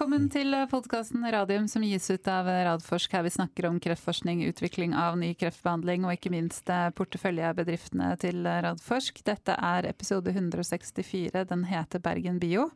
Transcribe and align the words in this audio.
Velkommen 0.00 0.30
til 0.32 0.54
podkasten 0.70 1.26
Radium 1.28 1.66
som 1.68 1.82
gis 1.84 2.06
ut 2.08 2.28
av 2.32 2.46
Radforsk, 2.48 3.12
her 3.12 3.26
vi 3.26 3.32
snakker 3.34 3.66
om 3.68 3.74
kreftforskning, 3.84 4.40
utvikling 4.48 4.94
av 4.96 5.18
ny 5.20 5.34
kreftbehandling 5.36 6.06
og 6.08 6.14
ikke 6.14 6.32
minst 6.32 6.72
porteføljebedriftene 6.96 8.08
til 8.22 8.48
Radforsk. 8.48 9.20
Dette 9.28 9.58
er 9.60 9.90
episode 9.90 10.32
164, 10.32 11.44
den 11.52 11.66
heter 11.68 12.00
Bergen 12.00 12.40
Bio. 12.40 12.70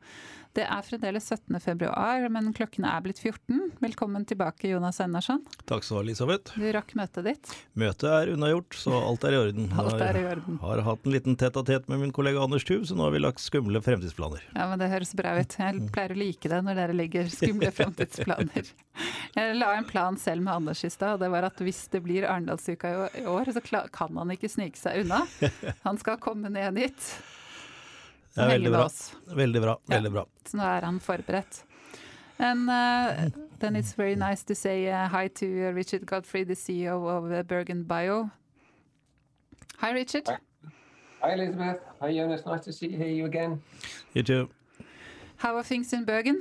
Det 0.54 0.62
er 0.70 0.84
fremdeles 0.86 1.24
17. 1.26 1.56
februar, 1.58 2.24
men 2.30 2.52
klokkene 2.54 2.86
er 2.94 3.00
blitt 3.02 3.18
14. 3.18 3.72
Velkommen 3.82 4.22
tilbake, 4.22 4.68
Jonas 4.70 5.00
Einarsson. 5.02 5.40
Takk 5.66 5.82
skal 5.82 5.96
du 5.96 5.98
ha, 5.98 6.04
Elisabeth. 6.04 6.54
Du 6.54 6.68
rakk 6.76 6.94
møtet 6.94 7.26
ditt. 7.26 7.54
Møtet 7.74 8.06
er 8.06 8.30
unnagjort, 8.36 8.76
så 8.78 8.94
alt 9.00 9.26
er 9.26 9.34
i 9.34 9.40
orden. 9.40 9.66
Alt 9.82 10.04
er 10.06 10.20
i 10.20 10.22
orden. 10.30 10.60
Har, 10.62 10.76
har 10.78 10.86
hatt 10.92 11.10
en 11.10 11.16
liten 11.16 11.34
tett-a-tett 11.40 11.90
med 11.90 12.04
min 12.04 12.14
kollega 12.14 12.44
Anders 12.46 12.62
Tuv, 12.68 12.84
så 12.86 12.94
nå 12.94 13.08
har 13.08 13.16
vi 13.16 13.24
lagt 13.24 13.42
skumle 13.42 13.82
fremtidsplaner. 13.82 14.46
Ja, 14.54 14.68
men 14.70 14.78
det 14.78 14.92
høres 14.94 15.10
bra 15.18 15.34
ut. 15.40 15.58
Jeg 15.58 15.90
pleier 15.90 16.14
å 16.14 16.22
like 16.22 16.54
det 16.54 16.62
når 16.68 16.78
dere 16.84 16.98
legger 17.02 17.34
skumle 17.34 17.74
fremtidsplaner. 17.80 18.70
Jeg 19.34 19.58
la 19.58 19.74
en 19.74 19.90
plan 19.90 20.22
selv 20.22 20.46
med 20.46 20.54
Anders 20.54 20.86
i 20.86 20.94
stad, 20.94 21.16
og 21.16 21.24
det 21.26 21.34
var 21.34 21.50
at 21.50 21.66
hvis 21.66 21.82
det 21.90 22.04
blir 22.06 22.30
Arendalsuka 22.30 22.94
i 23.10 23.26
år, 23.26 23.50
så 23.50 23.66
kan 23.90 24.22
han 24.22 24.38
ikke 24.38 24.54
snike 24.54 24.78
seg 24.78 25.02
unna. 25.02 25.24
Han 25.88 25.98
skal 25.98 26.22
komme 26.22 26.54
ned 26.54 26.78
hit. 28.34 28.42
Ja, 28.42 28.48
veldig 28.48 28.72
bra. 28.72 28.88
Veldig 29.36 29.62
bra. 29.62 29.78
Veldig 29.86 30.12
bra. 30.12 30.20
Ja, 30.20 30.50
så 30.50 30.56
nå 30.56 30.62
er 30.64 30.82
han 30.82 31.00
forberedt. 31.00 31.64
And 32.38 32.68
uh, 32.68 33.30
then 33.60 33.76
it's 33.76 33.92
very 33.92 34.16
nice 34.16 34.42
to 34.44 34.54
say 34.54 34.90
uh, 34.90 35.08
hi 35.08 35.28
to 35.28 35.46
uh, 35.46 35.72
Richard 35.72 36.04
Godfrey, 36.04 36.44
the 36.44 36.54
CEO 36.54 37.06
of 37.08 37.30
uh, 37.30 37.42
Bergen 37.42 37.84
Bio. 37.84 38.30
Hi, 39.76 39.92
Richard. 39.92 40.26
Hi. 40.26 40.38
hi, 41.22 41.32
Elizabeth. 41.34 41.80
Hi, 42.00 42.12
Jonas. 42.12 42.44
Nice 42.44 42.64
to 42.64 42.72
see 42.72 42.88
you, 42.88 42.98
hear 42.98 43.08
you 43.08 43.26
again. 43.26 43.62
You 44.14 44.22
too. 44.22 44.48
How 45.36 45.56
are 45.56 45.62
things 45.62 45.92
in 45.92 46.04
Bergen? 46.04 46.40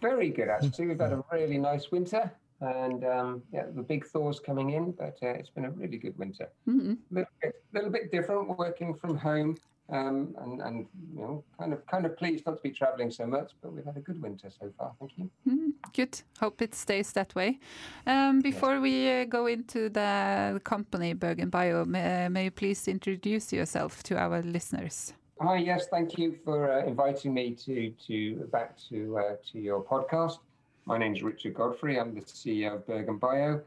Very 0.00 0.30
good, 0.30 0.48
actually. 0.48 0.86
We've 0.86 1.00
had 1.00 1.12
a 1.12 1.22
really 1.30 1.58
nice 1.58 1.90
winter, 1.90 2.32
and 2.60 3.04
um, 3.04 3.42
yeah, 3.52 3.64
the 3.74 3.82
big 3.82 4.06
thaws 4.06 4.40
coming 4.40 4.70
in, 4.70 4.92
but 4.92 5.16
uh, 5.22 5.28
it's 5.28 5.50
been 5.50 5.66
a 5.66 5.70
really 5.70 5.98
good 5.98 6.18
winter. 6.18 6.48
Mm 6.66 6.80
-hmm. 6.80 6.96
A 7.10 7.14
little 7.14 7.34
bit, 7.40 7.54
little 7.72 7.90
bit 7.90 8.10
different 8.10 8.58
working 8.58 8.98
from 8.98 9.16
home. 9.16 9.54
Um, 9.90 10.34
and, 10.40 10.60
and 10.62 10.86
you 11.14 11.20
know, 11.20 11.44
kind 11.58 11.72
of 11.72 11.84
kind 11.86 12.06
of 12.06 12.16
pleased 12.16 12.46
not 12.46 12.56
to 12.56 12.62
be 12.62 12.70
travelling 12.70 13.10
so 13.10 13.26
much, 13.26 13.52
but 13.60 13.72
we've 13.72 13.84
had 13.84 13.96
a 13.96 14.00
good 14.00 14.22
winter 14.22 14.48
so 14.48 14.72
far. 14.78 14.92
Thank 14.98 15.18
you. 15.18 15.30
Mm, 15.46 15.72
good. 15.92 16.20
Hope 16.38 16.62
it 16.62 16.74
stays 16.74 17.12
that 17.12 17.34
way. 17.34 17.58
Um, 18.06 18.40
before 18.40 18.74
yes. 18.74 18.82
we 18.82 19.10
uh, 19.10 19.24
go 19.24 19.46
into 19.46 19.88
the 19.90 20.60
company 20.64 21.14
Bergen 21.14 21.50
Bio, 21.50 21.84
may, 21.84 22.28
may, 22.28 22.44
you 22.44 22.50
please 22.50 22.88
introduce 22.88 23.52
yourself 23.52 24.02
to 24.04 24.16
our 24.16 24.40
listeners? 24.40 25.12
Hi. 25.40 25.56
Yes. 25.56 25.88
Thank 25.88 26.16
you 26.16 26.38
for 26.44 26.72
uh, 26.72 26.86
inviting 26.86 27.34
me 27.34 27.50
to 27.66 27.90
to 28.06 28.48
back 28.52 28.78
to 28.88 29.18
uh, 29.18 29.36
to 29.50 29.58
your 29.58 29.82
podcast. 29.82 30.38
My 30.86 30.96
name 30.96 31.14
is 31.14 31.22
Richard 31.22 31.54
Godfrey. 31.54 31.98
I'm 31.98 32.14
the 32.14 32.22
CEO 32.22 32.76
of 32.76 32.86
Bergen 32.86 33.18
Bio. 33.18 33.60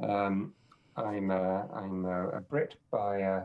Um, 0.00 0.52
I'm 0.96 1.30
uh, 1.30 1.62
I'm 1.74 2.04
a 2.04 2.40
Brit 2.40 2.74
by 2.90 3.22
uh, 3.22 3.42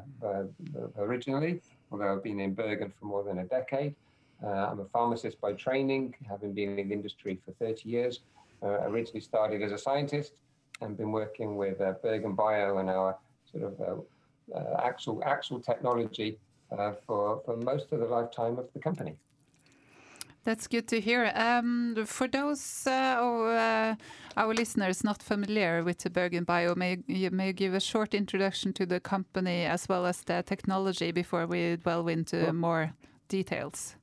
originally 0.97 1.61
although 1.91 2.13
I've 2.13 2.23
been 2.23 2.39
in 2.39 2.53
Bergen 2.53 2.91
for 2.99 3.05
more 3.05 3.23
than 3.23 3.39
a 3.39 3.45
decade. 3.45 3.95
Uh, 4.43 4.47
I'm 4.47 4.79
a 4.79 4.85
pharmacist 4.85 5.41
by 5.41 5.53
training, 5.53 6.13
having 6.29 6.53
been 6.53 6.77
in 6.77 6.89
the 6.89 6.93
industry 6.93 7.39
for 7.45 7.51
30 7.53 7.89
years. 7.89 8.19
Uh, 8.63 8.81
originally 8.89 9.21
started 9.21 9.61
as 9.61 9.71
a 9.71 9.77
scientist 9.77 10.33
and 10.81 10.97
been 10.97 11.11
working 11.11 11.57
with 11.57 11.79
uh, 11.79 11.93
Bergen 12.01 12.33
Bio 12.33 12.77
and 12.77 12.89
our 12.89 13.15
sort 13.51 13.63
of 13.63 13.81
uh, 13.81 14.55
uh, 14.55 14.81
actual 14.83 15.21
actual 15.23 15.59
technology 15.59 16.37
uh, 16.71 16.93
for, 17.05 17.41
for 17.45 17.57
most 17.57 17.91
of 17.91 17.99
the 17.99 18.05
lifetime 18.05 18.57
of 18.57 18.67
the 18.73 18.79
company. 18.79 19.15
That's 20.47 20.65
good 20.65 20.87
to 20.87 21.01
hear. 21.01 21.29
Um, 21.35 22.05
for 22.05 22.25
those 22.25 22.87
uh, 22.87 23.17
of 23.19 23.47
uh, 23.47 23.95
our 24.37 24.53
listeners 24.53 25.03
not 25.03 25.21
familiar 25.21 25.83
with 25.83 25.97
the 25.97 26.09
Bergen 26.09 26.45
Bio, 26.45 26.73
may 26.73 26.99
you, 27.05 27.31
may 27.31 27.51
give 27.51 27.73
a 27.73 27.81
short 27.81 28.13
introduction 28.13 28.71
to 28.75 28.85
the 28.85 29.01
company 29.01 29.65
as 29.65 29.89
well 29.89 30.05
as 30.05 30.21
the 30.21 30.41
technology 30.43 31.11
before 31.11 31.47
we 31.47 31.75
delve 31.75 32.07
into 32.07 32.53
more 32.53 32.93
details? 33.27 33.97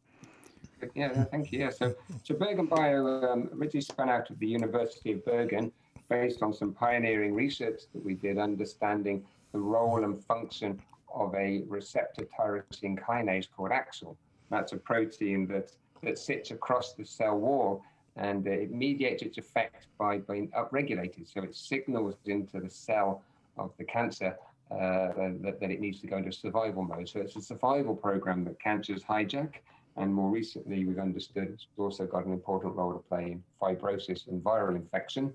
Yeah, 0.94 1.24
thank 1.24 1.50
you. 1.50 1.60
Yeah, 1.60 1.70
so, 1.70 1.94
so 2.22 2.34
Bergen 2.34 2.66
Bio 2.66 3.32
um, 3.32 3.48
originally 3.58 3.80
spun 3.80 4.10
out 4.10 4.28
of 4.28 4.38
the 4.38 4.46
University 4.46 5.12
of 5.12 5.24
Bergen 5.24 5.72
based 6.10 6.42
on 6.42 6.52
some 6.52 6.74
pioneering 6.74 7.32
research 7.32 7.84
that 7.94 8.04
we 8.04 8.12
did 8.12 8.36
understanding 8.36 9.24
the 9.52 9.60
role 9.60 10.04
and 10.04 10.22
function 10.22 10.78
of 11.08 11.34
a 11.36 11.62
receptor 11.68 12.26
tyrosine 12.38 13.02
kinase 13.02 13.46
called 13.50 13.70
AXL. 13.70 14.14
That's 14.50 14.72
a 14.72 14.76
protein 14.76 15.46
that 15.46 15.72
that 16.04 16.18
sits 16.18 16.50
across 16.50 16.94
the 16.94 17.04
cell 17.04 17.38
wall 17.38 17.82
and 18.16 18.46
uh, 18.46 18.50
it 18.50 18.70
mediates 18.70 19.22
its 19.22 19.38
effect 19.38 19.86
by 19.98 20.18
being 20.18 20.48
upregulated. 20.48 21.32
So 21.32 21.42
it 21.42 21.54
signals 21.54 22.14
into 22.26 22.60
the 22.60 22.70
cell 22.70 23.22
of 23.56 23.72
the 23.78 23.84
cancer 23.84 24.36
uh, 24.70 25.12
that, 25.42 25.58
that, 25.60 25.70
it 25.70 25.80
needs 25.80 26.00
to 26.00 26.06
go 26.06 26.16
into 26.16 26.32
survival 26.32 26.82
mode. 26.82 27.08
So 27.08 27.20
it's 27.20 27.36
a 27.36 27.42
survival 27.42 27.94
program 27.94 28.44
that 28.44 28.60
cancers 28.60 29.02
hijack. 29.02 29.54
And 29.96 30.12
more 30.12 30.30
recently, 30.30 30.84
we've 30.84 30.98
understood 30.98 31.48
it's 31.52 31.66
also 31.76 32.06
got 32.06 32.24
an 32.24 32.32
important 32.32 32.74
role 32.74 32.92
to 32.92 32.98
play 32.98 33.32
in 33.32 33.42
fibrosis 33.60 34.26
and 34.26 34.42
viral 34.42 34.74
infection. 34.74 35.32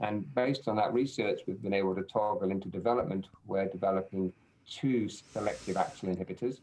And 0.00 0.32
based 0.34 0.68
on 0.68 0.76
that 0.76 0.92
research, 0.92 1.40
we've 1.46 1.62
been 1.62 1.74
able 1.74 1.94
to 1.94 2.02
toggle 2.02 2.50
into 2.50 2.68
development. 2.68 3.28
We're 3.46 3.68
developing 3.68 4.32
two 4.68 5.08
selective 5.08 5.76
AXL 5.76 6.16
inhibitors. 6.16 6.58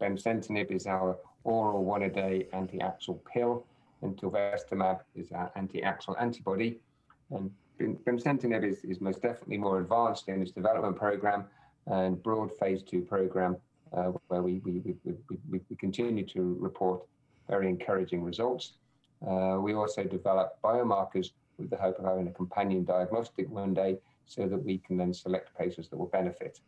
Bemcentinib 0.00 0.70
is 0.70 0.86
our 0.86 1.18
oral 1.44 1.84
one 1.84 2.02
a 2.02 2.10
day 2.10 2.46
anti 2.52 2.78
AXL 2.78 3.18
pill, 3.24 3.64
and 4.02 4.16
tilvestamab 4.16 5.00
is 5.14 5.32
our 5.32 5.50
anti 5.56 5.80
AXL 5.80 6.20
antibody. 6.20 6.80
And 7.30 7.50
bemcentinib 7.80 8.64
is, 8.64 8.84
is 8.84 9.00
most 9.00 9.22
definitely 9.22 9.58
more 9.58 9.80
advanced 9.80 10.28
in 10.28 10.42
its 10.42 10.52
development 10.52 10.96
program 10.96 11.44
and 11.86 12.22
broad 12.22 12.52
phase 12.58 12.82
two 12.82 13.02
program, 13.02 13.56
uh, 13.92 14.12
where 14.28 14.42
we, 14.42 14.60
we, 14.64 14.82
we, 14.84 14.94
we, 15.50 15.60
we 15.68 15.76
continue 15.76 16.24
to 16.26 16.56
report 16.60 17.02
very 17.48 17.68
encouraging 17.68 18.22
results. 18.22 18.74
Uh, 19.26 19.56
we 19.60 19.74
also 19.74 20.04
develop 20.04 20.58
biomarkers 20.62 21.30
with 21.58 21.70
the 21.70 21.76
hope 21.76 21.98
of 21.98 22.04
having 22.04 22.28
a 22.28 22.32
companion 22.32 22.84
diagnostic 22.84 23.48
one 23.50 23.74
day 23.74 23.98
so 24.26 24.46
that 24.46 24.62
we 24.64 24.78
can 24.78 24.96
then 24.96 25.12
select 25.12 25.56
patients 25.58 25.88
that 25.88 25.96
will 25.96 26.06
benefit. 26.06 26.60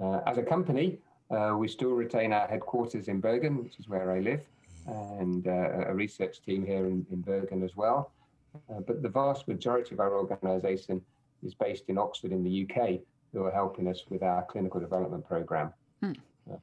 Uh, 0.00 0.20
as 0.26 0.38
a 0.38 0.42
company, 0.42 0.98
uh, 1.32 1.56
we 1.56 1.68
still 1.68 1.92
retain 1.92 2.32
our 2.32 2.46
headquarters 2.46 3.08
in 3.08 3.20
Bergen, 3.20 3.62
which 3.64 3.78
is 3.78 3.88
where 3.88 4.12
I 4.12 4.20
live, 4.20 4.42
and 4.86 5.46
uh, 5.46 5.86
a 5.86 5.94
research 5.94 6.42
team 6.42 6.64
here 6.64 6.86
in, 6.86 7.06
in 7.10 7.20
Bergen 7.20 7.62
as 7.62 7.76
well. 7.76 8.12
Uh, 8.70 8.80
but 8.80 9.02
the 9.02 9.08
vast 9.08 9.48
majority 9.48 9.94
of 9.94 10.00
our 10.00 10.14
organisation 10.14 11.00
is 11.42 11.54
based 11.54 11.84
in 11.88 11.98
Oxford 11.98 12.32
in 12.32 12.44
the 12.44 12.68
UK, 12.68 13.00
who 13.32 13.44
are 13.44 13.50
helping 13.50 13.88
us 13.88 14.04
with 14.10 14.22
our 14.22 14.42
clinical 14.42 14.78
development 14.78 15.26
program. 15.26 15.72
Hmm. 16.02 16.12
Uh, 16.50 16.56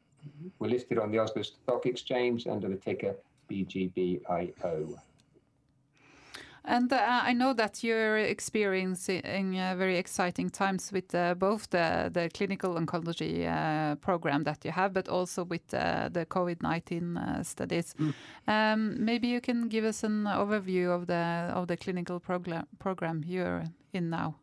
we're 0.59 0.69
listed 0.69 0.99
on 0.99 1.11
the 1.11 1.19
Oslo 1.19 1.41
Stock 1.41 1.85
Exchange 1.85 2.45
under 2.47 2.67
the 2.67 2.75
ticker 2.75 3.15
BGBIO. 3.49 4.99
And 6.65 6.91
uh, 6.91 7.21
I 7.23 7.33
know 7.33 7.53
that 7.53 7.83
you're 7.83 8.17
experiencing 8.17 9.59
uh, 9.59 9.75
very 9.77 9.97
exciting 9.97 10.49
times 10.49 10.91
with 10.91 11.15
uh, 11.15 11.33
both 11.35 11.69
the, 11.69 12.09
the 12.13 12.29
clinical 12.33 12.75
oncology 12.75 13.47
uh, 13.47 13.95
program 13.95 14.43
that 14.43 14.65
you 14.65 14.71
have, 14.71 14.93
but 14.93 15.07
also 15.07 15.43
with 15.45 15.73
uh, 15.73 16.09
the 16.11 16.25
COVID 16.25 16.61
19 16.61 17.17
uh, 17.17 17.43
studies. 17.43 17.95
Mm. 17.99 18.13
Um, 18.47 19.05
maybe 19.05 19.27
you 19.27 19.41
can 19.41 19.69
give 19.69 19.85
us 19.85 20.03
an 20.03 20.25
overview 20.25 20.93
of 20.93 21.07
the 21.07 21.51
of 21.53 21.67
the 21.67 21.77
clinical 21.77 22.19
program 22.19 22.65
program 22.79 23.23
you're 23.25 23.63
in 23.93 24.09
now. 24.09 24.35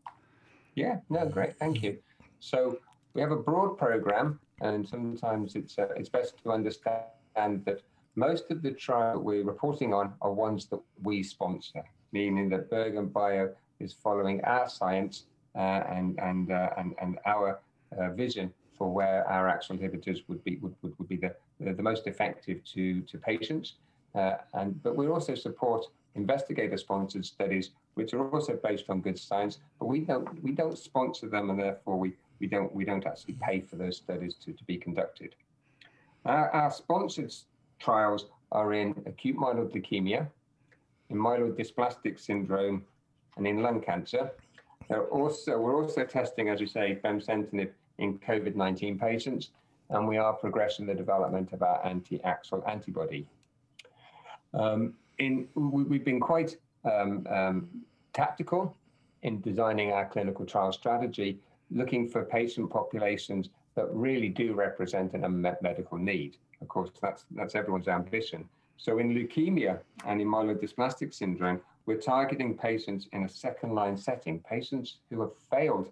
Yeah, 0.75 1.01
no, 1.11 1.27
great, 1.27 1.57
thank 1.57 1.83
you. 1.83 1.99
So 2.41 2.79
we 3.15 3.21
have 3.21 3.31
a 3.31 3.37
broad 3.37 3.77
program, 3.77 4.41
and 4.61 4.89
sometimes 4.89 5.55
it's 5.55 5.77
it's 5.97 6.09
best 6.09 6.35
to 6.43 6.51
understand 6.51 7.65
that 7.67 7.83
most 8.15 8.51
of 8.51 8.63
the 8.63 8.73
trial 8.73 9.21
we're 9.21 9.45
reporting 9.45 9.93
on 9.93 10.15
are 10.23 10.33
ones 10.33 10.67
that 10.67 10.81
we 11.03 11.23
sponsor 11.23 11.85
meaning 12.13 12.49
that 12.51 12.71
Bergen 12.71 13.07
Bio 13.07 13.51
is 13.81 13.93
following 13.93 14.43
our 14.45 14.69
science 14.69 15.25
uh, 15.55 15.83
and, 15.89 16.19
and, 16.19 16.51
uh, 16.51 16.71
and, 16.77 16.95
and 17.01 17.19
our 17.25 17.61
uh, 17.99 18.11
vision 18.11 18.53
for 18.77 18.93
where 18.93 19.27
our 19.31 19.47
AXL 19.47 19.79
inhibitors 19.79 20.23
would 20.29 20.43
be, 20.45 20.57
would, 20.57 20.75
would, 20.83 20.99
would 20.99 21.09
be 21.09 21.17
the, 21.17 21.35
the, 21.61 21.83
most 21.83 22.07
effective 22.07 22.63
to, 22.65 23.01
to 23.03 23.17
patients. 23.17 23.75
And, 24.15 24.83
but 24.83 24.97
we 24.97 25.09
also 25.09 25.35
support 25.35 25.87
investigator-sponsored 26.15 27.25
studies, 27.25 27.71
which 27.95 28.13
are 28.13 28.29
also 28.31 28.59
based 28.63 28.85
on 28.89 29.01
good 29.01 29.19
science, 29.19 29.59
but 29.79 29.87
we 29.87 30.01
don't, 30.01 30.43
we 30.43 30.53
don't 30.53 30.77
sponsor 30.77 31.29
them 31.29 31.51
and 31.51 31.59
therefore 31.59 31.99
we, 31.99 32.13
we, 32.41 32.47
don't, 32.47 32.75
we 32.75 32.85
don't 32.85 33.07
actually 33.07 33.35
pay 33.41 33.61
for 33.61 33.77
those 33.77 33.97
studies 33.97 34.35
to, 34.45 34.53
to 34.53 34.65
be 34.65 34.77
conducted. 34.77 35.35
Our, 36.25 36.51
our 36.51 36.71
sponsored 36.71 37.33
trials 37.79 38.27
are 38.53 38.73
in 38.73 38.95
acute 39.07 39.37
myeloid 39.37 39.73
leukemia, 39.73 40.29
in 41.11 41.17
myelodysplastic 41.17 42.19
syndrome 42.19 42.85
and 43.37 43.47
in 43.47 43.63
lung 43.63 43.81
cancer. 43.81 44.31
Also, 45.11 45.59
we're 45.59 45.83
also 45.83 46.05
testing, 46.05 46.49
as 46.49 46.61
we 46.61 46.67
say, 46.67 46.99
bemcentinib 47.05 47.71
in 47.99 48.19
COVID 48.19 48.55
19 48.55 48.99
patients, 48.99 49.51
and 49.91 50.07
we 50.07 50.17
are 50.17 50.33
progressing 50.33 50.87
the 50.87 50.95
development 50.95 51.53
of 51.53 51.63
our 51.63 51.85
anti 51.85 52.19
AXL 52.19 52.69
antibody. 52.69 53.27
Um, 54.55 54.95
in 55.19 55.49
we've 55.55 56.05
been 56.05 56.21
quite 56.21 56.57
um, 56.85 57.27
um, 57.31 57.69
tactical 58.13 58.77
in 59.23 59.41
designing 59.41 59.93
our 59.93 60.07
clinical 60.07 60.47
trial 60.47 60.73
strategy, 60.73 61.39
looking 61.71 62.09
for 62.09 62.25
patient 62.25 62.71
populations 62.71 63.51
that 63.75 63.89
really 63.93 64.29
do 64.29 64.55
represent 64.55 65.15
an 65.15 65.25
unmet 65.25 65.61
medical 65.63 65.99
need. 65.99 66.37
Of 66.61 66.69
course, 66.69 66.91
that's 67.01 67.25
that's 67.33 67.55
everyone's 67.55 67.89
ambition. 67.89 68.49
So 68.77 68.99
in 68.99 69.15
leukemia 69.15 69.81
and 70.07 70.21
in 70.21 70.29
myelodysplastic 70.29 71.15
syndrome, 71.15 71.61
we're 71.87 72.01
targeting 72.01 72.57
patients 72.57 73.09
in 73.13 73.25
a 73.25 73.29
second 73.29 73.75
line 73.75 73.97
setting, 73.97 74.41
patients 74.41 74.99
who 75.11 75.21
have 75.21 75.31
failed 75.51 75.91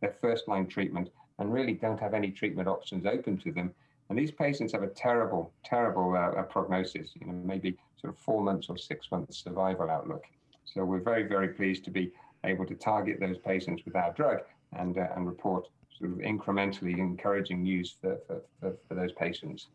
their 0.00 0.14
first 0.20 0.48
line 0.48 0.66
treatment 0.66 1.10
and 1.38 1.52
really 1.52 1.74
don't 1.74 2.00
have 2.00 2.14
any 2.14 2.30
treatment 2.30 2.68
options 2.68 3.06
open 3.06 3.36
to 3.38 3.52
them. 3.52 3.74
And 4.08 4.18
these 4.18 4.30
patients 4.30 4.72
have 4.72 4.82
a 4.82 4.88
terrible, 4.88 5.52
terrible 5.64 6.14
uh, 6.14 6.38
uh, 6.38 6.42
prognosis, 6.42 7.10
you 7.14 7.26
know, 7.26 7.32
maybe 7.32 7.76
sort 8.00 8.12
of 8.12 8.18
four 8.18 8.42
months 8.42 8.68
or 8.68 8.76
six 8.76 9.10
months 9.10 9.42
survival 9.42 9.90
outlook. 9.90 10.24
So 10.64 10.84
we're 10.84 11.00
very, 11.00 11.24
very 11.24 11.48
pleased 11.48 11.84
to 11.84 11.90
be 11.90 12.12
able 12.44 12.66
to 12.66 12.74
target 12.74 13.20
those 13.20 13.38
patients 13.38 13.82
with 13.84 13.96
our 13.96 14.12
drug 14.12 14.40
and, 14.72 14.98
uh, 14.98 15.08
and 15.16 15.26
report 15.26 15.68
sort 15.98 16.10
of 16.10 16.18
incrementally 16.18 16.98
encouraging 16.98 17.62
news 17.62 17.96
for, 18.00 18.18
for, 18.26 18.42
for, 18.60 18.74
for 18.88 18.94
those 18.94 19.12
patients. 19.12 19.68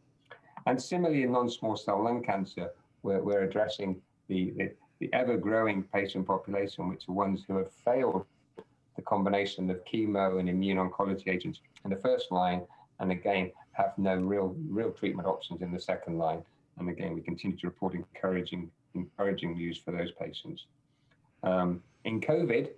And 0.68 0.82
similarly, 0.82 1.24
in 1.24 1.32
non-small 1.32 1.78
cell 1.78 2.04
lung 2.04 2.24
cancer, 2.24 2.72
we're, 3.04 3.22
we're 3.22 3.44
addressing 3.44 4.02
the, 4.28 4.52
the, 4.58 4.72
the 5.00 5.10
ever-growing 5.14 5.84
patient 5.84 6.28
population, 6.28 6.90
which 6.90 7.08
are 7.08 7.14
ones 7.14 7.44
who 7.48 7.58
have 7.58 7.72
failed 7.72 8.26
the 8.96 9.02
combination 9.02 9.70
of 9.70 9.84
chemo 9.86 10.40
and 10.40 10.50
immune 10.50 10.78
oncology 10.78 11.30
agents 11.30 11.62
in 11.86 11.90
the 11.90 11.96
first 11.96 12.32
line, 12.32 12.62
and 13.00 13.12
again, 13.12 13.52
have 13.72 13.94
no 13.98 14.16
real, 14.16 14.56
real 14.68 14.92
treatment 14.92 15.28
options 15.28 15.62
in 15.62 15.72
the 15.72 15.80
second 15.80 16.18
line. 16.18 16.44
And 16.78 16.90
again, 16.90 17.14
we 17.14 17.22
continue 17.22 17.56
to 17.58 17.68
report 17.68 17.94
encouraging, 17.94 18.70
encouraging 18.94 19.54
news 19.54 19.78
for 19.78 19.92
those 19.92 20.12
patients. 20.12 20.66
Um, 21.44 21.82
in 22.04 22.20
COVID, 22.20 22.70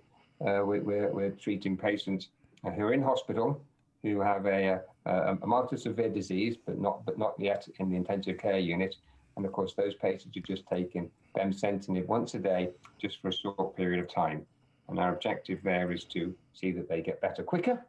uh, 0.46 0.64
we, 0.64 0.78
we're, 0.80 1.10
we're 1.10 1.30
treating 1.30 1.76
patients 1.76 2.28
who 2.62 2.82
are 2.82 2.92
in 2.92 3.02
hospital 3.02 3.60
who 4.02 4.20
have 4.20 4.46
a, 4.46 4.80
a, 5.06 5.34
a 5.34 5.66
to 5.70 5.76
severe 5.76 6.08
disease, 6.08 6.56
but 6.64 6.78
not 6.78 7.04
but 7.04 7.18
not 7.18 7.34
yet 7.38 7.68
in 7.78 7.90
the 7.90 7.96
intensive 7.96 8.38
care 8.38 8.58
unit. 8.58 8.96
And 9.36 9.46
of 9.46 9.52
course, 9.52 9.74
those 9.74 9.94
patients 9.94 10.36
are 10.36 10.40
just 10.40 10.64
taking 10.66 11.10
bemcentinib 11.36 12.06
once 12.06 12.34
a 12.34 12.38
day, 12.38 12.70
just 13.00 13.20
for 13.22 13.28
a 13.28 13.32
short 13.32 13.76
period 13.76 14.00
of 14.00 14.12
time. 14.12 14.44
And 14.88 14.98
our 14.98 15.14
objective 15.14 15.60
there 15.62 15.90
is 15.92 16.04
to 16.06 16.34
see 16.52 16.70
that 16.72 16.88
they 16.88 17.00
get 17.00 17.20
better 17.20 17.42
quicker, 17.42 17.86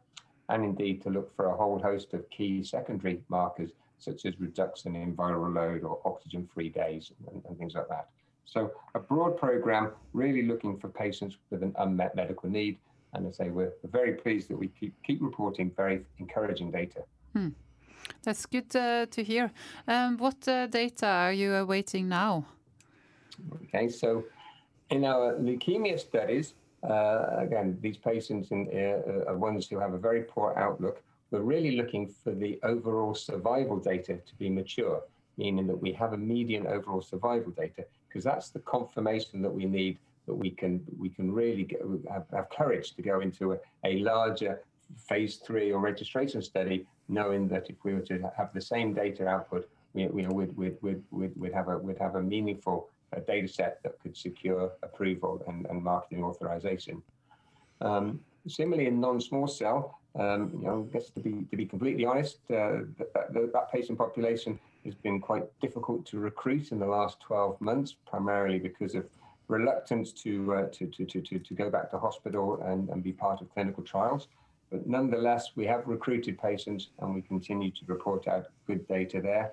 and 0.48 0.64
indeed 0.64 1.02
to 1.02 1.10
look 1.10 1.34
for 1.36 1.46
a 1.46 1.56
whole 1.56 1.78
host 1.78 2.14
of 2.14 2.28
key 2.30 2.62
secondary 2.64 3.20
markers, 3.28 3.70
such 3.98 4.24
as 4.24 4.40
reduction 4.40 4.96
in 4.96 5.14
viral 5.14 5.54
load 5.54 5.82
or 5.82 6.00
oxygen-free 6.04 6.70
days 6.70 7.12
and, 7.30 7.42
and 7.46 7.58
things 7.58 7.74
like 7.74 7.88
that. 7.88 8.08
So 8.46 8.72
a 8.94 9.00
broad 9.00 9.36
program 9.36 9.92
really 10.12 10.42
looking 10.42 10.78
for 10.78 10.88
patients 10.88 11.36
with 11.50 11.62
an 11.62 11.74
unmet 11.78 12.14
medical 12.14 12.48
need 12.48 12.78
and 13.14 13.26
I 13.26 13.30
say 13.30 13.50
we're 13.50 13.72
very 13.84 14.14
pleased 14.14 14.48
that 14.50 14.56
we 14.56 14.68
keep, 14.68 14.94
keep 15.02 15.22
reporting 15.22 15.70
very 15.76 16.04
encouraging 16.18 16.70
data. 16.70 17.04
Hmm. 17.32 17.48
That's 18.22 18.46
good 18.46 18.74
uh, 18.76 19.06
to 19.06 19.24
hear. 19.24 19.50
Um, 19.88 20.18
what 20.18 20.46
uh, 20.46 20.66
data 20.66 21.06
are 21.06 21.32
you 21.32 21.54
awaiting 21.54 22.08
now? 22.08 22.46
Okay, 23.54 23.88
so 23.88 24.24
in 24.90 25.04
our 25.04 25.34
leukemia 25.34 25.98
studies, 25.98 26.54
uh, 26.88 27.36
again, 27.38 27.78
these 27.80 27.96
patients 27.96 28.50
in, 28.50 28.68
uh, 28.72 29.30
are 29.30 29.36
ones 29.36 29.68
who 29.68 29.78
have 29.78 29.94
a 29.94 29.98
very 29.98 30.22
poor 30.22 30.54
outlook. 30.56 31.02
We're 31.30 31.40
really 31.40 31.76
looking 31.76 32.08
for 32.08 32.32
the 32.32 32.60
overall 32.62 33.14
survival 33.14 33.78
data 33.78 34.18
to 34.18 34.34
be 34.38 34.50
mature, 34.50 35.02
meaning 35.36 35.66
that 35.66 35.80
we 35.80 35.92
have 35.92 36.12
a 36.12 36.18
median 36.18 36.66
overall 36.66 37.00
survival 37.00 37.52
data, 37.52 37.86
because 38.08 38.24
that's 38.24 38.50
the 38.50 38.60
confirmation 38.60 39.40
that 39.42 39.50
we 39.52 39.64
need 39.64 39.98
that 40.26 40.34
we 40.34 40.50
can 40.50 40.82
we 40.98 41.08
can 41.08 41.30
really 41.30 41.64
get, 41.64 41.80
have, 42.10 42.24
have 42.32 42.48
courage 42.50 42.94
to 42.94 43.02
go 43.02 43.20
into 43.20 43.52
a, 43.52 43.58
a 43.84 43.98
larger 43.98 44.60
phase 44.96 45.36
three 45.36 45.72
or 45.72 45.80
registration 45.80 46.42
study, 46.42 46.86
knowing 47.08 47.48
that 47.48 47.68
if 47.68 47.76
we 47.84 47.94
were 47.94 48.00
to 48.00 48.30
have 48.36 48.52
the 48.54 48.60
same 48.60 48.92
data 48.92 49.26
output, 49.26 49.68
we, 49.92 50.06
we 50.06 50.26
would 50.26 50.56
we'd, 50.56 50.76
we'd, 50.82 51.02
we'd, 51.10 51.32
we'd 51.36 51.52
have 51.52 51.68
a 51.68 51.78
would 51.78 51.98
have 51.98 52.16
a 52.16 52.22
meaningful 52.22 52.88
uh, 53.14 53.20
data 53.20 53.48
set 53.48 53.82
that 53.82 53.98
could 54.00 54.16
secure 54.16 54.72
approval 54.82 55.42
and, 55.46 55.66
and 55.66 55.82
marketing 55.82 56.24
authorization. 56.24 57.02
Um, 57.80 58.20
similarly, 58.48 58.86
in 58.86 59.00
non-small 59.00 59.46
cell, 59.46 59.98
um, 60.18 60.50
you 60.54 60.66
know, 60.66 60.88
I 60.88 60.92
guess 60.92 61.10
to 61.10 61.20
be 61.20 61.44
to 61.50 61.56
be 61.56 61.66
completely 61.66 62.06
honest, 62.06 62.38
uh, 62.50 62.84
that, 62.98 63.50
that 63.52 63.72
patient 63.72 63.98
population 63.98 64.58
has 64.84 64.94
been 64.94 65.20
quite 65.20 65.44
difficult 65.60 66.04
to 66.06 66.18
recruit 66.18 66.70
in 66.70 66.78
the 66.78 66.86
last 66.86 67.18
12 67.20 67.60
months, 67.60 67.96
primarily 68.06 68.58
because 68.58 68.94
of 68.94 69.06
reluctance 69.48 70.12
to, 70.12 70.54
uh, 70.54 70.66
to, 70.72 70.86
to, 70.86 71.04
to, 71.04 71.38
to, 71.38 71.54
go 71.54 71.70
back 71.70 71.90
to 71.90 71.98
hospital 71.98 72.60
and, 72.64 72.88
and 72.88 73.02
be 73.02 73.12
part 73.12 73.40
of 73.40 73.52
clinical 73.52 73.82
trials. 73.82 74.28
But 74.70 74.86
nonetheless, 74.86 75.50
we 75.54 75.66
have 75.66 75.86
recruited 75.86 76.40
patients 76.40 76.88
and 77.00 77.14
we 77.14 77.22
continue 77.22 77.70
to 77.70 77.80
report 77.86 78.26
out 78.26 78.46
good 78.66 78.86
data 78.88 79.20
there. 79.20 79.52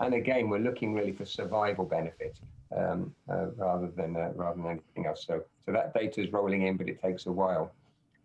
And 0.00 0.14
again, 0.14 0.48
we're 0.48 0.58
looking 0.58 0.94
really 0.94 1.12
for 1.12 1.24
survival 1.24 1.84
benefit 1.84 2.38
um, 2.76 3.14
uh, 3.28 3.46
rather 3.56 3.88
than 3.88 4.16
uh, 4.16 4.32
rather 4.34 4.56
than 4.62 4.70
anything 4.70 5.06
else. 5.06 5.24
So, 5.26 5.42
so 5.66 5.72
that 5.72 5.94
data 5.94 6.20
is 6.22 6.32
rolling 6.32 6.66
in, 6.66 6.76
but 6.76 6.88
it 6.88 7.00
takes 7.02 7.26
a 7.26 7.32
while. 7.32 7.72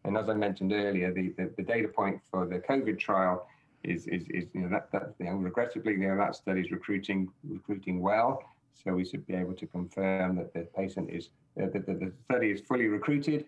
And 0.03 0.17
as 0.17 0.29
I 0.29 0.33
mentioned 0.33 0.71
earlier, 0.71 1.11
the, 1.13 1.33
the, 1.37 1.51
the 1.57 1.63
data 1.63 1.87
point 1.87 2.21
for 2.31 2.45
the 2.45 2.59
COVID 2.59 2.97
trial 2.97 3.47
is, 3.83 4.07
is, 4.07 4.23
is 4.29 4.45
you 4.53 4.61
know, 4.61 4.69
that, 4.69 4.91
that 4.91 5.13
you 5.19 5.25
know, 5.25 5.33
regrettably, 5.33 5.93
you 5.93 6.07
know, 6.07 6.17
that 6.17 6.35
study 6.35 6.61
is 6.61 6.71
recruiting 6.71 7.29
recruiting 7.47 8.01
well. 8.01 8.43
So 8.83 8.93
we 8.93 9.05
should 9.05 9.25
be 9.25 9.33
able 9.33 9.53
to 9.55 9.67
confirm 9.67 10.35
that 10.37 10.53
the 10.53 10.61
patient 10.75 11.09
is, 11.09 11.29
uh, 11.61 11.67
that 11.73 11.85
the, 11.85 11.93
the 11.93 12.11
study 12.25 12.51
is 12.51 12.61
fully 12.61 12.87
recruited. 12.87 13.45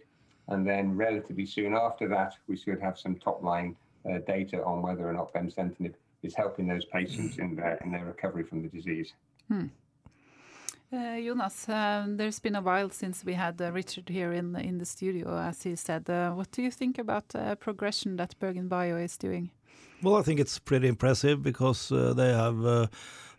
And 0.47 0.67
then 0.67 0.97
relatively 0.97 1.45
soon 1.45 1.75
after 1.75 2.07
that, 2.09 2.33
we 2.47 2.57
should 2.57 2.79
have 2.81 2.97
some 2.97 3.15
top 3.15 3.43
line 3.43 3.75
uh, 4.09 4.19
data 4.19 4.63
on 4.63 4.81
whether 4.81 5.07
or 5.07 5.13
not 5.13 5.33
bemcentinib 5.33 5.93
is 6.23 6.35
helping 6.35 6.67
those 6.67 6.85
patients 6.85 7.37
in 7.37 7.55
their, 7.55 7.75
in 7.83 7.91
their 7.91 8.05
recovery 8.05 8.43
from 8.43 8.61
the 8.61 8.67
disease. 8.67 9.13
Hmm. 9.47 9.67
Uh, 10.91 11.21
Jonas, 11.21 11.69
uh, 11.69 12.05
there's 12.07 12.39
been 12.39 12.55
a 12.55 12.61
while 12.61 12.89
since 12.89 13.23
we 13.23 13.33
had 13.33 13.61
uh, 13.61 13.71
Richard 13.71 14.09
here 14.09 14.33
in 14.33 14.55
in 14.55 14.79
the 14.79 14.85
studio, 14.85 15.37
as 15.37 15.61
he 15.61 15.75
said. 15.75 16.09
Uh, 16.09 16.31
what 16.31 16.51
do 16.51 16.63
you 16.63 16.71
think 16.71 16.97
about 16.97 17.25
uh, 17.35 17.53
progression 17.55 18.17
that 18.17 18.33
Bergen 18.39 18.67
Bio 18.67 18.97
is 18.97 19.15
doing? 19.15 19.51
Well, 20.01 20.15
I 20.15 20.23
think 20.23 20.39
it's 20.39 20.57
pretty 20.57 20.87
impressive 20.87 21.43
because 21.43 21.91
uh, 21.91 22.13
they 22.13 22.33
have 22.33 22.89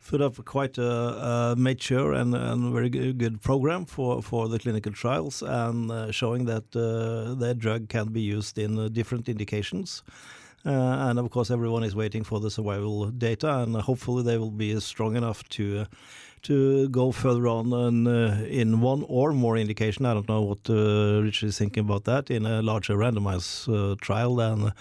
put 0.08 0.20
up 0.20 0.44
quite 0.44 0.78
a, 0.78 0.82
a 0.82 1.54
mature 1.56 2.12
and, 2.12 2.34
and, 2.34 2.72
very 2.72 2.88
good 2.88 3.40
program 3.42 3.84
for, 3.84 4.22
for 4.22 4.48
the 4.48 4.58
clinical 4.58 4.92
trials 4.92 5.42
and 5.42 5.90
uh, 5.90 6.10
showing 6.10 6.46
that 6.46 6.64
uh, 6.74 7.34
their 7.34 7.54
drug 7.54 7.88
can 7.88 8.08
be 8.08 8.20
used 8.20 8.58
in 8.58 8.78
uh, 8.78 8.88
different 8.88 9.28
indications. 9.28 10.02
Uh, 10.64 11.08
and 11.08 11.18
of 11.18 11.30
course, 11.30 11.50
everyone 11.50 11.82
is 11.82 11.96
waiting 11.96 12.22
for 12.22 12.38
the 12.38 12.50
survival 12.50 13.06
data, 13.10 13.60
and 13.60 13.74
hopefully, 13.76 14.22
they 14.22 14.36
will 14.36 14.50
be 14.50 14.78
strong 14.78 15.16
enough 15.16 15.42
to 15.48 15.86
to 16.42 16.88
go 16.88 17.12
further 17.12 17.46
on 17.46 17.72
and, 17.72 18.08
uh, 18.08 18.44
in 18.48 18.80
one 18.80 19.04
or 19.08 19.32
more 19.32 19.56
indication. 19.56 20.06
I 20.06 20.14
don't 20.14 20.28
know 20.28 20.42
what 20.42 20.68
uh, 20.68 21.22
Richard 21.22 21.48
is 21.48 21.58
thinking 21.58 21.84
about 21.84 22.04
that 22.04 22.30
in 22.30 22.46
a 22.46 22.62
larger 22.62 22.96
randomized 22.96 23.68
uh, 23.68 23.96
trial. 24.00 24.36
Then 24.36 24.72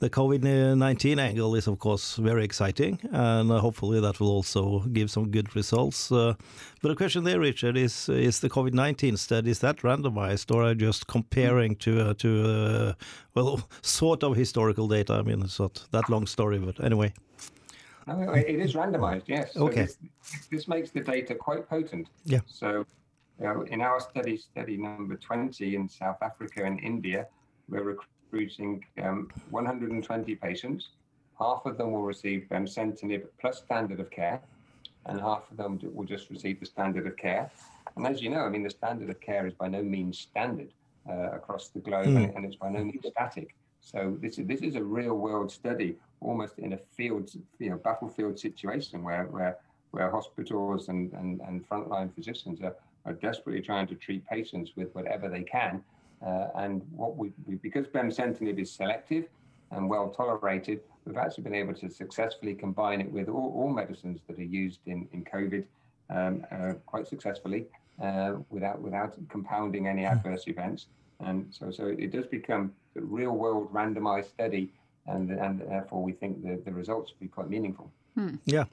the 0.00 0.10
COVID-19 0.10 1.18
angle 1.18 1.54
is, 1.54 1.66
of 1.66 1.78
course, 1.78 2.16
very 2.16 2.44
exciting, 2.44 2.98
and 3.12 3.50
uh, 3.50 3.58
hopefully 3.58 4.00
that 4.00 4.20
will 4.20 4.30
also 4.30 4.80
give 4.92 5.10
some 5.10 5.30
good 5.30 5.54
results. 5.54 6.10
Uh, 6.10 6.34
but 6.82 6.88
the 6.88 6.96
question 6.96 7.24
there, 7.24 7.40
Richard, 7.40 7.76
is 7.76 8.08
is 8.08 8.40
the 8.40 8.50
COVID-19 8.50 9.18
study 9.18 9.50
is 9.50 9.60
that 9.60 9.78
randomized, 9.78 10.54
or 10.54 10.64
are 10.64 10.74
just 10.74 11.06
comparing 11.06 11.76
to 11.76 12.10
uh, 12.10 12.14
to 12.14 12.94
well, 13.34 13.68
sort 13.82 14.22
of 14.22 14.36
historical 14.36 14.88
data? 14.88 15.14
I 15.14 15.22
mean, 15.22 15.42
it's 15.42 15.60
not 15.60 15.86
that 15.92 16.08
long 16.08 16.26
story, 16.26 16.58
but 16.58 16.82
anyway. 16.82 17.12
No, 18.06 18.32
it 18.32 18.48
is 18.48 18.74
randomized, 18.74 19.24
yes. 19.26 19.54
So 19.54 19.66
okay. 19.66 19.82
This, 19.82 19.98
this, 20.50 20.68
makes 20.68 20.90
the 20.90 21.00
data 21.00 21.34
quite 21.34 21.68
potent. 21.68 22.08
Yeah. 22.24 22.40
So, 22.46 22.84
you 23.40 23.46
know, 23.46 23.62
in 23.62 23.80
our 23.80 24.00
study, 24.00 24.36
study 24.36 24.76
number 24.76 25.16
20 25.16 25.76
in 25.76 25.88
South 25.88 26.18
Africa 26.22 26.64
and 26.64 26.78
India, 26.80 27.26
we're 27.68 27.82
recruiting 28.30 28.84
um, 29.02 29.30
120 29.50 30.34
patients. 30.34 30.88
Half 31.38 31.66
of 31.66 31.78
them 31.78 31.92
will 31.92 32.02
receive 32.02 32.46
bemcentinib 32.50 33.24
plus 33.40 33.58
standard 33.58 34.00
of 34.00 34.10
care, 34.10 34.40
and 35.06 35.20
half 35.20 35.50
of 35.50 35.56
them 35.56 35.80
will 35.94 36.06
just 36.06 36.30
receive 36.30 36.60
the 36.60 36.66
standard 36.66 37.06
of 37.06 37.16
care. 37.16 37.50
And 37.96 38.06
as 38.06 38.20
you 38.20 38.28
know, 38.28 38.40
I 38.40 38.48
mean, 38.50 38.62
the 38.62 38.70
standard 38.70 39.08
of 39.10 39.20
care 39.20 39.46
is 39.46 39.54
by 39.54 39.68
no 39.68 39.82
means 39.82 40.18
standard 40.18 40.72
uh, 41.08 41.30
across 41.32 41.68
the 41.68 41.80
globe, 41.80 42.06
mm. 42.06 42.16
and, 42.16 42.34
and 42.34 42.44
it's 42.44 42.56
by 42.56 42.70
no 42.70 42.84
means 42.84 43.06
static. 43.06 43.54
So 43.92 44.16
this 44.20 44.38
is 44.38 44.46
this 44.46 44.62
is 44.68 44.74
a 44.76 44.82
real 44.82 45.14
world 45.26 45.50
study, 45.60 45.90
almost 46.20 46.58
in 46.58 46.72
a 46.72 46.80
field, 46.96 47.30
you 47.58 47.70
know, 47.70 47.76
battlefield 47.76 48.38
situation 48.38 49.02
where 49.02 49.24
where 49.24 49.58
where 49.94 50.10
hospitals 50.10 50.88
and 50.88 51.12
and, 51.12 51.40
and 51.46 51.68
frontline 51.68 52.08
physicians 52.14 52.60
are, 52.66 52.76
are 53.06 53.16
desperately 53.28 53.62
trying 53.70 53.86
to 53.92 53.94
treat 53.94 54.26
patients 54.26 54.72
with 54.78 54.88
whatever 54.94 55.28
they 55.28 55.42
can. 55.42 55.82
Uh, 56.26 56.48
and 56.56 56.82
what 56.90 57.16
we, 57.16 57.32
we 57.46 57.54
because 57.56 57.86
bemcentinib 57.86 58.58
is 58.58 58.70
selective 58.72 59.24
and 59.72 59.88
well 59.88 60.08
tolerated, 60.08 60.80
we've 61.04 61.16
actually 61.24 61.44
been 61.44 61.54
able 61.54 61.74
to 61.74 61.90
successfully 61.90 62.54
combine 62.54 63.00
it 63.00 63.10
with 63.12 63.28
all, 63.28 63.52
all 63.56 63.70
medicines 63.82 64.20
that 64.26 64.38
are 64.38 64.50
used 64.64 64.80
in 64.86 65.06
in 65.12 65.24
COVID 65.24 65.64
um, 66.10 66.44
uh, 66.50 66.72
quite 66.86 67.06
successfully. 67.06 67.66
uh, 68.02 68.34
without 68.50 68.80
without 68.80 69.14
compounding 69.28 69.86
any 69.86 70.04
adverse 70.04 70.44
events. 70.48 70.86
And 71.20 71.46
so, 71.50 71.70
so 71.70 71.86
it 71.86 72.10
does 72.12 72.26
become 72.26 72.72
a 72.96 73.00
real 73.00 73.32
world 73.32 73.72
randomized 73.72 74.28
study, 74.28 74.70
and 75.06 75.30
and 75.30 75.60
therefore 75.60 76.02
we 76.02 76.12
think 76.12 76.42
the, 76.42 76.60
the 76.64 76.72
results 76.72 77.12
will 77.12 77.26
be 77.26 77.28
quite 77.28 77.50
meaningful. 77.50 77.90
Hmm. 78.14 78.36
Yeah. 78.44 78.64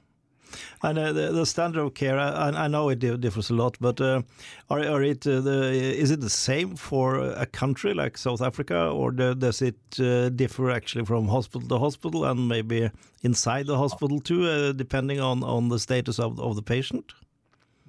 And 0.82 0.98
uh, 0.98 1.12
the, 1.12 1.32
the, 1.32 1.46
standard 1.46 1.80
of 1.80 1.94
care, 1.94 2.18
I, 2.18 2.50
I 2.50 2.68
know 2.68 2.90
it 2.90 2.98
differs 2.98 3.48
a 3.48 3.54
lot, 3.54 3.76
but 3.80 4.00
uh, 4.00 4.22
are, 4.68 4.80
are 4.80 5.02
it 5.02 5.26
uh, 5.26 5.40
the, 5.40 5.72
is 5.72 6.10
it 6.10 6.20
the 6.20 6.28
same 6.28 6.76
for 6.76 7.20
a 7.20 7.46
country 7.46 7.94
like 7.94 8.18
South 8.18 8.42
Africa, 8.42 8.88
or 8.88 9.12
do, 9.12 9.34
does 9.34 9.62
it 9.62 9.78
uh, 9.98 10.28
differ 10.28 10.70
actually 10.70 11.04
from 11.04 11.28
hospital 11.28 11.66
to 11.68 11.78
hospital 11.78 12.24
and 12.24 12.48
maybe 12.48 12.90
inside 13.22 13.66
the 13.66 13.78
hospital 13.78 14.20
too, 14.20 14.46
uh, 14.46 14.72
depending 14.72 15.20
on, 15.20 15.42
on 15.42 15.68
the 15.68 15.78
status 15.78 16.18
of, 16.18 16.38
of 16.40 16.56
the 16.56 16.62
patient? 16.62 17.12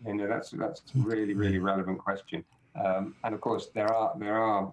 You 0.05 0.15
know, 0.15 0.27
that's 0.27 0.51
that's 0.51 0.81
a 0.95 0.99
really 0.99 1.33
really 1.33 1.59
relevant 1.59 1.97
question. 1.97 2.43
Um, 2.75 3.15
and 3.23 3.35
of 3.35 3.41
course, 3.41 3.67
there 3.73 3.93
are 3.93 4.13
there 4.17 4.37
are 4.37 4.71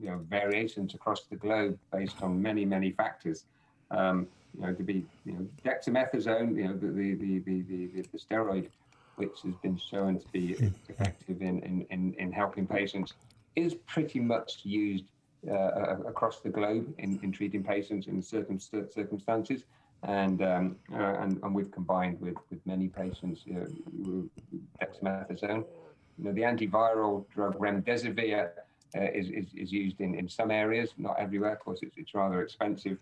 you 0.00 0.10
know, 0.10 0.18
variations 0.28 0.94
across 0.94 1.22
the 1.24 1.36
globe 1.36 1.78
based 1.92 2.22
on 2.22 2.40
many 2.40 2.64
many 2.64 2.90
factors. 2.90 3.44
Um, 3.90 4.26
you 4.54 4.66
know, 4.66 4.72
to 4.72 4.82
be 4.82 5.04
you 5.24 5.32
know, 5.32 5.46
dexamethasone, 5.64 6.56
you 6.56 6.64
know, 6.64 6.76
the 6.76 6.88
the, 6.88 7.14
the, 7.14 7.38
the, 7.62 8.02
the, 8.12 8.18
steroid, 8.18 8.68
which 9.16 9.42
has 9.44 9.54
been 9.62 9.76
shown 9.76 10.18
to 10.18 10.26
be 10.32 10.56
effective 10.88 11.42
in, 11.42 11.60
in, 11.60 11.86
in, 11.90 12.14
in 12.14 12.32
helping 12.32 12.66
patients, 12.66 13.12
is 13.54 13.74
pretty 13.86 14.18
much 14.18 14.60
used 14.62 15.04
uh, 15.48 15.96
across 16.06 16.40
the 16.40 16.48
globe 16.48 16.92
in, 16.98 17.20
in 17.22 17.32
treating 17.32 17.62
patients 17.62 18.06
in 18.06 18.22
certain 18.22 18.58
circumstances. 18.58 19.64
And, 20.02 20.42
um, 20.42 20.76
uh, 20.92 21.16
and 21.20 21.40
and 21.42 21.54
we've 21.54 21.70
combined 21.70 22.20
with 22.20 22.36
with 22.50 22.64
many 22.66 22.88
patients 22.88 23.42
know, 23.46 24.28
dexamethasone 24.80 25.64
you 26.18 26.24
know, 26.24 26.32
the 26.32 26.42
antiviral 26.42 27.28
drug 27.30 27.58
remdesivir 27.58 28.50
uh, 28.96 29.00
is, 29.00 29.28
is, 29.28 29.46
is, 29.54 29.72
used 29.72 30.00
in, 30.00 30.14
in 30.14 30.28
some 30.28 30.50
areas, 30.50 30.90
not 30.96 31.18
everywhere. 31.18 31.52
Of 31.52 31.60
course, 31.60 31.80
it's, 31.82 31.96
it's 31.96 32.14
rather 32.14 32.42
expensive. 32.42 32.98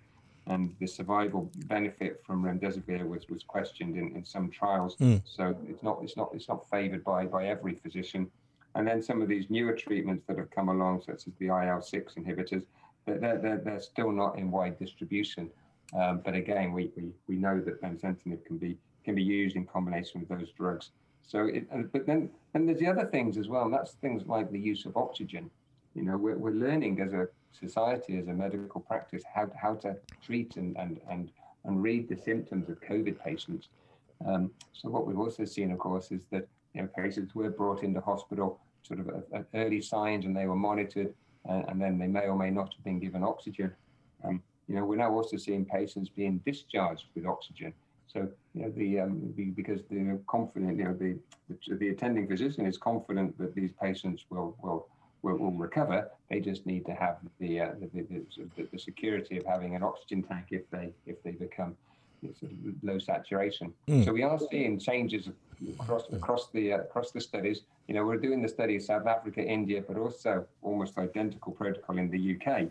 And 0.47 0.75
the 0.79 0.87
survival 0.87 1.51
benefit 1.67 2.23
from 2.27 2.43
remdesivir 2.43 3.07
was, 3.07 3.29
was 3.29 3.43
questioned 3.43 3.97
in, 3.97 4.15
in 4.15 4.25
some 4.25 4.51
trials. 4.51 4.97
Mm. 4.97 5.23
So 5.25 5.57
it's 5.69 5.83
not 5.83 6.01
it's 6.03 6.17
not 6.17 6.31
it's 6.35 6.49
not 6.49 6.69
favoured 6.69 7.03
by 7.03 7.25
by 7.25 7.47
every 7.47 7.75
physician. 7.75 8.31
And 8.75 8.87
then 8.87 9.01
some 9.01 9.23
of 9.23 9.29
these 9.29 9.49
newer 9.49 9.73
treatments 9.73 10.25
that 10.27 10.37
have 10.37 10.51
come 10.51 10.69
along, 10.69 11.03
such 11.03 11.29
as 11.29 11.33
the 11.39 11.47
IL-6 11.47 12.19
inhibitors, 12.19 12.65
they're, 13.07 13.39
they're, 13.39 13.61
they're 13.65 13.81
still 13.81 14.11
not 14.11 14.37
in 14.37 14.51
wide 14.51 14.79
distribution. 14.79 15.49
Um, 15.97 16.23
but 16.25 16.35
again, 16.35 16.73
we, 16.73 16.91
we, 16.97 17.13
we 17.29 17.37
know 17.37 17.61
that 17.61 17.81
bemcentinib 17.81 18.45
can 18.45 18.59
be 18.59 18.77
can 19.05 19.15
be 19.15 19.23
used 19.23 19.55
in 19.55 19.67
combination 19.67 20.21
with 20.21 20.31
those 20.31 20.51
drugs. 20.57 20.91
So, 21.27 21.47
it, 21.47 21.93
but 21.93 22.07
then, 22.07 22.31
and 22.55 22.69
there's 22.69 22.79
the 22.79 22.87
other 22.87 23.07
things 23.07 23.39
as 23.39 23.49
well, 23.49 23.65
and 23.65 23.73
that's 23.73 23.93
things 23.93 24.27
like 24.27 24.51
the 24.51 24.61
use 24.61 24.85
of 24.87 24.97
oxygen. 24.97 25.51
You 25.95 26.03
know, 26.03 26.17
we're, 26.17 26.37
we're 26.37 26.51
learning 26.51 27.01
as 27.01 27.13
a 27.13 27.29
society, 27.53 28.19
as 28.19 28.29
a 28.29 28.33
medical 28.33 28.81
practice, 28.81 29.23
how, 29.35 29.51
how 29.61 29.75
to 29.77 29.97
treat 30.23 30.57
and, 30.57 30.77
and, 30.77 31.01
and, 31.11 31.31
and 31.65 31.83
read 31.83 32.09
the 32.09 32.17
symptoms 32.17 32.69
of 32.69 32.81
COVID 32.81 33.23
patients. 33.23 33.69
Um, 34.27 34.51
so 34.73 34.89
what 34.89 35.07
we've 35.07 35.19
also 35.19 35.45
seen, 35.45 35.71
of 35.71 35.79
course, 35.79 36.11
is 36.11 36.21
that 36.31 36.47
you 36.75 36.83
know, 36.83 36.89
patients 36.97 37.35
were 37.35 37.51
brought 37.51 37.83
into 37.83 38.01
hospital 38.01 38.61
sort 38.83 39.01
of 39.01 39.09
at, 39.33 39.47
early 39.55 39.81
signs 39.81 40.27
and 40.27 40.37
they 40.37 40.47
were 40.47 40.57
monitored, 40.57 41.15
and, 41.47 41.65
and, 41.69 41.81
then 41.81 41.99
they 41.99 42.07
may 42.07 42.27
or 42.27 42.37
may 42.37 42.51
not 42.51 42.75
have 42.75 42.85
been 42.85 42.99
given 42.99 43.23
oxygen. 43.23 43.73
Um, 44.25 44.43
you 44.69 44.75
know, 44.75 44.85
we're 44.85 44.97
now 44.97 45.13
also 45.13 45.37
seeing 45.37 45.65
patients 45.65 46.09
being 46.09 46.39
discharged 46.45 47.07
with 47.15 47.27
oxygen. 47.27 47.73
So, 48.15 48.29
you 48.55 48.63
know, 48.63 48.71
the, 48.71 49.01
um, 49.01 49.33
the 49.37 49.47
because 49.47 49.81
they're 49.91 50.21
confident, 50.29 50.79
you 50.79 50.85
know, 50.85 50.95
the, 50.95 51.19
the, 51.49 51.75
the 51.75 51.89
attending 51.89 52.29
physician 52.29 52.65
is 52.65 52.79
confident 52.79 53.37
that 53.39 53.55
these 53.55 53.73
patients 53.81 54.25
will 54.31 54.57
will 54.63 54.87
will, 55.23 55.37
will 55.37 55.51
recover. 55.53 56.09
They 56.31 56.39
just 56.39 56.65
need 56.65 56.87
to 56.87 56.93
have 56.93 57.17
the, 57.41 57.61
uh, 57.61 57.71
the, 57.81 58.03
the, 58.57 58.67
the, 58.71 58.79
security 58.79 59.39
of 59.39 59.45
having 59.47 59.75
an 59.75 59.83
oxygen 59.83 60.23
tank 60.23 60.47
if 60.51 60.71
they 60.71 60.91
if 61.07 61.21
they 61.25 61.33
become 61.33 61.77
sort 62.39 62.53
of 62.53 62.59
low 62.83 62.99
saturation. 62.99 63.73
Mm. 63.89 64.05
So 64.05 64.13
we 64.13 64.23
are 64.23 64.39
seeing 64.51 64.79
changes 64.79 65.29
across 65.81 66.05
across 66.13 66.51
the 66.53 66.75
uh, 66.75 66.79
across 66.79 67.11
the 67.11 67.21
studies. 67.21 67.63
You 67.89 67.95
know, 67.95 68.05
we're 68.05 68.19
doing 68.29 68.43
the 68.43 68.49
study 68.49 68.77
in 68.77 68.81
South 68.81 69.09
Africa, 69.09 69.43
India, 69.43 69.83
but 69.87 69.97
also 69.97 70.47
almost 70.63 70.99
identical 70.99 71.51
protocol 71.51 71.99
in 71.99 72.11
the 72.11 72.37
UK. 72.37 72.69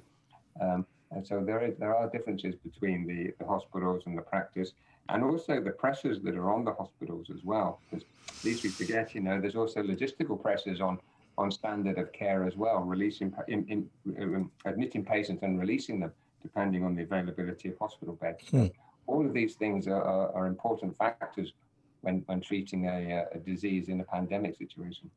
Um, 0.61 0.85
and 1.11 1.27
so 1.27 1.43
there 1.45 1.61
is 1.65 1.75
there 1.79 1.93
are 1.93 2.09
differences 2.09 2.55
between 2.55 3.05
the, 3.05 3.33
the 3.39 3.45
hospitals 3.45 4.03
and 4.05 4.17
the 4.17 4.21
practice 4.21 4.71
and 5.09 5.23
also 5.23 5.59
the 5.61 5.71
pressures 5.71 6.21
that 6.21 6.35
are 6.35 6.51
on 6.51 6.63
the 6.63 6.73
hospitals 6.73 7.27
as 7.29 7.43
well. 7.43 7.79
Because 7.89 8.05
least 8.43 8.63
we 8.63 8.69
forget, 8.69 9.13
you 9.15 9.21
know, 9.21 9.39
there's 9.39 9.55
also 9.55 9.81
logistical 9.81 10.41
pressures 10.41 10.81
on 10.81 10.99
on 11.37 11.51
standard 11.51 11.97
of 11.97 12.11
care 12.11 12.43
as 12.43 12.55
well, 12.55 12.81
releasing 12.81 13.33
in, 13.47 13.65
in, 13.67 13.89
um, 14.21 14.51
admitting 14.65 15.03
patients 15.03 15.41
and 15.41 15.59
releasing 15.59 15.99
them 15.99 16.11
depending 16.43 16.83
on 16.83 16.93
the 16.93 17.01
availability 17.01 17.69
of 17.69 17.77
hospital 17.79 18.13
beds. 18.15 18.47
Hmm. 18.49 18.67
all 19.07 19.25
of 19.25 19.33
these 19.33 19.55
things 19.55 19.87
are, 19.87 20.03
are, 20.03 20.31
are, 20.35 20.45
important 20.45 20.95
factors 20.95 21.53
when 22.01 22.21
when 22.27 22.39
treating 22.39 22.87
a, 22.87 23.25
a 23.33 23.39
disease 23.39 23.89
in 23.89 23.99
a 24.01 24.03
pandemic 24.03 24.55
situation. 24.57 25.09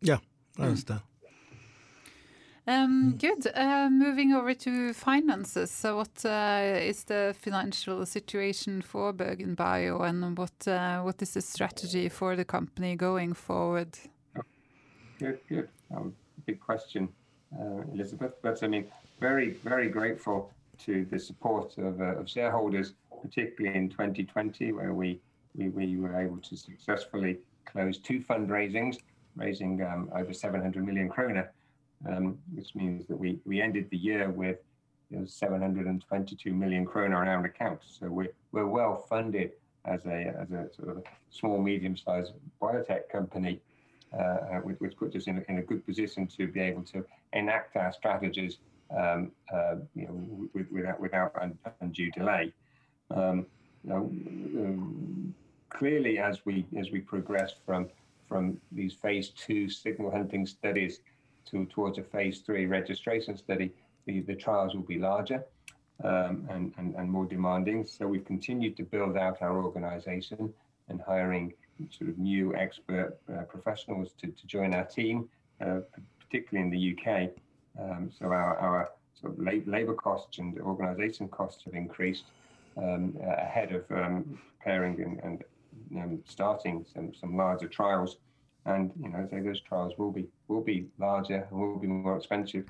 Yeah, 0.00 0.18
I 0.58 0.62
understand. 0.64 1.02
Um, 2.66 3.16
good. 3.16 3.46
Uh, 3.54 3.88
moving 3.90 4.32
over 4.32 4.54
to 4.54 4.92
finances. 4.92 5.70
So, 5.70 5.96
what 5.96 6.24
uh, 6.24 6.78
is 6.80 7.04
the 7.04 7.34
financial 7.38 8.04
situation 8.06 8.82
for 8.82 9.12
BerGenBio, 9.12 10.02
and 10.02 10.36
what 10.36 10.68
uh, 10.68 11.00
what 11.00 11.22
is 11.22 11.34
the 11.34 11.40
strategy 11.40 12.08
for 12.08 12.36
the 12.36 12.44
company 12.44 12.96
going 12.96 13.32
forward? 13.32 13.98
Good, 15.18 15.38
good. 15.48 15.68
Um, 15.94 16.14
big 16.46 16.60
question, 16.60 17.08
uh, 17.58 17.82
Elizabeth. 17.92 18.34
But 18.42 18.62
I 18.62 18.68
mean, 18.68 18.86
very, 19.20 19.50
very 19.64 19.88
grateful 19.88 20.52
to 20.84 21.04
the 21.10 21.18
support 21.18 21.76
of, 21.78 22.00
uh, 22.00 22.20
of 22.20 22.28
shareholders, 22.28 22.94
particularly 23.22 23.76
in 23.76 23.88
2020, 23.90 24.72
where 24.72 24.94
we, 24.94 25.20
we 25.54 25.68
we 25.68 25.96
were 25.96 26.18
able 26.20 26.38
to 26.38 26.56
successfully 26.56 27.38
close 27.64 27.98
two 27.98 28.20
fundraisings, 28.20 28.98
raising 29.36 29.82
um, 29.82 30.10
over 30.14 30.32
700 30.32 30.84
million 30.84 31.08
kroner 31.08 31.50
um, 32.08 32.38
which 32.54 32.74
means 32.74 33.06
that 33.06 33.16
we, 33.16 33.38
we 33.44 33.60
ended 33.60 33.88
the 33.90 33.96
year 33.96 34.30
with 34.30 34.58
you 35.10 35.18
know, 35.18 35.24
722 35.24 36.52
million 36.52 36.84
kroner 36.84 37.16
on 37.16 37.28
our 37.28 37.44
account. 37.44 37.80
So 37.84 38.08
we're, 38.08 38.32
we're 38.52 38.66
well 38.66 39.06
funded 39.08 39.52
as 39.84 40.04
a, 40.06 40.34
as 40.38 40.50
a 40.50 40.68
sort 40.74 40.96
of 40.96 41.04
small, 41.30 41.60
medium 41.60 41.96
sized 41.96 42.32
biotech 42.60 43.08
company, 43.10 43.60
uh, 44.18 44.58
which, 44.62 44.78
which, 44.78 44.96
puts 44.96 45.16
us 45.16 45.26
in 45.26 45.38
a, 45.38 45.52
in 45.52 45.58
a 45.58 45.62
good 45.62 45.84
position 45.86 46.26
to 46.26 46.46
be 46.46 46.60
able 46.60 46.82
to 46.82 47.04
enact 47.32 47.76
our 47.76 47.92
strategies 47.92 48.58
um, 48.96 49.30
uh, 49.52 49.76
you 49.94 50.06
know, 50.06 50.48
with, 50.52 50.70
without, 50.70 51.00
without 51.00 51.34
undue 51.80 52.10
delay. 52.10 52.52
Um, 53.10 53.46
you 53.84 53.90
know, 53.90 53.96
um, 53.96 55.34
clearly, 55.70 56.18
as 56.18 56.44
we 56.44 56.66
as 56.76 56.90
we 56.90 57.00
progress 57.00 57.54
from 57.64 57.88
from 58.28 58.60
these 58.70 58.92
phase 58.92 59.30
two 59.30 59.68
signal 59.70 60.10
hunting 60.10 60.46
studies 60.46 61.00
to, 61.50 61.66
towards 61.66 61.98
a 61.98 62.02
phase 62.02 62.40
three 62.40 62.66
registration 62.66 63.36
study, 63.36 63.72
the, 64.06 64.20
the 64.20 64.34
trials 64.34 64.74
will 64.74 64.82
be 64.82 64.98
larger 64.98 65.44
um, 66.04 66.46
and, 66.50 66.72
and, 66.78 66.94
and 66.94 67.10
more 67.10 67.26
demanding. 67.26 67.86
So 67.86 68.06
we've 68.06 68.24
continued 68.24 68.76
to 68.78 68.82
build 68.82 69.16
out 69.16 69.42
our 69.42 69.62
organization 69.62 70.52
and 70.88 71.00
hiring 71.00 71.52
sort 71.90 72.10
of 72.10 72.18
new 72.18 72.54
expert 72.56 73.18
uh, 73.32 73.42
professionals 73.42 74.12
to, 74.20 74.26
to 74.28 74.46
join 74.46 74.74
our 74.74 74.84
team, 74.84 75.28
uh, 75.60 75.80
particularly 76.18 76.66
in 76.66 76.70
the 76.70 76.96
UK. 76.96 77.30
Um, 77.80 78.10
so 78.16 78.26
our, 78.26 78.58
our 78.58 78.90
sort 79.20 79.38
of 79.38 79.66
labor 79.66 79.94
costs 79.94 80.38
and 80.38 80.58
organization 80.60 81.28
costs 81.28 81.64
have 81.64 81.74
increased 81.74 82.24
um, 82.76 83.16
ahead 83.22 83.72
of 83.72 83.84
um, 83.90 84.38
preparing 84.58 85.00
and, 85.00 85.20
and 85.22 85.44
um, 85.96 86.22
starting 86.26 86.84
some, 86.92 87.12
some 87.14 87.36
larger 87.36 87.68
trials 87.68 88.16
and 88.66 88.92
you 89.00 89.08
know, 89.08 89.28
those 89.30 89.60
trials 89.60 89.94
will 89.96 90.12
be 90.12 90.26
will 90.48 90.60
be 90.60 90.86
larger 90.98 91.46
and 91.50 91.60
will 91.60 91.78
be 91.78 91.86
more 91.86 92.16
expensive. 92.16 92.66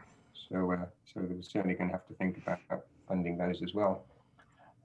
So, 0.49 0.73
uh, 0.73 0.87
so 1.12 1.20
we're 1.20 1.42
certainly 1.42 1.75
going 1.75 1.90
to 1.90 1.97
have 1.97 2.06
to 2.06 2.14
think 2.14 2.38
about 2.38 2.85
funding 3.09 3.37
those 3.37 3.62
as 3.62 3.75
well. 3.75 4.04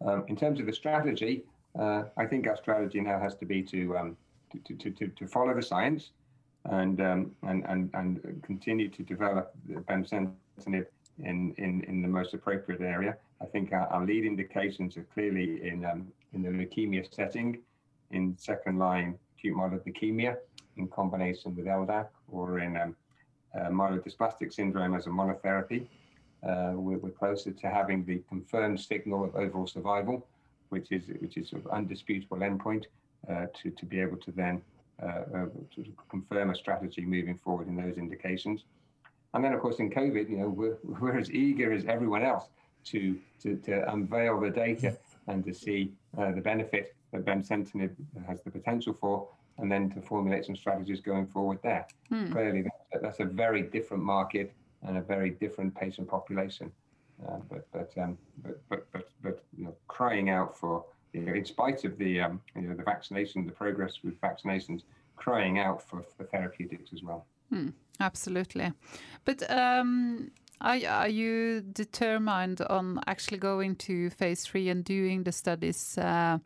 Um, 0.05 0.25
in 0.27 0.35
terms 0.35 0.59
of 0.59 0.65
the 0.65 0.73
strategy, 0.73 1.43
uh, 1.77 2.03
I 2.17 2.25
think 2.25 2.47
our 2.47 2.57
strategy 2.57 2.99
now 3.01 3.19
has 3.19 3.35
to 3.35 3.45
be 3.45 3.61
to 3.63 3.97
um, 3.97 4.17
to, 4.65 4.73
to, 4.73 4.91
to, 4.91 5.07
to, 5.07 5.27
follow 5.27 5.53
the 5.53 5.61
science 5.61 6.11
and 6.65 6.99
um, 7.01 7.31
and, 7.43 7.65
and 7.67 7.89
and 7.93 8.43
continue 8.43 8.89
to 8.89 9.03
develop 9.03 9.53
the 9.67 9.75
bemcentinib 9.81 10.85
in, 11.23 11.53
in, 11.57 11.81
in 11.83 12.01
the 12.01 12.07
most 12.07 12.33
appropriate 12.33 12.81
area. 12.81 13.15
I 13.41 13.45
think 13.45 13.71
our, 13.71 13.87
our 13.87 14.05
lead 14.05 14.25
indications 14.25 14.97
are 14.97 15.07
clearly 15.13 15.67
in 15.67 15.85
um, 15.85 16.07
in 16.33 16.41
the 16.41 16.49
leukemia 16.49 17.13
setting, 17.13 17.59
in 18.11 18.35
second 18.37 18.77
line 18.77 19.17
acute 19.37 19.55
myeloid 19.55 19.83
leukemia, 19.85 20.37
in 20.77 20.87
combination 20.87 21.55
with 21.55 21.65
LDAC 21.65 22.07
or 22.29 22.59
in 22.59 22.77
um, 22.77 22.95
uh, 23.55 23.69
myelodysplastic 23.69 24.53
syndrome 24.53 24.95
as 24.95 25.07
a 25.07 25.09
monotherapy. 25.09 25.87
Uh, 26.43 26.73
we're, 26.75 26.97
we're, 26.97 27.09
closer 27.09 27.51
to 27.51 27.67
having 27.69 28.05
the 28.05 28.21
confirmed 28.29 28.79
signal 28.79 29.23
of 29.23 29.35
overall 29.35 29.65
survival, 29.65 30.27
which 30.69 30.91
is 30.91 31.03
which 31.19 31.37
is 31.37 31.49
sort 31.49 31.65
of 31.65 31.71
undisputable 31.71 32.37
endpoint 32.37 32.83
uh, 33.29 33.45
to 33.59 33.71
to 33.71 33.85
be 33.85 33.99
able 33.99 34.17
to 34.17 34.31
then 34.31 34.61
uh, 35.01 35.05
uh, 35.05 35.37
of 35.37 35.51
confirm 36.09 36.51
a 36.51 36.55
strategy 36.55 37.01
moving 37.01 37.37
forward 37.43 37.67
in 37.67 37.75
those 37.75 37.97
indications. 37.97 38.63
And 39.33 39.43
then, 39.43 39.51
of 39.51 39.59
course, 39.59 39.79
in 39.79 39.89
COVID, 39.89 40.29
you 40.29 40.37
know, 40.37 40.47
we're, 40.47 40.77
we're 40.83 41.17
as 41.17 41.29
eager 41.29 41.73
as 41.73 41.83
everyone 41.85 42.23
else 42.23 42.47
to, 42.85 43.17
to, 43.41 43.57
to 43.57 43.91
unveil 43.91 44.39
the 44.39 44.49
data 44.49 44.97
and 45.27 45.43
to 45.43 45.53
see 45.53 45.91
uh, 46.17 46.31
the 46.31 46.39
benefit 46.39 46.95
that 47.11 47.25
bemcentinib 47.25 47.93
has 48.25 48.41
the 48.43 48.51
potential 48.51 48.95
for, 49.01 49.27
and 49.57 49.71
then 49.71 49.89
to 49.91 50.01
formulate 50.01 50.45
some 50.45 50.55
strategies 50.55 50.99
going 50.99 51.27
forward 51.27 51.59
there. 51.63 51.87
Hmm. 52.09 52.31
Clearly, 52.31 52.63
that's, 52.63 53.03
that's 53.03 53.19
a 53.19 53.25
very 53.25 53.61
different 53.61 54.03
market 54.03 54.53
and 54.83 54.97
a 54.97 55.01
very 55.01 55.31
different 55.31 55.73
patient 55.75 56.07
population. 56.07 56.71
Uh, 57.27 57.37
but 57.49 57.65
but, 57.71 57.91
um, 57.97 58.17
but 58.43 58.61
but 58.69 58.91
but 58.91 59.09
but 59.23 59.43
you 59.57 59.65
know, 59.65 59.75
crying 59.87 60.29
out 60.29 60.57
for 60.57 60.83
you 61.13 61.21
know, 61.21 61.33
in 61.33 61.45
spite 61.45 61.85
of 61.85 61.97
the 61.97 62.19
um, 62.19 62.41
you 62.55 62.63
know 62.63 62.75
the 62.75 62.83
vaccination, 62.83 63.45
the 63.45 63.51
progress 63.51 63.99
with 64.03 64.19
vaccinations, 64.19 64.83
crying 65.15 65.59
out 65.59 65.81
for, 65.81 66.03
for 66.17 66.25
therapeutics 66.25 66.91
as 66.93 67.03
well. 67.03 67.25
Hmm, 67.49 67.69
absolutely, 68.01 68.73
but 69.23 69.49
um, 69.49 70.31
are, 70.59 70.77
are 70.87 71.07
you 71.07 71.61
determined 71.61 72.61
on 72.61 72.99
actually 73.07 73.37
going 73.37 73.75
to 73.75 74.09
phase 74.09 74.43
three 74.43 74.67
and 74.69 74.83
doing 74.83 75.23
the 75.23 75.31
studies 75.31 75.97
uh, 75.97 76.39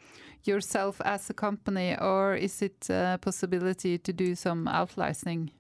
yourself 0.47 1.01
as 1.05 1.29
a 1.29 1.33
company, 1.33 1.95
or 1.99 2.35
is 2.35 2.61
it 2.61 2.89
a 2.89 3.17
possibility 3.21 3.97
to 3.97 4.13
do 4.13 4.35
some 4.35 4.65
outlicensing? 4.67 5.51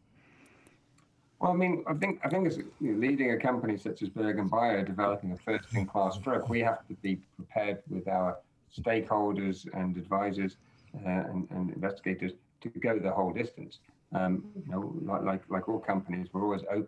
Well, 1.39 1.51
I 1.51 1.55
mean, 1.55 1.83
I 1.87 1.93
think 1.93 2.19
I 2.23 2.29
think 2.29 2.47
as 2.47 2.59
leading 2.81 3.31
a 3.31 3.37
company 3.37 3.77
such 3.77 4.01
as 4.01 4.09
Bergen 4.09 4.47
Bio 4.47 4.83
developing 4.83 5.31
a 5.31 5.37
first-in-class 5.37 6.17
drug, 6.17 6.49
we 6.49 6.59
have 6.59 6.85
to 6.87 6.93
be 6.95 7.19
prepared 7.37 7.79
with 7.89 8.07
our 8.09 8.37
stakeholders 8.77 9.65
and 9.73 9.95
advisors 9.97 10.57
uh, 11.05 11.09
and, 11.09 11.47
and, 11.51 11.71
investigators 11.71 12.33
to 12.61 12.69
go 12.69 12.99
the 12.99 13.11
whole 13.11 13.31
distance. 13.31 13.79
Um, 14.13 14.43
you 14.65 14.71
know, 14.71 14.93
like, 15.01 15.23
like 15.23 15.41
like 15.49 15.69
all 15.69 15.79
companies, 15.79 16.27
we're 16.33 16.43
always 16.43 16.63
open 16.69 16.87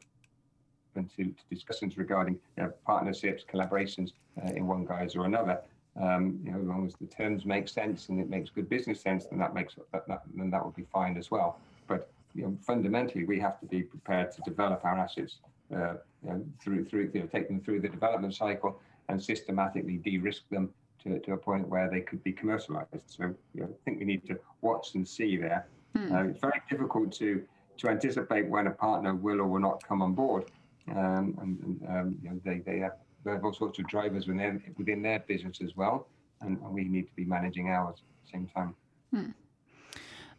to, 0.95 1.24
to 1.24 1.33
discussions 1.50 1.98
regarding 1.98 2.38
you 2.57 2.63
know, 2.63 2.74
partnerships, 2.86 3.45
collaborations 3.51 4.12
uh, 4.43 4.51
in 4.53 4.67
one 4.67 4.86
guise 4.86 5.15
or 5.15 5.25
another. 5.25 5.62
Um, 6.00 6.39
you 6.43 6.51
know, 6.51 6.60
as 6.60 6.65
long 6.65 6.86
as 6.86 6.93
the 7.01 7.07
terms 7.07 7.45
make 7.45 7.67
sense 7.67 8.10
and 8.10 8.19
it 8.19 8.29
makes 8.29 8.50
good 8.50 8.69
business 8.69 9.01
sense, 9.01 9.25
then 9.25 9.39
that 9.39 9.53
makes 9.53 9.75
that, 9.91 10.07
that 10.07 10.24
then 10.33 10.50
that 10.51 10.63
would 10.63 10.75
be 10.75 10.86
fine 10.91 11.17
as 11.17 11.29
well. 11.29 11.60
But 11.88 12.10
you 12.33 12.43
know, 12.43 12.57
fundamentally, 12.62 13.25
we 13.25 13.39
have 13.39 13.60
to 13.60 13.65
be 13.65 13.83
prepared 13.83 14.31
to 14.33 14.41
develop 14.41 14.86
our 14.86 14.98
assets 14.98 15.38
uh, 15.75 15.95
you 16.24 16.29
know, 16.29 16.45
through 16.62 16.86
through 16.86 17.12
you 17.13 17.21
know, 17.21 17.25
take 17.27 17.48
them 17.48 17.60
through 17.60 17.81
the 17.81 17.89
development 17.89 18.36
cycle 18.36 18.79
and 19.10 19.21
systematically 19.21 19.98
de-risk 19.98 20.43
them 20.50 20.69
to, 21.03 21.19
to 21.19 21.33
a 21.33 21.38
point 21.38 21.67
where 21.67 21.89
they 21.89 22.01
could 22.01 22.24
be 22.24 22.31
commercialized. 22.31 22.88
So 23.07 23.33
you 23.53 23.62
know, 23.62 23.65
I 23.65 23.77
think 23.83 24.00
we 24.00 24.05
need 24.05 24.25
to 24.27 24.39
watch 24.62 24.95
and 24.95 25.07
see 25.07 25.38
there. 25.38 25.67
Hmm. 25.95 26.13
Uh, 26.13 26.24
it's 26.24 26.39
very 26.39 26.62
difficult 26.69 27.12
to 27.13 27.43
to 27.77 27.89
anticipate 27.89 28.48
when 28.48 28.67
a 28.67 28.71
partner 28.71 29.15
will 29.15 29.41
or 29.41 29.48
will 29.48 29.60
not 29.60 29.86
come 29.88 30.01
on 30.01 30.13
board, 30.13 30.45
um, 30.89 31.38
and, 31.41 31.60
and 31.63 31.89
um, 31.89 32.19
you 32.24 32.29
know, 32.29 32.39
they 32.45 32.60
they 32.60 32.79
have, 32.79 32.93
they 33.24 33.32
have 33.32 33.44
all 33.44 33.54
sorts 33.54 33.80
of 33.80 33.88
drivers 33.88 34.28
within 34.28 34.38
their, 34.38 34.62
within 34.78 35.01
their 35.01 35.20
business 35.20 35.60
as 35.62 35.75
well, 35.75 36.08
and, 36.42 36.58
and 36.58 36.74
we 36.74 36.84
need 36.84 37.08
to 37.08 37.16
be 37.16 37.25
managing 37.25 37.70
ours 37.70 37.98
at 38.00 38.25
the 38.25 38.32
same 38.32 38.48
time. 38.48 38.75
Hmm. 39.13 39.32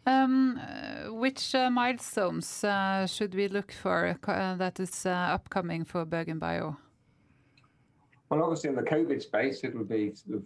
Um, 0.05 0.59
uh, 0.59 1.13
which 1.13 1.55
uh, 1.55 1.71
milestones 1.71 2.65
uh, 2.65 3.07
should 3.07 3.35
we 3.35 3.47
look 3.47 3.71
for 3.71 4.19
uh, 4.27 4.57
that 4.57 4.81
is 4.81 5.07
uh, 5.07 5.11
upcoming 5.11 5.85
for 5.85 6.05
Bergen 6.05 6.41
Bio? 6.41 6.77
Well, 8.29 8.43
obviously 8.43 8.71
in 8.71 8.77
the 8.77 8.83
COVID 8.83 9.23
space, 9.23 9.63
it 9.63 9.75
will 9.75 9.85
be 9.85 10.13
sort 10.15 10.39
of 10.39 10.45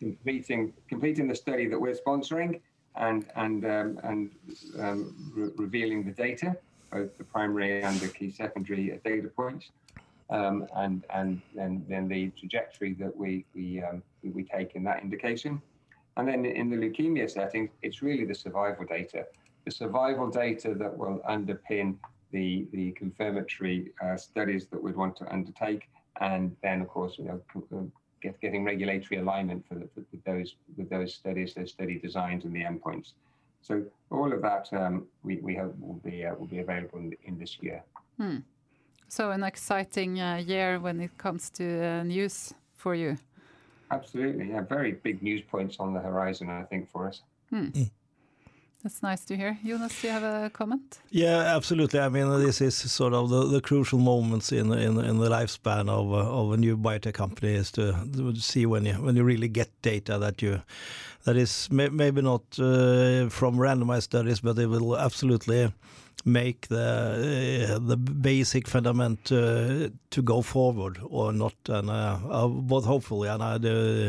completing 0.00 0.72
completing 0.88 1.28
the 1.28 1.36
study 1.36 1.68
that 1.68 1.78
we're 1.78 1.94
sponsoring 1.94 2.60
and 2.96 3.26
and 3.36 3.64
um, 3.64 4.00
and 4.02 4.30
um, 4.80 5.32
re 5.36 5.50
revealing 5.56 6.02
the 6.02 6.10
data, 6.10 6.56
both 6.90 7.16
the 7.16 7.24
primary 7.24 7.82
and 7.82 8.00
the 8.00 8.08
key 8.08 8.30
secondary 8.30 8.98
data 9.04 9.28
points, 9.28 9.70
um, 10.30 10.66
and 10.76 11.04
and 11.14 11.40
then 11.54 11.84
then 11.88 12.08
the 12.08 12.30
trajectory 12.38 12.94
that 12.94 13.16
we 13.16 13.44
we 13.54 13.82
um, 13.82 14.02
we 14.22 14.44
take 14.44 14.74
in 14.74 14.84
that 14.84 15.02
indication. 15.02 15.60
And 16.16 16.26
then 16.26 16.44
in 16.44 16.68
the 16.68 16.76
leukemia 16.76 17.30
setting, 17.30 17.70
it's 17.82 18.02
really 18.02 18.24
the 18.24 18.34
survival 18.34 18.84
data, 18.84 19.24
the 19.64 19.70
survival 19.70 20.28
data 20.28 20.74
that 20.74 20.98
will 20.98 21.20
underpin 21.28 21.96
the, 22.32 22.66
the 22.72 22.90
confirmatory 22.92 23.92
uh, 24.04 24.16
studies 24.16 24.66
that 24.66 24.82
we'd 24.82 24.96
want 24.96 25.16
to 25.18 25.32
undertake. 25.32 25.88
And 26.20 26.56
then, 26.62 26.80
of 26.80 26.88
course, 26.88 27.18
you 27.18 27.24
know, 27.26 27.40
uh, 27.72 27.82
get, 28.20 28.40
getting 28.40 28.64
regulatory 28.64 29.20
alignment 29.20 29.64
for, 29.68 29.76
the, 29.76 29.88
for 29.94 30.02
those 30.26 30.56
with 30.76 30.90
those 30.90 31.14
studies, 31.14 31.54
those 31.54 31.70
study 31.70 32.00
designs 32.00 32.44
and 32.44 32.52
the 32.52 32.64
endpoints. 32.64 33.12
So 33.62 33.84
all 34.10 34.32
of 34.32 34.42
that 34.42 34.68
um, 34.72 35.06
we, 35.22 35.36
we 35.36 35.54
hope 35.54 35.78
will 35.78 36.00
be 36.04 36.24
uh, 36.24 36.34
will 36.34 36.46
be 36.46 36.58
available 36.58 36.98
in, 36.98 37.14
in 37.24 37.38
this 37.38 37.58
year. 37.60 37.82
Hmm. 38.18 38.38
So 39.08 39.30
an 39.30 39.42
exciting 39.42 40.20
uh, 40.20 40.36
year 40.36 40.78
when 40.78 41.00
it 41.00 41.16
comes 41.16 41.50
to 41.50 41.64
uh, 41.64 42.02
news 42.02 42.54
for 42.74 42.94
you. 42.94 43.16
Absolutely, 43.90 44.50
yeah. 44.50 44.60
Very 44.60 44.92
big 44.92 45.22
news 45.22 45.42
points 45.50 45.76
on 45.80 45.94
the 45.94 46.00
horizon, 46.00 46.50
I 46.50 46.64
think, 46.64 46.90
for 46.90 47.08
us. 47.08 47.22
Hmm. 47.50 47.66
Mm. 47.66 47.90
That's 48.82 49.02
nice 49.02 49.24
to 49.24 49.36
hear. 49.36 49.58
Jonas, 49.64 50.00
do 50.00 50.06
you 50.06 50.12
have 50.12 50.22
a 50.22 50.50
comment? 50.50 51.00
Yeah, 51.10 51.56
absolutely. 51.56 51.98
I 51.98 52.08
mean, 52.08 52.28
this 52.40 52.60
is 52.60 52.76
sort 52.76 53.12
of 53.12 53.28
the, 53.28 53.44
the 53.44 53.60
crucial 53.60 53.98
moments 53.98 54.52
in 54.52 54.72
in 54.72 54.98
in 55.00 55.18
the 55.18 55.28
lifespan 55.28 55.88
of 55.88 56.12
uh, 56.12 56.40
of 56.40 56.52
a 56.52 56.56
new 56.56 56.76
biotech 56.76 57.14
company 57.14 57.54
is 57.54 57.72
to, 57.72 57.92
to, 58.14 58.36
see 58.36 58.66
when 58.66 58.86
you 58.86 58.94
when 58.94 59.16
you 59.16 59.24
really 59.24 59.48
get 59.48 59.68
data 59.82 60.16
that 60.18 60.42
you 60.42 60.62
that 61.24 61.36
is 61.36 61.68
may, 61.72 61.88
maybe 61.88 62.22
not 62.22 62.42
uh, 62.60 63.28
from 63.30 63.56
randomized 63.56 64.02
studies, 64.02 64.40
but 64.40 64.58
it 64.58 64.66
will 64.66 64.96
absolutely 64.96 65.72
make 66.24 66.68
the 66.68 67.76
uh, 67.76 67.78
the 67.78 67.96
basic 67.96 68.68
fundament 68.68 69.32
uh, 69.32 69.88
to 70.10 70.22
go 70.22 70.42
forward 70.42 70.98
or 71.08 71.32
not. 71.32 71.54
And 71.68 71.90
uh, 71.90 72.48
but 72.48 72.82
hopefully, 72.82 73.28
and 73.28 73.42
I 73.42 73.56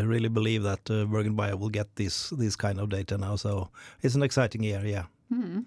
really 0.04 0.30
believe 0.30 0.64
that 0.64 0.90
uh, 0.90 1.06
BergenBio 1.06 1.58
will 1.60 1.70
get 1.70 1.96
this 1.96 2.30
this 2.32 2.56
kind 2.56 2.80
of 2.80 2.90
data 2.90 3.18
now. 3.18 3.36
So 3.36 3.70
it's 4.02 4.16
an 4.16 4.24
exciting 4.24 4.64
year, 4.64 4.82
yeah. 4.86 5.06
Mm. 5.32 5.66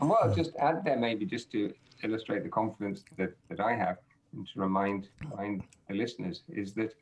And 0.00 0.08
what 0.08 0.24
I'll 0.24 0.34
just 0.34 0.54
add 0.56 0.84
there, 0.84 0.96
maybe 0.96 1.26
just 1.26 1.50
to 1.52 1.72
illustrate 2.02 2.42
the 2.42 2.48
confidence 2.48 3.04
that, 3.16 3.32
that 3.48 3.60
I 3.60 3.74
have, 3.74 3.98
and 4.32 4.46
to 4.54 4.60
remind, 4.60 5.08
remind 5.30 5.62
the 5.88 5.94
listeners, 5.94 6.42
is 6.48 6.72
that 6.74 6.94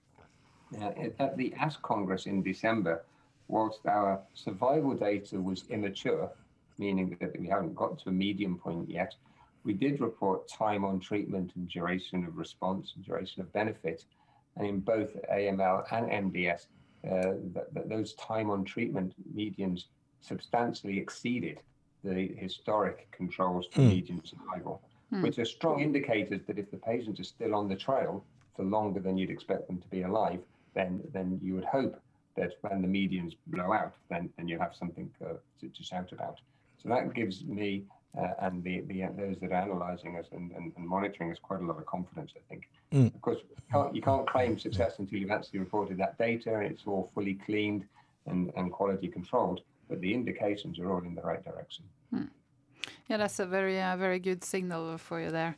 uh, 0.80 0.90
at 1.18 1.36
the 1.36 1.54
ASH 1.60 1.76
Congress 1.82 2.26
in 2.26 2.42
December, 2.42 3.04
whilst 3.48 3.80
our 3.86 4.20
survival 4.34 4.94
data 4.94 5.40
was 5.40 5.64
immature, 5.68 6.30
meaning 6.78 7.16
that 7.20 7.38
we 7.38 7.46
haven't 7.46 7.74
got 7.74 7.98
to 8.00 8.08
a 8.08 8.12
medium 8.12 8.58
point 8.58 8.88
yet. 8.88 9.14
We 9.64 9.72
did 9.72 10.00
report 10.00 10.48
time 10.48 10.84
on 10.84 11.00
treatment 11.00 11.52
and 11.56 11.68
duration 11.68 12.24
of 12.24 12.36
response 12.36 12.92
and 12.94 13.04
duration 13.04 13.42
of 13.42 13.52
benefit. 13.52 14.04
And 14.56 14.66
in 14.66 14.80
both 14.80 15.10
AML 15.30 15.84
and 15.92 16.32
MDS, 16.32 16.66
uh, 17.04 17.32
th- 17.54 17.66
th- 17.74 17.86
those 17.86 18.14
time 18.14 18.50
on 18.50 18.64
treatment 18.64 19.14
medians 19.34 19.84
substantially 20.20 20.98
exceeded 20.98 21.60
the 22.04 22.28
historic 22.36 23.10
controls 23.10 23.66
for 23.72 23.80
mm. 23.80 23.88
median 23.88 24.22
survival, 24.24 24.80
mm. 25.12 25.22
which 25.22 25.38
are 25.38 25.44
strong 25.44 25.80
indicators 25.80 26.40
that 26.46 26.58
if 26.58 26.70
the 26.70 26.76
patients 26.76 27.20
are 27.20 27.24
still 27.24 27.54
on 27.54 27.68
the 27.68 27.76
trail 27.76 28.24
for 28.54 28.64
longer 28.64 29.00
than 29.00 29.18
you'd 29.18 29.30
expect 29.30 29.66
them 29.66 29.78
to 29.78 29.88
be 29.88 30.02
alive, 30.02 30.40
then 30.74 31.02
then 31.12 31.38
you 31.42 31.54
would 31.54 31.64
hope 31.64 32.00
that 32.36 32.52
when 32.60 32.82
the 32.82 32.88
medians 32.88 33.34
blow 33.48 33.72
out, 33.72 33.94
then 34.08 34.30
then 34.36 34.48
you 34.48 34.58
have 34.58 34.74
something 34.74 35.10
uh, 35.24 35.34
to, 35.60 35.68
to 35.68 35.82
shout 35.82 36.12
about. 36.12 36.40
So 36.86 36.94
that 36.94 37.14
gives 37.14 37.44
me 37.44 37.84
uh, 38.16 38.28
and 38.40 38.62
the, 38.62 38.80
the 38.82 39.02
those 39.16 39.36
that 39.42 39.52
are 39.52 39.62
analysing 39.62 40.16
us 40.16 40.26
and, 40.32 40.50
and, 40.52 40.72
and, 40.76 40.86
monitoring 40.86 41.30
us 41.32 41.38
quite 41.42 41.60
a 41.60 41.64
lot 41.64 41.76
of 41.76 41.84
confidence, 41.84 42.32
I 42.34 42.40
think. 42.48 42.68
Mm. 42.92 43.14
Of 43.14 43.20
course, 43.20 43.38
you 43.42 43.56
can't, 43.70 43.94
you 43.94 44.00
can't, 44.00 44.26
claim 44.26 44.58
success 44.58 44.94
until 44.98 45.18
you've 45.18 45.30
actually 45.30 45.58
reported 45.58 45.98
that 45.98 46.16
data 46.16 46.54
and 46.54 46.64
it's 46.64 46.82
all 46.86 47.10
fully 47.14 47.34
cleaned 47.34 47.84
and, 48.26 48.50
and 48.56 48.72
quality 48.72 49.08
controlled, 49.08 49.60
but 49.90 50.00
the 50.00 50.14
indications 50.14 50.78
are 50.78 50.90
all 50.90 51.02
in 51.02 51.14
the 51.14 51.20
right 51.20 51.44
direction. 51.44 51.84
Mm. 52.14 52.30
Yeah, 53.08 53.18
that's 53.18 53.38
a 53.38 53.46
very, 53.46 53.80
uh, 53.82 53.96
very 53.96 54.18
good 54.18 54.42
signal 54.42 54.96
for 54.96 55.20
you 55.20 55.30
there. 55.30 55.56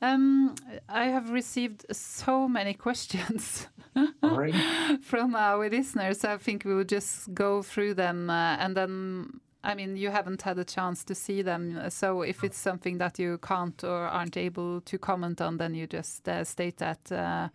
Um, 0.00 0.54
I 0.88 1.06
have 1.06 1.30
received 1.30 1.84
so 1.90 2.46
many 2.46 2.74
questions 2.86 3.66
from 5.02 5.34
our 5.34 5.68
listeners. 5.68 6.24
I 6.24 6.36
think 6.36 6.64
we 6.64 6.74
will 6.74 6.84
just 6.84 7.34
go 7.34 7.62
through 7.62 7.94
them 7.94 8.30
uh, 8.30 8.56
and 8.60 8.76
then 8.76 9.40
I 9.64 9.74
mean, 9.74 9.96
you 9.96 10.10
haven't 10.10 10.42
had 10.42 10.58
a 10.58 10.64
chance 10.64 11.04
to 11.04 11.14
see 11.14 11.42
them. 11.42 11.90
So 11.90 12.22
if 12.22 12.44
it's 12.44 12.58
something 12.58 12.98
that 12.98 13.18
you 13.18 13.38
can't 13.38 13.82
or 13.82 14.06
aren't 14.06 14.36
able 14.36 14.80
to 14.82 14.98
comment 14.98 15.40
on, 15.40 15.56
then 15.56 15.74
you 15.74 15.86
just 15.86 16.28
uh, 16.28 16.44
state 16.44 16.76
that. 16.78 17.10
Uh, 17.10 17.48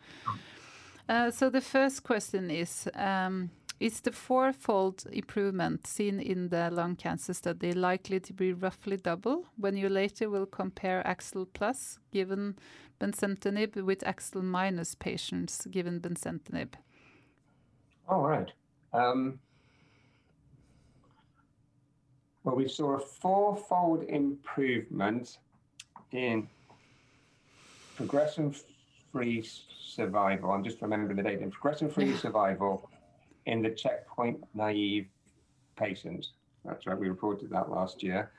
uh, 1.07 1.31
so 1.31 1.49
the 1.49 1.61
first 1.61 2.03
question 2.03 2.51
is 2.51 2.89
um, 2.95 3.49
Is 3.79 4.01
the 4.01 4.11
fourfold 4.11 5.03
improvement 5.11 5.87
seen 5.87 6.19
in 6.19 6.49
the 6.49 6.69
lung 6.71 6.95
cancer 6.95 7.33
study 7.33 7.73
likely 7.73 8.19
to 8.19 8.33
be 8.33 8.53
roughly 8.53 8.97
double 8.97 9.45
when 9.57 9.75
you 9.75 9.89
later 9.89 10.29
will 10.29 10.45
compare 10.45 11.03
AXL 11.05 11.47
plus 11.53 11.99
given 12.11 12.55
bemcentinib 12.99 13.75
with 13.83 13.99
AXL 13.99 14.43
minus 14.43 14.95
patients 14.95 15.65
given 15.71 15.99
bemcentinib? 15.99 16.75
All 18.07 18.27
right. 18.27 18.51
Um, 18.93 19.39
Well, 22.43 22.55
we 22.55 22.67
saw 22.67 22.97
a 22.97 22.99
fourfold 22.99 24.03
improvement 24.03 25.37
in 26.11 26.49
progression-free 27.95 29.47
survival. 29.81 30.51
I'm 30.51 30.63
just 30.63 30.81
remembering 30.81 31.15
the 31.15 31.23
data. 31.23 31.41
In 31.41 31.51
progression-free 31.51 32.17
survival 32.17 32.89
in 33.45 33.61
the 33.61 33.69
checkpoint 33.69 34.43
naive 34.53 35.07
patients. 35.77 36.31
That's 36.65 36.85
right. 36.85 36.97
We 36.97 37.07
reported 37.07 37.49
that 37.51 37.69
last 37.69 38.03
year, 38.03 38.31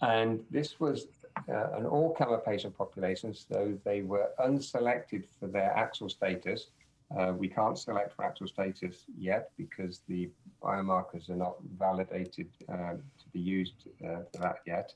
and 0.00 0.42
this 0.50 0.80
was 0.80 1.06
uh, 1.48 1.70
an 1.74 1.86
all-comer 1.86 2.38
patient 2.38 2.76
population, 2.76 3.34
so 3.34 3.78
they 3.84 4.02
were 4.02 4.30
unselected 4.40 5.24
for 5.38 5.46
their 5.46 5.74
AXL 5.76 6.10
status. 6.10 6.68
Uh, 7.16 7.32
we 7.36 7.48
can't 7.48 7.78
select 7.78 8.14
for 8.14 8.24
AXL 8.24 8.48
status 8.48 9.04
yet 9.18 9.50
because 9.58 10.00
the 10.08 10.30
biomarkers 10.62 11.28
are 11.28 11.36
not 11.36 11.56
validated 11.78 12.48
uh, 12.70 12.94
to 12.94 13.21
be 13.32 13.40
used 13.40 13.88
uh, 14.04 14.22
for 14.32 14.40
that 14.40 14.56
yet. 14.66 14.92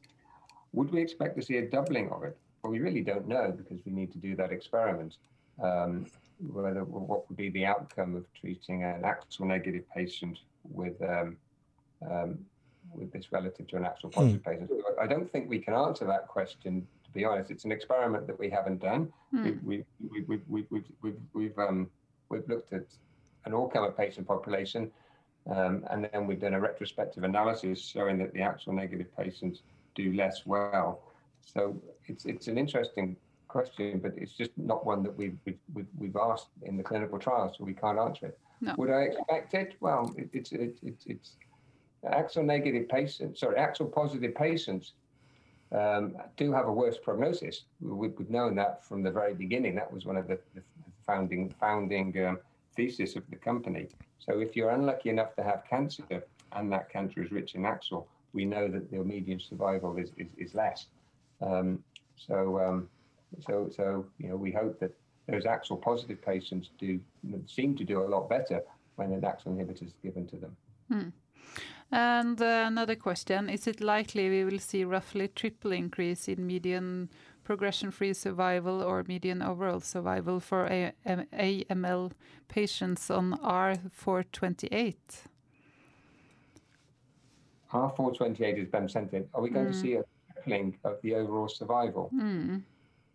Would 0.73 0.91
we 0.93 1.01
expect 1.01 1.37
to 1.37 1.43
see 1.43 1.57
a 1.59 1.69
doubling 1.69 2.11
of 2.11 2.23
it? 2.25 2.37
Well, 2.63 2.73
we 2.73 2.81
really 2.81 3.03
don't 3.03 3.29
know 3.29 3.55
because 3.57 3.85
we 3.85 3.93
need 3.93 4.13
to 4.13 4.19
do 4.19 4.37
that 4.37 4.53
experiment. 4.53 5.17
Um, 5.63 6.07
whether 6.39 6.85
what 6.85 7.29
would 7.29 7.37
be 7.37 7.49
the 7.51 7.65
outcome 7.65 8.15
of 8.15 8.25
treating 8.39 8.83
an 8.83 9.03
AXL 9.03 9.47
negative 9.47 9.85
patient 9.95 10.39
with 10.65 11.01
um, 11.03 11.37
um, 12.09 12.39
with 12.93 13.11
this 13.13 13.33
relative 13.33 13.67
to 13.69 13.77
an 13.77 13.85
AXL 13.85 14.13
positive 14.13 14.43
hmm. 14.43 14.51
patient? 14.51 14.71
I 15.01 15.07
don't 15.07 15.31
think 15.31 15.49
we 15.49 15.59
can 15.59 15.75
answer 15.75 16.05
that 16.07 16.29
question. 16.29 16.87
To 17.05 17.11
be 17.13 17.25
honest, 17.25 17.51
it's 17.51 17.65
an 17.65 17.73
experiment 17.73 18.27
that 18.27 18.39
we 18.39 18.51
haven't 18.51 18.81
done. 18.81 19.13
Hmm. 19.31 19.45
We, 19.45 19.53
we, 19.63 19.85
we, 20.11 20.39
we, 20.49 20.67
we've, 20.71 20.85
we've, 21.03 21.17
we've, 21.33 21.59
um, 21.59 21.89
we've 22.29 22.47
looked 22.49 22.73
at 22.73 22.85
an 23.45 23.55
all-comer 23.55 23.93
patient 23.93 24.27
population, 24.27 24.91
um, 25.51 25.85
and 25.91 26.09
then 26.13 26.27
we've 26.27 26.41
done 26.41 26.55
a 26.55 26.61
retrospective 26.61 27.25
analysis 27.25 27.81
showing 27.81 28.19
that 28.19 28.33
the 28.33 28.41
AXL 28.41 28.75
negative 28.75 29.15
patients 29.17 29.63
do 29.95 30.13
less 30.13 30.45
well. 30.47 31.03
So 31.41 31.81
it's 32.07 32.25
it's 32.25 32.49
an 32.49 32.59
interesting 32.59 33.17
question, 33.49 34.01
but 34.01 34.13
it's 34.17 34.33
just 34.33 34.51
not 34.57 34.85
one 34.85 35.03
that 35.05 35.17
we've 35.17 35.39
we've, 35.75 35.87
we've 35.99 36.17
asked 36.17 36.49
in 36.63 36.77
the 36.77 36.83
clinical 36.83 37.19
trials, 37.19 37.57
so 37.59 37.65
we 37.65 37.75
can't 37.75 37.99
answer 37.99 38.27
it. 38.27 38.39
No. 38.61 38.75
Would 38.79 38.91
I 38.91 39.03
expect 39.03 39.55
it? 39.55 39.75
Well, 39.81 40.13
it, 40.17 40.31
it's 40.33 40.53
it, 40.53 40.79
it, 40.83 40.97
it's 41.07 41.37
AXL 42.05 42.45
negative 42.45 42.89
patients, 42.89 43.41
sorry, 43.41 43.57
AXL 43.57 43.93
positive 43.93 44.35
patients 44.35 44.93
um, 45.73 46.17
do 46.37 46.53
have 46.53 46.67
a 46.67 46.73
worse 46.73 46.99
prognosis. 47.03 47.65
We, 47.81 48.09
have 48.09 48.31
known 48.31 48.55
that 48.57 48.85
from 48.85 49.03
the 49.03 49.11
very 49.11 49.35
beginning. 49.35 49.75
That 49.75 49.93
was 49.93 50.05
one 50.07 50.17
of 50.17 50.29
the, 50.29 50.39
the 50.55 50.63
founding 51.07 51.53
founding 51.61 52.15
um, 52.25 52.39
thesis 52.77 53.17
of 53.17 53.25
the 53.31 53.37
company. 53.37 53.89
So 54.19 54.41
if 54.41 54.57
you're 54.57 54.71
unlucky 54.71 55.11
enough 55.11 55.35
to 55.37 55.43
have 55.43 55.65
cancer 55.69 56.05
and 56.53 56.73
that 56.73 56.91
cancer 56.91 57.23
is 57.23 57.31
rich 57.31 57.55
in 57.55 57.63
AXL, 57.63 58.07
we 58.33 58.45
know 58.45 58.69
that 58.69 58.91
the 58.91 58.99
median 58.99 59.41
survival 59.41 59.97
is, 59.97 60.11
is, 60.17 60.29
is 60.37 60.55
less. 60.55 60.87
Um, 61.41 61.83
so, 62.17 62.61
um, 62.61 62.89
so, 63.47 63.71
so 63.75 64.07
you 64.19 64.29
know, 64.29 64.37
we 64.37 64.53
hope 64.53 64.79
that 64.81 64.93
those 65.29 65.45
AXL 65.45 65.81
positive 65.81 66.23
patients 66.23 66.71
do 66.79 67.01
seem 67.47 67.77
to 67.77 67.85
do 67.85 68.03
a 68.03 68.09
lot 68.09 68.29
better 68.29 68.63
when 68.97 69.13
an 69.13 69.21
AXL 69.21 69.47
inhibitor 69.47 69.87
is 69.87 69.95
given 70.03 70.27
to 70.29 70.37
them. 70.37 70.57
Hmm. 70.89 71.09
And 71.93 72.41
uh, 72.41 72.65
another 72.67 72.97
question: 72.97 73.49
Is 73.49 73.67
it 73.67 73.81
likely 73.81 74.29
we 74.29 74.45
will 74.45 74.59
see 74.59 74.85
roughly 74.85 75.29
triple 75.29 75.73
increase 75.73 76.29
in 76.29 76.47
median 76.47 77.11
progression-free 77.47 78.13
survival 78.13 78.83
or 78.83 79.05
median 79.07 79.41
overall 79.41 79.79
survival 79.79 80.41
for 80.41 80.69
AML 80.69 82.11
patients 82.49 83.09
on 83.09 83.39
R428? 83.39 84.97
R428 87.73 88.63
is 88.63 88.69
bemcentinib. 88.69 89.27
Are 89.33 89.41
we 89.41 89.51
going 89.51 89.67
mm. 89.67 89.71
to 89.71 89.77
hmm. 89.77 89.83
see 89.83 89.95
a 89.95 90.05
tripling 90.33 90.77
of 90.83 91.01
the 91.03 91.15
overall 91.15 91.49
survival? 91.49 92.11
Mm. 92.13 92.63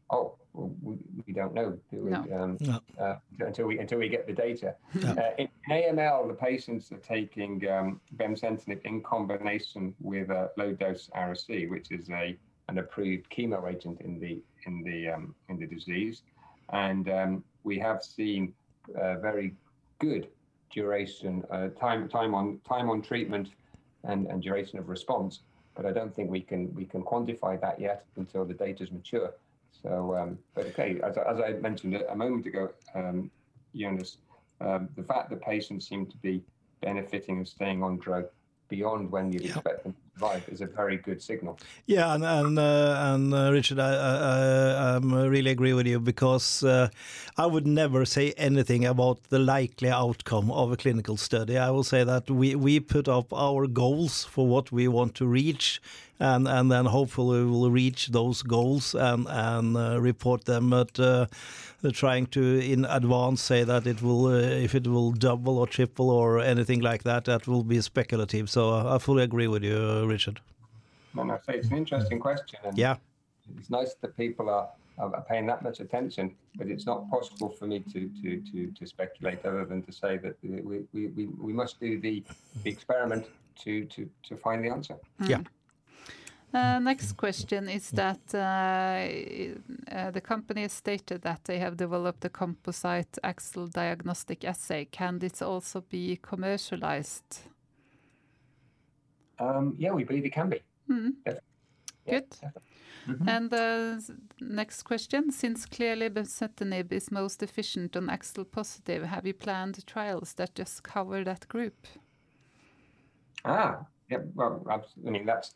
Oh, 0.10 0.36
well, 0.54 0.72
we, 0.82 0.96
we, 1.28 1.34
don't 1.34 1.54
know 1.54 1.78
do 1.91 2.04
we? 2.06 2.12
No. 2.12 2.26
Um, 2.34 2.58
no. 2.62 2.80
Uh, 3.00 3.15
until 3.39 3.65
we 3.67 3.80
until 3.80 4.00
we 4.00 4.10
get 4.10 4.28
the 4.28 4.34
data. 4.34 4.76
No. 4.94 5.12
Uh, 5.12 5.32
in 5.38 5.48
AML, 5.70 6.28
the 6.28 6.34
patients 6.34 6.91
are 6.91 6.98
taking 6.98 7.65
um, 7.70 8.02
bemcentinib 8.17 8.82
in 8.84 9.02
combination 9.02 9.94
with 10.02 10.30
a 10.30 10.52
low 10.58 10.74
dose 10.74 11.10
Ara-C, 11.15 11.67
which 11.67 11.91
is 11.91 12.10
a 12.10 12.38
an 12.71 12.77
approved 12.77 13.29
chemo 13.29 13.69
agent 13.69 13.99
in 14.01 14.19
the 14.19 14.41
in 14.65 14.81
the 14.84 15.10
um, 15.10 15.36
in 15.49 15.60
the 15.60 15.67
disease, 15.67 16.23
and 16.69 17.10
um, 17.10 17.43
we 17.63 17.77
have 17.77 18.01
seen 18.01 18.53
uh, 18.99 19.15
very 19.17 19.53
good 19.99 20.29
duration 20.71 21.43
uh, 21.51 21.67
time 21.79 22.07
time 22.07 22.34
on 22.34 22.60
time 22.67 22.89
on 22.89 23.01
treatment 23.01 23.49
and, 24.05 24.25
and 24.27 24.41
duration 24.41 24.79
of 24.79 24.88
response. 24.88 25.41
But 25.75 25.86
I 25.86 25.91
don't 25.91 26.15
think 26.15 26.31
we 26.31 26.41
can 26.41 26.73
we 26.73 26.86
can 26.86 27.03
quantify 27.03 27.60
that 27.60 27.79
yet 27.79 28.05
until 28.15 28.45
the 28.45 28.53
data 28.53 28.84
is 28.84 28.91
mature. 28.91 29.34
So, 29.84 30.15
um, 30.15 30.38
but 30.55 30.65
okay, 30.67 30.99
as, 31.03 31.17
as 31.17 31.39
I 31.39 31.53
mentioned 31.53 31.95
a 31.95 32.15
moment 32.15 32.45
ago, 32.45 32.69
um, 32.95 33.31
Jonas, 33.75 34.17
um, 34.60 34.89
the 34.95 35.03
fact 35.03 35.29
that 35.29 35.41
patients 35.41 35.88
seem 35.88 36.05
to 36.05 36.17
be 36.17 36.43
benefiting 36.81 37.38
and 37.38 37.47
staying 37.47 37.84
on 37.84 37.97
drug 37.97 38.25
beyond 38.69 39.12
when 39.12 39.31
you'd 39.31 39.45
expect 39.45 39.84
them 39.84 39.95
survive 40.13 40.47
is 40.50 40.62
a 40.62 40.65
very 40.65 40.97
good 40.97 41.21
signal. 41.21 41.58
Yeah, 41.86 42.13
and 42.13 42.24
and, 42.24 42.60
uh, 42.60 43.13
and 43.13 43.34
uh, 43.34 43.52
Richard, 43.52 43.80
I, 43.80 43.93
I, 43.93 44.95
I 44.95 44.97
really 44.97 45.52
agree 45.52 45.74
with 45.74 45.88
you 45.88 46.00
because 46.00 46.63
uh, 46.63 46.89
I 47.38 47.45
would 47.45 47.67
never 47.67 48.06
say 48.06 48.34
anything 48.38 48.86
about 48.86 49.24
the 49.30 49.39
likely 49.39 49.89
outcome 49.89 50.52
of 50.52 50.71
a 50.71 50.78
clinical 50.78 51.17
study. 51.17 51.58
I 51.58 51.69
will 51.69 51.84
say 51.84 52.04
that 52.04 52.30
we, 52.30 52.56
we 52.56 52.80
put 52.80 53.08
up 53.08 53.34
our 53.34 53.67
goals 53.67 54.24
for 54.26 54.47
what 54.47 54.71
we 54.71 54.88
want 54.88 55.15
to 55.15 55.26
reach 55.26 55.82
and 56.21 56.47
and 56.47 56.71
then 56.71 56.86
hopefully 56.86 57.43
we 57.43 57.51
will 57.51 57.71
reach 57.71 58.07
those 58.07 58.43
goals 58.43 58.95
and 58.95 59.27
and 59.27 59.75
uh, 59.75 59.99
report 59.99 60.45
them. 60.45 60.69
But 60.69 60.99
uh, 60.99 61.25
trying 61.91 62.27
to 62.27 62.41
in 62.60 62.86
advance 62.86 63.41
say 63.41 63.63
that 63.63 63.88
it 63.88 64.01
will 64.01 64.27
uh, 64.27 64.63
if 64.65 64.75
it 64.75 64.88
will 64.88 65.12
double 65.12 65.57
or 65.57 65.67
triple 65.67 66.10
or 66.10 66.39
anything 66.39 66.81
like 66.81 67.03
that, 67.03 67.25
that 67.25 67.47
will 67.47 67.63
be 67.63 67.81
speculative. 67.81 68.49
So 68.49 68.95
I 68.95 68.97
fully 68.99 69.23
agree 69.23 69.47
with 69.47 69.63
you, 69.63 70.07
Richard. 70.07 70.39
No, 71.13 71.23
no, 71.23 71.39
so 71.45 71.53
it's 71.53 71.69
an 71.69 71.77
interesting 71.77 72.19
question. 72.19 72.60
And 72.63 72.77
yeah, 72.77 72.95
it's 73.57 73.69
nice 73.69 73.95
that 74.01 74.15
people 74.15 74.49
are 74.49 74.69
are 74.97 75.25
paying 75.27 75.47
that 75.47 75.63
much 75.63 75.79
attention, 75.79 76.36
but 76.55 76.67
it's 76.67 76.86
not 76.86 77.10
possible 77.10 77.49
for 77.49 77.65
me 77.65 77.79
to 77.93 78.10
to 78.21 78.41
to, 78.51 78.71
to 78.71 78.86
speculate 78.86 79.43
other 79.43 79.65
than 79.65 79.81
to 79.81 79.91
say 79.91 80.17
that 80.17 80.36
we, 80.43 80.86
we, 80.93 81.07
we, 81.07 81.25
we 81.25 81.53
must 81.53 81.79
do 81.79 81.99
the, 81.99 82.23
the 82.63 82.69
experiment 82.69 83.25
to, 83.63 83.86
to, 83.86 84.10
to 84.23 84.36
find 84.36 84.63
the 84.63 84.69
answer. 84.69 84.95
Yeah. 85.19 85.41
Uh, 86.54 86.80
next 86.80 87.14
question 87.14 87.70
is 87.70 87.92
that 87.92 88.20
uh, 88.34 88.38
uh, 89.96 90.12
the 90.12 90.20
company 90.20 90.64
has 90.64 90.74
stated 90.74 91.22
that 91.22 91.46
they 91.46 91.60
have 91.60 91.78
developed 91.78 92.26
a 92.26 92.30
composite 92.30 93.18
AXL 93.24 93.72
diagnostic 93.72 94.44
assay. 94.44 94.86
Can 94.86 95.20
this 95.20 95.42
also 95.42 95.82
be 95.82 96.20
commercialized? 96.22 97.40
Um, 99.40 99.76
yeah, 99.78 99.92
we 99.92 100.04
believe 100.04 100.26
it 100.26 100.34
can 100.34 100.50
be. 100.50 100.62
Mm. 100.90 101.14
Good. 102.06 102.28
Mm 103.08 103.16
-hmm. 103.16 103.30
And 103.30 103.54
uh, 103.54 104.16
next 104.40 104.84
question, 104.84 105.32
since 105.32 105.68
clearly 105.70 106.10
bemcentinib 106.10 106.92
is 106.92 107.12
most 107.12 107.42
efficient 107.42 107.96
on 107.96 108.10
AXL 108.10 108.46
positive, 108.46 109.08
have 109.08 109.28
you 109.28 109.34
planned 109.34 109.86
trials 109.86 110.34
that 110.34 110.60
just 110.60 110.84
cover 110.84 111.24
that 111.24 111.48
group? 111.48 111.88
Ah, 113.44 113.86
yeah, 114.10 114.24
well, 114.36 114.64
I 115.06 115.10
mean, 115.10 115.26
that's 115.26 115.56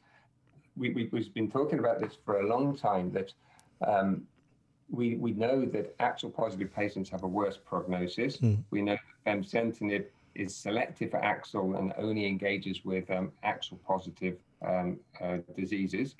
we, 0.78 0.90
we, 1.12 1.20
have 1.20 1.34
been 1.34 1.50
talking 1.50 1.80
about 1.80 2.00
this 2.00 2.18
for 2.26 2.42
a 2.42 2.48
long 2.48 2.76
time 2.76 3.12
that 3.12 3.32
um, 3.86 4.24
we, 4.90 5.16
we 5.16 5.32
know 5.32 5.66
that 5.66 5.98
AXL 5.98 6.34
positive 6.34 6.74
patients 6.74 7.10
have 7.10 7.24
a 7.24 7.28
worse 7.28 7.58
prognosis. 7.58 8.38
Mm. 8.38 8.64
We 8.72 8.82
know 8.82 8.98
that 9.26 9.42
bemcentinib 9.42 10.06
is 10.36 10.56
selective 10.56 11.12
for 11.12 11.20
AXL 11.20 11.78
and 11.80 11.94
only 11.98 12.26
engages 12.28 12.84
with 12.84 13.10
um, 13.10 13.32
AXL 13.44 13.80
positive 13.88 14.38
um, 14.66 15.00
uh, 15.22 15.38
diseases. 15.56 16.16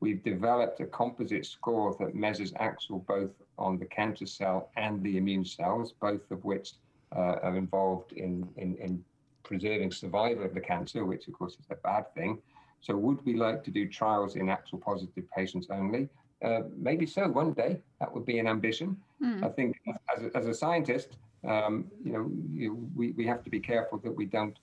We've 0.00 0.22
developed 0.22 0.80
a 0.80 0.86
composite 0.86 1.46
score 1.46 1.94
that 2.00 2.14
measures 2.14 2.52
AXL 2.52 3.06
both 3.06 3.30
on 3.58 3.78
the 3.78 3.86
cancer 3.86 4.26
cell 4.26 4.70
and 4.76 5.02
the 5.02 5.18
immune 5.18 5.44
cells, 5.44 5.92
both 6.00 6.30
of 6.30 6.44
which 6.44 6.72
uh, 7.14 7.36
are 7.42 7.56
involved 7.56 8.12
in, 8.12 8.48
in, 8.56 8.76
in 8.76 9.04
preserving 9.42 9.92
survival 9.92 10.44
of 10.44 10.54
the 10.54 10.60
cancer, 10.60 11.04
which 11.04 11.28
of 11.28 11.34
course 11.34 11.54
is 11.54 11.66
a 11.70 11.74
bad 11.76 12.12
thing. 12.14 12.38
So 12.80 12.96
would 12.96 13.24
we 13.24 13.34
like 13.36 13.62
to 13.64 13.70
do 13.70 13.88
trials 13.88 14.36
in 14.36 14.46
AXL 14.46 14.80
positive 14.80 15.24
patients 15.30 15.68
only? 15.70 16.08
Uh, 16.42 16.60
maybe 16.76 17.06
so 17.06 17.28
one 17.28 17.52
day. 17.52 17.80
That 18.00 18.12
would 18.14 18.24
be 18.24 18.38
an 18.38 18.46
ambition. 18.46 18.96
Mm. 19.22 19.44
I 19.44 19.48
think 19.50 19.76
as 20.16 20.24
a, 20.24 20.36
as 20.36 20.46
a 20.46 20.54
scientist, 20.54 21.18
um, 21.46 21.86
you 22.02 22.12
know, 22.12 22.30
you, 22.52 22.88
we, 22.94 23.12
we 23.12 23.26
have 23.26 23.42
to 23.44 23.50
be 23.50 23.60
careful 23.60 23.98
that 23.98 24.12
we 24.12 24.24
don't 24.24 24.58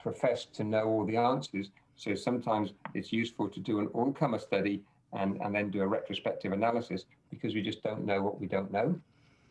profess 0.00 0.46
to 0.46 0.64
know 0.64 0.84
all 0.84 1.04
the 1.04 1.16
answers. 1.16 1.70
So 1.96 2.14
sometimes 2.14 2.72
it's 2.94 3.12
useful 3.12 3.48
to 3.48 3.60
do 3.60 3.80
an 3.80 3.88
all-comer 3.88 4.38
study 4.38 4.82
and, 5.12 5.40
and 5.42 5.54
then 5.54 5.70
do 5.70 5.82
a 5.82 5.86
retrospective 5.86 6.52
analysis 6.52 7.04
because 7.30 7.54
we 7.54 7.62
just 7.62 7.82
don't 7.82 8.04
know 8.04 8.22
what 8.22 8.40
we 8.40 8.46
don't 8.46 8.70
know. 8.70 8.98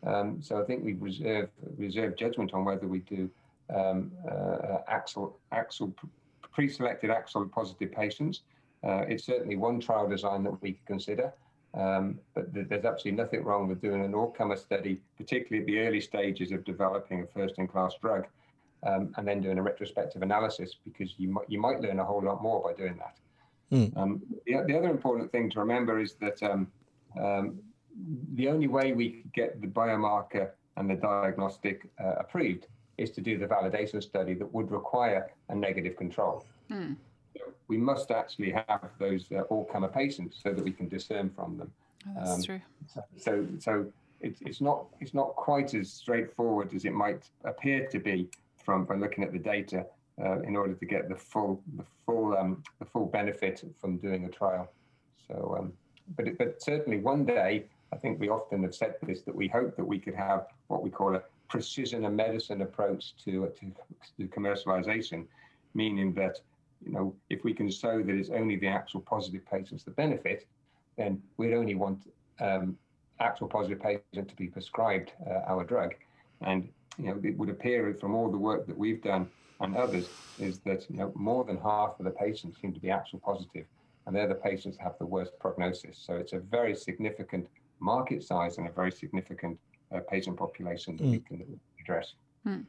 Um, 0.06 0.40
so 0.40 0.60
I 0.60 0.64
think 0.64 0.84
we 0.84 0.94
reserve 0.94 1.50
reserve 1.76 2.16
judgment 2.16 2.54
on 2.54 2.64
whether 2.64 2.86
we 2.86 3.00
do 3.00 3.28
um, 3.74 4.12
uh, 4.30 4.78
AXL 4.90 5.32
AXL 5.52 5.92
pre-selected 6.52 7.10
AXL 7.10 7.50
positive 7.50 7.92
patients. 7.92 8.42
Uh, 8.84 9.04
it's 9.08 9.24
certainly 9.24 9.56
one 9.56 9.80
trial 9.80 10.08
design 10.08 10.42
that 10.44 10.62
we 10.62 10.72
could 10.72 10.86
consider. 10.86 11.32
Um, 11.74 12.18
but 12.34 12.52
th- 12.54 12.66
there's 12.68 12.84
absolutely 12.84 13.22
nothing 13.22 13.44
wrong 13.44 13.68
with 13.68 13.80
doing 13.80 14.04
an 14.04 14.14
all-comer 14.14 14.56
study, 14.56 15.00
particularly 15.16 15.60
at 15.62 15.66
the 15.66 15.86
early 15.86 16.00
stages 16.00 16.50
of 16.52 16.64
developing 16.64 17.22
a 17.22 17.26
first-in-class 17.26 17.94
drug, 18.00 18.26
um, 18.84 19.12
and 19.16 19.26
then 19.26 19.40
doing 19.40 19.58
a 19.58 19.62
retrospective 19.62 20.22
analysis 20.22 20.76
because 20.84 21.14
you 21.18 21.28
might 21.28 21.44
you 21.48 21.60
might 21.60 21.80
learn 21.80 21.98
a 21.98 22.04
whole 22.04 22.22
lot 22.22 22.42
more 22.42 22.62
by 22.62 22.72
doing 22.72 22.96
that. 22.98 23.18
Mm. 23.72 23.96
Um, 23.96 24.22
the, 24.46 24.64
the, 24.66 24.78
other 24.78 24.88
important 24.88 25.30
thing 25.30 25.50
to 25.50 25.58
remember 25.58 26.00
is 26.00 26.14
that 26.14 26.42
um, 26.42 26.68
um, 27.20 27.58
the 28.34 28.48
only 28.48 28.68
way 28.68 28.92
we 28.92 29.10
could 29.10 29.32
get 29.34 29.60
the 29.60 29.66
biomarker 29.66 30.50
and 30.76 30.88
the 30.88 30.94
diagnostic 30.94 31.86
uh, 32.02 32.14
approved 32.18 32.66
is 32.98 33.10
to 33.12 33.20
do 33.20 33.38
the 33.38 33.46
validation 33.46 34.02
study 34.02 34.34
that 34.34 34.52
would 34.52 34.70
require 34.70 35.30
a 35.48 35.54
negative 35.54 35.96
control. 35.96 36.44
Mm 36.70 36.96
we 37.68 37.76
must 37.76 38.10
actually 38.10 38.50
have 38.50 38.90
those 38.98 39.30
uh, 39.32 39.40
all-comer 39.42 39.88
patients 39.88 40.40
so 40.42 40.52
that 40.52 40.64
we 40.64 40.72
can 40.72 40.88
discern 40.88 41.30
from 41.30 41.58
them. 41.58 41.70
Oh, 42.08 42.12
that's 42.16 42.30
um, 42.32 42.42
true. 42.42 42.60
So, 43.16 43.46
so 43.58 43.86
it's 44.20 44.40
it's 44.40 44.60
not 44.60 44.86
it's 45.00 45.14
not 45.14 45.36
quite 45.36 45.74
as 45.74 45.92
straightforward 45.92 46.74
as 46.74 46.84
it 46.84 46.92
might 46.92 47.28
appear 47.44 47.86
to 47.86 47.98
be 47.98 48.28
from 48.64 48.84
by 48.84 48.94
looking 48.94 49.22
at 49.22 49.32
the 49.32 49.38
data 49.38 49.86
uh, 50.20 50.40
in 50.40 50.56
order 50.56 50.74
to 50.74 50.86
get 50.86 51.08
the 51.08 51.14
full 51.14 51.62
the 51.76 51.84
full 52.06 52.36
um, 52.36 52.62
the 52.78 52.84
full 52.84 53.06
benefit 53.06 53.64
from 53.80 53.98
doing 53.98 54.24
a 54.24 54.28
trial. 54.28 54.70
So, 55.26 55.56
um, 55.58 55.72
but 56.16 56.26
it, 56.26 56.38
but 56.38 56.62
certainly 56.62 56.98
one 56.98 57.24
day, 57.24 57.66
I 57.92 57.96
think 57.96 58.18
we 58.18 58.28
often 58.28 58.62
have 58.62 58.74
said 58.74 58.94
this 59.02 59.22
that 59.22 59.34
we 59.34 59.48
hope 59.48 59.76
that 59.76 59.84
we 59.84 59.98
could 59.98 60.14
have 60.14 60.46
what 60.68 60.82
we 60.82 60.90
call 60.90 61.14
a 61.14 61.22
precision 61.48 62.04
and 62.04 62.16
medicine 62.16 62.62
approach 62.62 63.16
to 63.24 63.50
to, 63.58 63.72
to 64.18 64.28
commercialization, 64.28 65.26
meaning 65.74 66.12
that 66.14 66.38
you 66.84 66.92
know, 66.92 67.14
if 67.28 67.44
we 67.44 67.52
can 67.52 67.70
show 67.70 68.02
that 68.02 68.14
it's 68.14 68.30
only 68.30 68.56
the 68.56 68.66
AXL 68.66 69.04
positive 69.04 69.44
patients 69.50 69.84
that 69.84 69.96
benefit, 69.96 70.46
then 70.96 71.20
we'd 71.36 71.54
only 71.54 71.74
want 71.74 72.10
um, 72.40 72.76
AXL 73.20 73.50
positive 73.50 73.80
patients 73.80 74.30
to 74.30 74.36
be 74.36 74.46
prescribed 74.46 75.12
uh, 75.28 75.40
our 75.48 75.64
drug. 75.64 75.94
And 76.40 76.68
you 76.98 77.06
know, 77.06 77.20
it 77.22 77.36
would 77.36 77.48
appear 77.48 77.96
from 78.00 78.14
all 78.14 78.30
the 78.30 78.38
work 78.38 78.66
that 78.66 78.76
we've 78.76 79.02
done 79.02 79.28
and 79.60 79.76
others 79.76 80.08
is 80.38 80.60
that 80.60 80.88
you 80.88 80.96
know 80.96 81.12
more 81.14 81.44
than 81.44 81.58
half 81.58 81.98
of 81.98 82.04
the 82.04 82.10
patients 82.10 82.60
seem 82.60 82.72
to 82.72 82.80
be 82.80 82.88
AXL 82.88 83.20
positive, 83.22 83.66
and 84.06 84.14
they're 84.14 84.28
the 84.28 84.34
patients 84.34 84.76
that 84.76 84.84
have 84.84 84.98
the 84.98 85.06
worst 85.06 85.32
prognosis. 85.40 85.98
So 85.98 86.14
it's 86.14 86.32
a 86.32 86.38
very 86.38 86.74
significant 86.74 87.48
market 87.80 88.22
size 88.22 88.58
and 88.58 88.68
a 88.68 88.72
very 88.72 88.92
significant 88.92 89.58
uh, 89.92 90.00
patient 90.10 90.36
population 90.36 90.96
that 90.96 91.04
mm. 91.04 91.10
we 91.10 91.18
can 91.20 91.60
address. 91.80 92.14
Mm. 92.46 92.64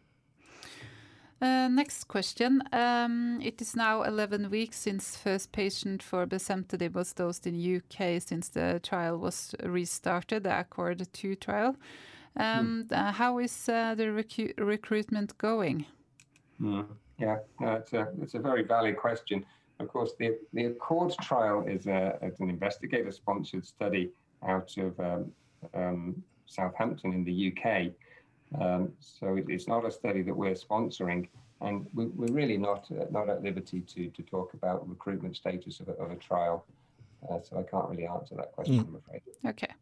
Uh, 1.42 1.70
next 1.70 2.06
question. 2.10 2.62
Um, 2.74 3.40
it 3.42 3.62
is 3.62 3.76
now 3.76 4.04
11 4.04 4.50
weeks 4.50 4.78
since 4.78 5.16
first 5.16 5.54
patient 5.54 6.04
for 6.04 6.28
bosentan 6.28 6.94
was 6.94 7.14
dosed 7.14 7.48
in 7.48 7.78
UK 7.78 8.22
since 8.22 8.50
the 8.50 8.82
trial 8.84 9.18
was 9.18 9.56
restarted, 9.64 10.44
the 10.44 10.60
Accord 10.60 11.08
2 11.14 11.36
trial. 11.36 11.78
Um, 12.36 12.86
mm. 12.90 12.92
uh, 12.92 13.12
how 13.14 13.40
is 13.40 13.70
uh, 13.70 13.96
the 13.96 14.06
recu 14.06 14.54
recruitment 14.58 15.38
going? 15.38 15.86
Mm. 16.62 16.88
Yeah, 17.18 17.38
it's, 17.62 17.94
a, 17.94 18.08
it's 18.22 18.34
a 18.34 18.40
very 18.40 18.64
valid 18.64 18.98
question. 18.98 19.46
Of 19.80 19.88
course, 19.88 20.14
the, 20.20 20.38
the 20.54 20.66
Accord 20.66 21.14
trial 21.22 21.66
is, 21.66 21.88
a, 21.88 22.20
it's 22.22 22.42
an 22.42 22.50
investigator-sponsored 22.50 23.66
study 23.66 24.12
out 24.46 24.78
of 24.78 25.00
um, 25.00 25.32
um 25.74 26.24
Southampton 26.50 27.14
in 27.14 27.24
the 27.24 27.54
UK. 27.54 27.92
Um, 28.60 28.92
so 29.00 29.36
it, 29.36 29.46
it's 29.48 29.68
not 29.68 29.86
a 29.86 29.92
study 29.92 30.22
that 30.24 30.36
we're 30.36 30.56
sponsoring, 30.56 31.28
and 31.62 31.86
we, 31.94 32.06
are 32.06 32.34
really 32.34 32.58
not 32.58 32.88
uh, 32.92 33.06
not 33.12 33.30
at 33.30 33.44
liberty 33.44 33.82
to 33.82 34.10
to 34.10 34.24
talk 34.24 34.54
about 34.54 34.88
recruitment 34.90 35.36
status 35.36 35.80
of 35.80 35.90
a, 35.90 35.94
of 35.94 36.12
a 36.12 36.16
trial. 36.16 36.66
Uh, 37.30 37.40
so 37.42 37.60
I 37.60 37.64
can't 37.64 37.90
really 37.90 38.08
answer 38.08 38.36
that 38.36 38.54
question, 38.54 38.78
mm. 38.78 38.88
I'm 38.88 38.96
afraid. 38.96 39.22
Okay. 39.46 39.74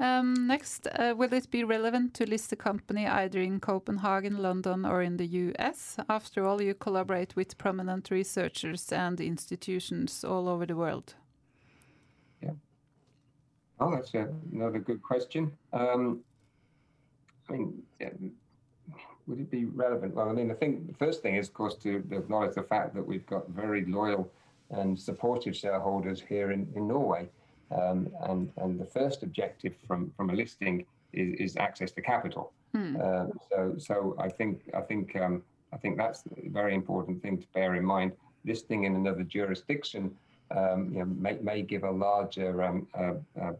Um, 0.00 0.46
next, 0.46 0.86
uh, 0.86 1.14
will 1.16 1.32
it 1.32 1.50
be 1.50 1.64
relevant 1.64 2.14
to 2.14 2.26
list 2.28 2.50
the 2.50 2.56
company 2.56 3.06
either 3.06 3.40
in 3.40 3.58
Copenhagen, 3.58 4.36
London, 4.36 4.84
or 4.84 5.02
in 5.02 5.16
the 5.16 5.26
US? 5.26 5.96
After 6.08 6.44
all, 6.44 6.62
you 6.62 6.74
collaborate 6.74 7.34
with 7.34 7.58
prominent 7.58 8.10
researchers 8.10 8.92
and 8.92 9.20
institutions 9.20 10.24
all 10.24 10.48
over 10.48 10.66
the 10.66 10.76
world. 10.76 11.14
Oh, 13.80 13.90
that's 13.90 14.14
a, 14.14 14.28
another 14.52 14.78
good 14.78 15.02
question. 15.02 15.52
Um, 15.72 16.20
I 17.48 17.52
mean, 17.52 17.82
would 19.26 19.40
it 19.40 19.50
be 19.50 19.66
relevant? 19.66 20.14
Well, 20.14 20.28
I 20.28 20.32
mean, 20.32 20.50
I 20.50 20.54
think 20.54 20.86
the 20.86 20.94
first 20.94 21.22
thing 21.22 21.36
is, 21.36 21.48
of 21.48 21.54
course, 21.54 21.74
to 21.76 22.02
acknowledge 22.10 22.54
the 22.54 22.62
fact 22.62 22.94
that 22.94 23.06
we've 23.06 23.26
got 23.26 23.48
very 23.48 23.84
loyal 23.84 24.30
and 24.70 24.98
supportive 24.98 25.56
shareholders 25.56 26.20
here 26.20 26.50
in, 26.50 26.66
in 26.74 26.88
Norway. 26.88 27.28
Um, 27.70 28.08
and, 28.22 28.50
and 28.56 28.80
the 28.80 28.84
first 28.86 29.22
objective 29.22 29.74
from, 29.86 30.12
from 30.16 30.30
a 30.30 30.34
listing 30.34 30.86
is, 31.12 31.52
is 31.52 31.56
access 31.56 31.90
to 31.92 32.02
capital. 32.02 32.52
Hmm. 32.74 32.96
Uh, 33.00 33.26
so, 33.50 33.74
so 33.78 34.16
I 34.18 34.28
think 34.28 34.70
I 34.74 34.80
think 34.80 35.16
um, 35.16 35.42
I 35.72 35.76
think 35.76 35.96
that's 35.96 36.24
a 36.26 36.48
very 36.48 36.74
important 36.74 37.22
thing 37.22 37.38
to 37.38 37.46
bear 37.54 37.74
in 37.76 37.84
mind. 37.84 38.12
Listing 38.44 38.84
in 38.84 38.94
another 38.94 39.22
jurisdiction 39.22 40.14
um, 40.54 40.90
you 40.92 41.00
know, 41.00 41.04
may, 41.04 41.38
may 41.42 41.62
give 41.62 41.84
a 41.84 41.90
larger 41.90 42.62
um, 42.62 42.86
uh, 42.98 43.14
uh, 43.40 43.52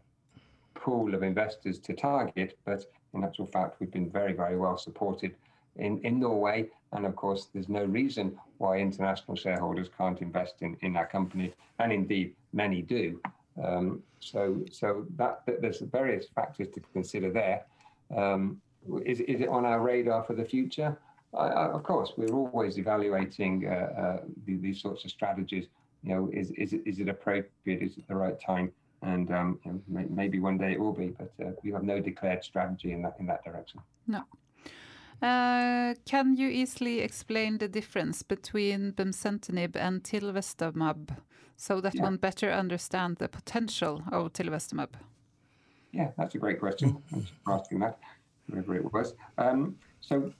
pool 0.79 1.13
of 1.13 1.23
investors 1.23 1.79
to 1.79 1.93
target, 1.93 2.57
but 2.65 2.85
in 3.13 3.23
actual 3.23 3.45
fact, 3.45 3.79
we've 3.79 3.91
been 3.91 4.09
very, 4.09 4.33
very 4.33 4.57
well 4.57 4.77
supported 4.77 5.35
in, 5.75 5.99
in 5.99 6.19
Norway. 6.19 6.69
And 6.93 7.05
of 7.05 7.15
course, 7.15 7.47
there's 7.53 7.69
no 7.69 7.83
reason 7.85 8.37
why 8.57 8.77
international 8.77 9.35
shareholders 9.35 9.89
can't 9.97 10.21
invest 10.21 10.55
in, 10.61 10.77
in 10.81 10.95
our 10.95 11.07
company. 11.07 11.53
And 11.79 11.91
indeed, 11.91 12.35
many 12.53 12.81
do. 12.81 13.19
Um, 13.63 14.03
so 14.19 14.61
so 14.71 15.05
that, 15.17 15.45
that, 15.45 15.61
there's 15.61 15.79
various 15.79 16.27
factors 16.33 16.67
to 16.73 16.79
consider 16.93 17.31
there. 17.31 17.65
Um, 18.15 18.61
is, 19.05 19.19
is 19.21 19.41
it 19.41 19.49
on 19.49 19.65
our 19.65 19.81
radar 19.81 20.23
for 20.23 20.33
the 20.33 20.45
future? 20.45 20.97
I, 21.33 21.47
I, 21.47 21.67
of 21.67 21.83
course, 21.83 22.13
we're 22.17 22.33
always 22.33 22.77
evaluating 22.77 23.67
uh, 23.67 23.71
uh, 23.71 24.17
the, 24.45 24.55
these 24.57 24.81
sorts 24.81 25.05
of 25.05 25.11
strategies. 25.11 25.67
You 26.03 26.15
know, 26.15 26.29
is, 26.31 26.51
is, 26.51 26.73
it, 26.73 26.81
is 26.85 26.99
it 26.99 27.09
appropriate? 27.09 27.49
Is 27.65 27.97
it 27.97 28.07
the 28.07 28.15
right 28.15 28.39
time? 28.39 28.71
And 29.01 29.31
um, 29.31 29.59
you 29.65 29.81
know, 29.87 30.05
maybe 30.09 30.39
one 30.39 30.57
day 30.57 30.73
it 30.73 30.79
will 30.79 30.93
be, 30.93 31.15
but 31.17 31.31
uh, 31.45 31.51
we 31.63 31.71
have 31.71 31.83
no 31.83 31.99
declared 31.99 32.43
strategy 32.43 32.91
in 32.91 33.01
that 33.01 33.15
in 33.19 33.25
that 33.27 33.43
direction. 33.43 33.79
No. 34.07 34.23
Uh, 35.21 35.95
can 36.05 36.37
you 36.37 36.47
easily 36.47 37.01
explain 37.01 37.57
the 37.57 37.67
difference 37.67 38.23
between 38.23 38.93
bemcentinib 38.93 39.75
and 39.75 40.01
tilvestamab 40.03 41.09
so 41.57 41.81
that 41.81 41.95
yeah. 41.95 42.03
one 42.03 42.15
better 42.15 42.51
understand 42.51 43.17
the 43.17 43.27
potential 43.27 44.01
of 44.13 44.31
tilvestamab? 44.31 44.89
Yeah, 45.91 46.11
that's 46.17 46.35
a 46.35 46.37
great 46.37 46.59
question. 46.59 47.01
Thanks 47.11 47.31
for 47.43 47.53
asking 47.53 47.79
that, 47.79 47.99
whoever 48.49 48.75
it 48.75 48.93
was. 48.93 49.13
Um, 49.37 49.75
so 49.99 50.31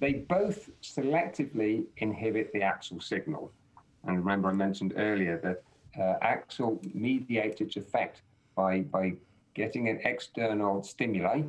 they 0.00 0.12
both 0.14 0.70
selectively 0.82 1.84
inhibit 1.98 2.52
the 2.52 2.60
AXL 2.60 3.02
signal. 3.02 3.52
And 4.04 4.16
remember, 4.16 4.48
I 4.48 4.52
mentioned 4.52 4.94
earlier 4.96 5.38
that 5.42 5.62
uh, 5.98 6.14
AXL 6.22 6.94
mediates 6.94 7.60
its 7.60 7.76
effect 7.76 8.22
by, 8.54 8.80
by 8.80 9.14
getting 9.54 9.88
an 9.88 10.00
external 10.04 10.82
stimuli 10.82 11.42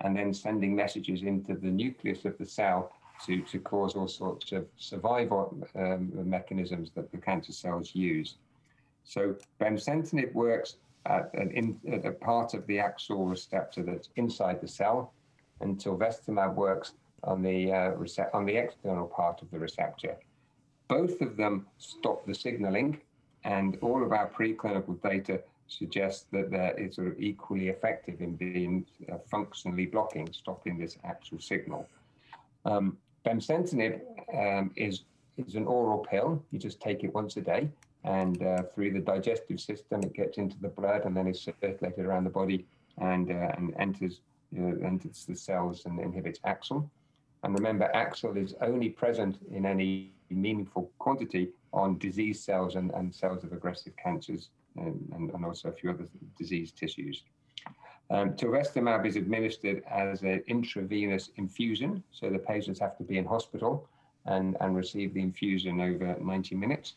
and 0.00 0.16
then 0.16 0.32
sending 0.32 0.74
messages 0.74 1.22
into 1.22 1.54
the 1.54 1.66
nucleus 1.66 2.24
of 2.24 2.36
the 2.38 2.46
cell 2.46 2.92
to, 3.26 3.40
to 3.42 3.58
cause 3.58 3.94
all 3.94 4.08
sorts 4.08 4.52
of 4.52 4.66
survival 4.76 5.56
um, 5.74 6.10
mechanisms 6.28 6.90
that 6.94 7.10
the 7.10 7.18
cancer 7.18 7.52
cells 7.52 7.94
use. 7.94 8.36
So 9.04 9.34
bemcentinib 9.60 10.32
works 10.34 10.76
at, 11.06 11.30
an 11.34 11.50
in, 11.52 11.80
at 11.92 12.04
a 12.04 12.12
part 12.12 12.54
of 12.54 12.66
the 12.66 12.76
AXL 12.76 13.28
receptor 13.28 13.82
that's 13.82 14.10
inside 14.16 14.60
the 14.60 14.68
cell, 14.68 15.12
and 15.60 15.78
tilvestamab 15.78 16.54
works 16.54 16.92
on 17.24 17.42
the 17.42 17.72
uh, 17.72 17.92
on 18.32 18.44
the 18.44 18.56
external 18.56 19.06
part 19.06 19.42
of 19.42 19.50
the 19.50 19.58
receptor. 19.58 20.16
Both 20.86 21.20
of 21.20 21.36
them 21.36 21.66
stop 21.78 22.24
the 22.26 22.34
signaling, 22.34 23.00
and 23.48 23.78
all 23.80 24.04
of 24.04 24.12
our 24.12 24.28
preclinical 24.28 25.00
data 25.02 25.40
suggests 25.68 26.26
that 26.32 26.50
they're 26.50 26.92
sort 26.92 27.08
of 27.08 27.18
equally 27.18 27.68
effective 27.68 28.20
in 28.20 28.36
being 28.36 28.86
uh, 29.10 29.16
functionally 29.30 29.86
blocking, 29.86 30.30
stopping 30.32 30.78
this 30.78 30.96
AXL 31.04 31.42
signal. 31.42 31.88
Um, 32.66 32.98
bemcentinib 33.26 34.00
um, 34.34 34.70
is, 34.76 35.04
is 35.38 35.54
an 35.54 35.66
oral 35.66 35.98
pill. 35.98 36.42
You 36.50 36.58
just 36.58 36.80
take 36.80 37.04
it 37.04 37.14
once 37.14 37.38
a 37.38 37.40
day, 37.40 37.70
and 38.04 38.42
uh, 38.42 38.62
through 38.74 38.92
the 38.92 39.00
digestive 39.00 39.60
system, 39.60 40.02
it 40.02 40.12
gets 40.12 40.36
into 40.36 40.58
the 40.60 40.68
blood 40.68 41.06
and 41.06 41.16
then 41.16 41.26
is 41.26 41.40
circulated 41.40 42.04
around 42.04 42.24
the 42.24 42.30
body 42.30 42.66
and, 42.98 43.30
uh, 43.30 43.52
and 43.56 43.74
enters, 43.78 44.20
enters 44.54 45.24
the 45.24 45.34
cells 45.34 45.86
and 45.86 45.98
inhibits 46.00 46.38
AXL. 46.40 46.86
And 47.44 47.54
remember, 47.54 47.90
AXL 47.94 48.36
is 48.36 48.54
only 48.60 48.90
present 48.90 49.38
in 49.50 49.64
any 49.64 50.12
meaningful 50.34 50.90
quantity 50.98 51.50
on 51.72 51.98
disease 51.98 52.40
cells 52.40 52.76
and, 52.76 52.90
and 52.92 53.14
cells 53.14 53.44
of 53.44 53.52
aggressive 53.52 53.92
cancers 54.02 54.50
and, 54.76 55.08
and, 55.14 55.30
and 55.30 55.44
also 55.44 55.68
a 55.68 55.72
few 55.72 55.90
other 55.90 56.06
disease 56.38 56.72
tissues. 56.72 57.24
Um, 58.10 58.32
tilvestamab 58.32 59.06
is 59.06 59.16
administered 59.16 59.82
as 59.90 60.22
an 60.22 60.42
intravenous 60.46 61.30
infusion, 61.36 62.02
so 62.10 62.30
the 62.30 62.38
patients 62.38 62.80
have 62.80 62.96
to 62.98 63.04
be 63.04 63.18
in 63.18 63.26
hospital 63.26 63.86
and, 64.24 64.56
and 64.60 64.74
receive 64.74 65.12
the 65.12 65.20
infusion 65.20 65.80
over 65.80 66.16
90 66.18 66.54
minutes. 66.54 66.94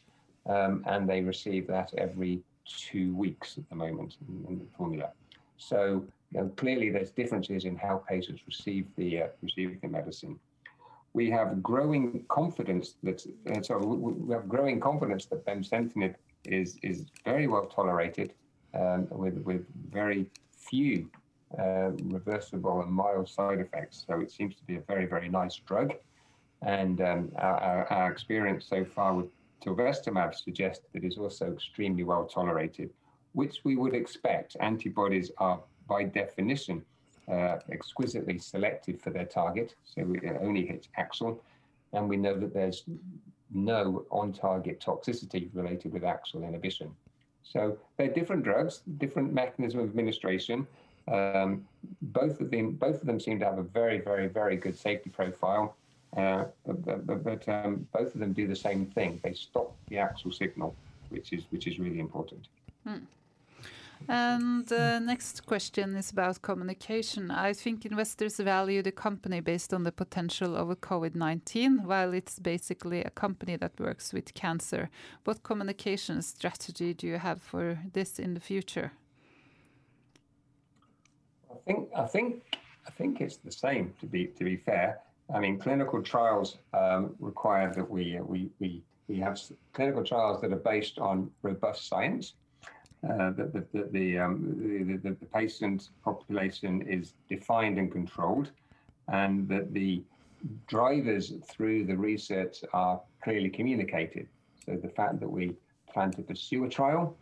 Um, 0.48 0.84
and 0.88 1.08
they 1.08 1.22
receive 1.22 1.67
that 1.67 1.91
every 1.98 2.41
two 2.65 3.15
weeks 3.15 3.58
at 3.58 3.70
the 3.70 3.76
moment 3.76 4.17
in, 4.28 4.46
in 4.48 4.60
the 4.60 4.65
formula. 4.78 5.10
So 5.58 6.06
you 6.32 6.39
know, 6.39 6.52
clearly 6.56 6.89
there's 6.89 7.12
differences 7.12 7.65
in 7.65 7.76
how 7.76 8.04
patients 8.08 8.41
receive 8.48 8.88
the 8.96 9.24
uh, 9.24 9.28
receive 9.41 9.80
the 9.82 9.88
medicine. 9.88 10.39
We 11.13 11.30
have 11.32 11.62
growing 11.62 12.26
confidence 12.30 12.95
that 13.04 13.26
uh, 13.50 13.62
so 13.62 13.78
we 13.78 14.34
have 14.34 14.47
growing 14.47 14.80
confidence 14.80 15.26
that 15.28 15.45
bemcentinib 15.45 16.15
is 16.45 16.78
is 16.84 17.06
very 17.26 17.47
well 17.47 17.65
tolerated 17.65 18.34
um, 18.74 19.08
with 19.12 19.38
with 19.39 19.65
very 19.89 20.26
few 20.56 21.10
uh, 21.60 21.91
reversible 22.04 22.82
and 22.82 22.91
mild 22.91 23.28
side 23.28 23.60
effects. 23.60 24.06
So 24.08 24.21
it 24.21 24.32
seems 24.32 24.56
to 24.56 24.63
be 24.63 24.78
a 24.78 24.82
very 24.82 25.06
very 25.06 25.30
nice 25.30 25.56
drug, 25.58 25.93
and 26.62 27.02
um, 27.02 27.32
our, 27.38 27.91
our, 27.91 28.12
experience 28.12 28.65
so 28.65 28.86
far 28.86 29.13
with 29.13 29.28
tilvestamab 29.63 30.34
suggests 30.34 30.86
that 30.93 31.04
it's 31.04 31.17
also 31.17 31.52
extremely 31.52 32.04
well 32.04 32.26
tolerated, 32.26 32.89
which 33.34 33.60
we 33.65 33.76
would 33.76 33.93
expect. 33.93 34.56
Antibodies 34.62 35.32
are 35.38 35.60
by 35.88 36.04
definition 36.04 36.86
uh, 37.32 37.60
exquisitely 37.72 38.38
selected 38.38 39.02
for 39.02 39.10
their 39.10 39.26
target, 39.26 39.76
so 39.86 40.02
it 40.22 40.38
only 40.41 40.65
hits 40.65 40.89
AXL, 41.00 41.39
and 41.94 42.10
we 42.10 42.17
know 42.17 42.38
that 42.38 42.54
there's 42.54 42.84
no 43.54 44.06
on-target 44.12 44.80
toxicity 44.80 45.50
related 45.54 45.91
with 45.94 46.04
AXL 46.04 46.48
inhibition. 46.48 46.91
So 47.44 47.78
they're 47.98 48.08
different 48.08 48.44
drugs, 48.44 48.82
different 48.98 49.34
mechanism 49.34 49.80
of 49.80 49.89
administration. 49.89 50.67
Um, 51.12 51.65
both 52.02 52.39
of 52.39 52.52
them, 52.52 52.72
both 52.74 53.02
of 53.02 53.08
them 53.08 53.20
seem 53.20 53.39
to 53.39 53.46
have 53.46 53.58
a 53.58 53.63
very, 53.63 54.00
very, 54.00 54.28
very 54.28 54.56
good 54.56 54.78
safety 54.78 55.10
profile. 55.10 55.76
Uh, 56.15 56.46
but, 56.65 57.08
but, 57.08 57.24
but 57.24 57.50
um, 57.50 57.88
both 57.94 58.13
of 58.13 58.20
them 58.20 58.34
do 58.34 58.46
the 58.48 58.56
same 58.56 58.86
thing. 58.86 59.20
They 59.24 59.34
stop 59.34 59.74
the 59.88 59.96
AXL 59.96 60.34
signal, 60.34 60.76
which 61.10 61.32
is 61.32 61.44
which 61.52 61.67
is 61.67 61.80
really 61.80 62.00
important. 62.00 62.48
Hmm. 62.86 62.98
And 64.08 64.68
the 64.68 64.96
uh, 64.96 65.00
next 65.00 65.46
question 65.46 65.96
is 65.96 66.12
about 66.12 66.42
communication. 66.42 67.32
I 67.32 67.54
think 67.54 67.86
investors 67.86 68.38
value 68.38 68.82
the 68.82 68.92
company 68.92 69.40
based 69.40 69.74
on 69.74 69.84
the 69.84 69.92
potential 69.92 70.56
of 70.56 70.70
a 70.70 70.76
COVID-19, 70.76 71.86
while 71.86 72.14
it's 72.14 72.40
basically 72.40 73.04
a 73.04 73.10
company 73.10 73.56
that 73.58 73.80
works 73.80 74.14
with 74.14 74.34
cancer. 74.34 74.90
What 75.24 75.44
communication 75.44 76.22
strategy 76.22 76.94
do 76.94 77.08
you 77.08 77.18
have 77.18 77.42
for 77.42 77.80
this 77.94 78.20
in 78.20 78.34
the 78.34 78.40
future? 78.40 78.92
I 81.50 81.56
think 81.66 81.90
I 81.96 82.06
think 82.06 82.58
I 82.88 82.92
think 82.92 83.22
it's 83.22 83.38
the 83.38 83.52
same. 83.52 83.94
To 84.00 84.06
be 84.08 84.28
to 84.28 84.44
be 84.44 84.58
fair, 84.58 85.00
I 85.34 85.40
mean 85.40 85.60
clinical 85.60 86.02
trials 86.02 86.58
um, 86.74 87.16
require 87.20 87.72
that 87.74 87.90
we 87.90 88.20
we 88.22 88.50
we 88.60 88.84
we 89.08 89.20
have 89.20 89.40
clinical 89.74 90.04
trials 90.04 90.42
that 90.42 90.52
are 90.52 90.64
based 90.74 90.98
on 90.98 91.30
robust 91.44 91.88
science 91.88 92.34
uh, 93.08 93.32
that 93.32 93.54
the, 93.54 93.66
the, 93.74 93.90
the, 93.92 94.20
um, 94.20 95.00
the, 95.02 95.10
the, 95.10 95.26
patient 95.34 95.90
population 96.04 96.82
is 96.84 97.14
defined 97.30 97.80
and 97.80 97.92
controlled, 97.92 98.52
and 99.08 99.48
that 99.48 99.74
the 99.74 100.04
drivers 100.68 101.34
through 101.50 101.86
the 101.86 101.98
research 101.98 102.64
are 102.74 103.02
clearly 103.24 103.50
communicated. 103.50 104.28
So 104.66 104.76
the 104.76 104.90
fact 104.90 105.20
that 105.20 105.30
we 105.30 105.56
plan 105.92 106.12
to 106.12 106.22
pursue 106.22 106.66
a 106.66 106.70
trial, 106.70 107.18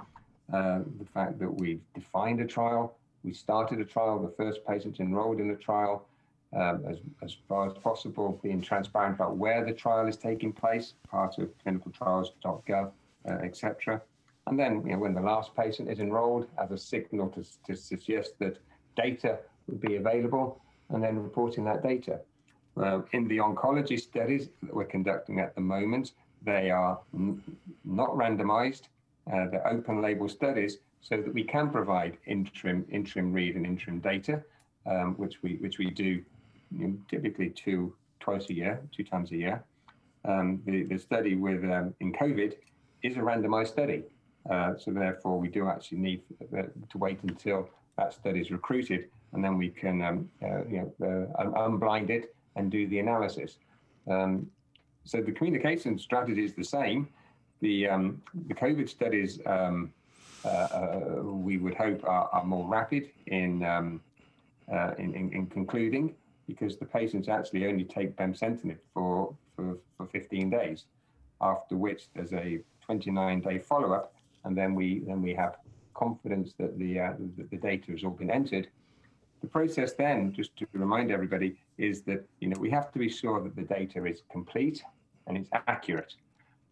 uh, 0.52 0.80
the 1.00 1.06
fact 1.14 1.40
that 1.40 1.54
we've 1.60 1.82
defined 1.94 2.42
a 2.42 2.46
trial, 2.46 2.96
we 3.24 3.34
started 3.34 3.80
a 3.80 3.86
trial, 3.86 4.20
the 4.20 4.34
first 4.36 4.66
patient 4.68 5.00
enrolled 5.00 5.40
in 5.40 5.48
the 5.48 5.56
trial, 5.56 6.06
um, 6.54 6.84
as, 6.88 6.98
as 7.22 7.38
far 7.48 7.68
as 7.68 7.74
possible, 7.78 8.40
being 8.42 8.62
transparent 8.62 9.16
about 9.16 9.38
where 9.38 9.64
the 9.66 9.74
trial 9.74 10.08
is 10.08 10.18
taking 10.18 10.52
place, 10.52 10.94
part 11.10 11.38
of 11.38 11.50
clinicaltrials.gov, 11.66 12.92
uh, 13.28 13.32
etc. 13.44 14.02
And 14.48 14.60
then, 14.60 14.84
you 14.86 14.94
know, 14.94 15.00
when 15.00 15.14
the 15.14 15.22
last 15.22 15.56
patient 15.56 15.90
is 15.90 16.00
enrolled, 16.00 16.48
as 16.62 16.72
a 16.72 16.78
signal 16.78 17.30
to, 17.30 17.46
to 17.68 17.76
suggest 17.76 18.40
that 18.40 18.58
data 18.96 19.40
would 19.68 19.80
be 19.82 19.96
available, 19.98 20.62
and 20.90 21.04
then 21.04 21.22
reporting 21.22 21.64
that 21.66 21.84
data. 21.84 22.20
Uh, 22.78 23.02
in 23.12 23.28
the 23.28 23.38
oncology 23.38 24.00
studies 24.00 24.50
that 24.64 24.74
we're 24.74 24.86
conducting 24.86 25.40
at 25.40 25.54
the 25.56 25.62
moment, 25.62 26.14
they 26.44 26.72
are 26.72 27.00
n- 27.14 27.42
not 27.84 28.10
randomized. 28.12 28.84
Uh, 29.32 29.48
they're 29.52 29.68
open 29.68 30.02
label 30.02 30.30
studies 30.30 30.78
so 31.02 31.18
that 31.18 31.34
we 31.34 31.44
can 31.44 31.70
provide 31.70 32.18
interim 32.26 32.86
interim 32.92 33.32
read 33.32 33.56
and 33.56 33.66
interim 33.66 34.00
data, 34.00 34.44
um, 34.86 35.14
which 35.16 35.42
we 35.44 35.56
which 35.58 35.78
we 35.78 35.90
do 35.90 36.24
you 36.72 36.88
know, 36.88 36.94
typically 37.10 37.50
two 37.50 37.94
twice 38.20 38.50
a 38.50 38.54
year, 38.54 38.82
two 38.96 39.04
times 39.04 39.32
a 39.32 39.38
year. 39.38 39.64
Um, 40.26 40.62
the 40.66 40.84
the 40.84 40.98
study 40.98 41.36
with 41.36 41.64
um, 41.64 41.94
in 42.00 42.14
COVID 42.14 42.56
is 43.04 43.18
a 43.18 43.20
randomized 43.20 43.70
study, 43.70 44.04
uh, 44.50 44.76
so 44.78 44.92
therefore, 44.92 45.40
we 45.40 45.48
do 45.48 45.68
actually 45.68 46.00
need 46.00 46.22
to 46.90 46.98
wait 46.98 47.20
until 47.24 47.70
that 47.98 48.14
study 48.14 48.40
is 48.40 48.50
recruited, 48.50 49.10
and 49.34 49.44
then 49.44 49.58
we 49.58 49.70
can, 49.70 50.02
um, 50.02 50.30
uh, 50.44 50.64
you 50.66 50.92
know, 51.00 51.30
uh, 51.38 51.44
unblind 51.68 52.10
it 52.10 52.34
and 52.56 52.72
do 52.72 52.88
the 52.88 53.00
analysis. 53.00 53.58
Um, 54.10 54.50
so 55.04 55.22
the 55.22 55.32
communication 55.32 56.00
strategy 56.00 56.44
is 56.44 56.54
the 56.54 56.64
same. 56.64 57.08
The 57.62 57.90
um, 57.90 58.22
the 58.48 58.54
COVID 58.54 58.90
studies 58.90 59.40
um, 59.46 59.94
uh, 60.46 60.48
uh, 60.48 61.22
we 61.22 61.58
would 61.58 61.76
hope 61.76 62.04
are, 62.06 62.30
are 62.32 62.44
more 62.46 62.68
rapid 62.68 63.10
in, 63.28 63.64
um, 63.64 64.02
in, 64.98 65.14
in 65.14 65.32
in 65.34 65.48
concluding 65.48 66.16
because 66.48 66.78
the 66.78 66.86
patients 66.86 67.28
actually 67.28 67.68
only 67.68 67.84
take 67.84 68.16
bemcentinib 68.16 68.78
for, 68.94 69.36
for, 69.56 69.78
for 69.98 70.08
15 70.08 70.50
days, 70.50 70.86
after 71.42 71.76
which 71.76 72.08
there's 72.16 72.34
a 72.34 72.60
29 72.82 73.42
day 73.42 73.60
follow 73.60 73.94
up 73.94 74.14
and 74.46 74.58
then 74.58 74.76
we 74.76 75.00
then 75.06 75.22
we 75.22 75.34
have 75.34 75.58
confidence 75.94 76.54
that 76.58 76.80
the, 76.80 77.00
uh, 77.00 77.14
the, 77.38 77.44
the 77.52 77.58
data 77.58 77.92
has 77.92 78.04
all 78.04 78.12
been 78.12 78.32
entered. 78.32 78.70
The 79.42 79.48
process 79.48 79.94
then, 79.94 80.34
just 80.34 80.56
to 80.58 80.68
remind 80.74 81.12
everybody, 81.12 81.58
is 81.78 82.02
that 82.04 82.26
you 82.40 82.50
know 82.50 82.60
we 82.60 82.70
have 82.72 82.92
to 82.94 83.00
be 83.00 83.10
sure 83.10 83.42
that 83.44 83.56
the 83.56 83.64
data 83.64 84.06
is 84.06 84.24
complete 84.32 84.84
and 85.28 85.38
it's 85.38 85.50
accurate. 85.68 86.16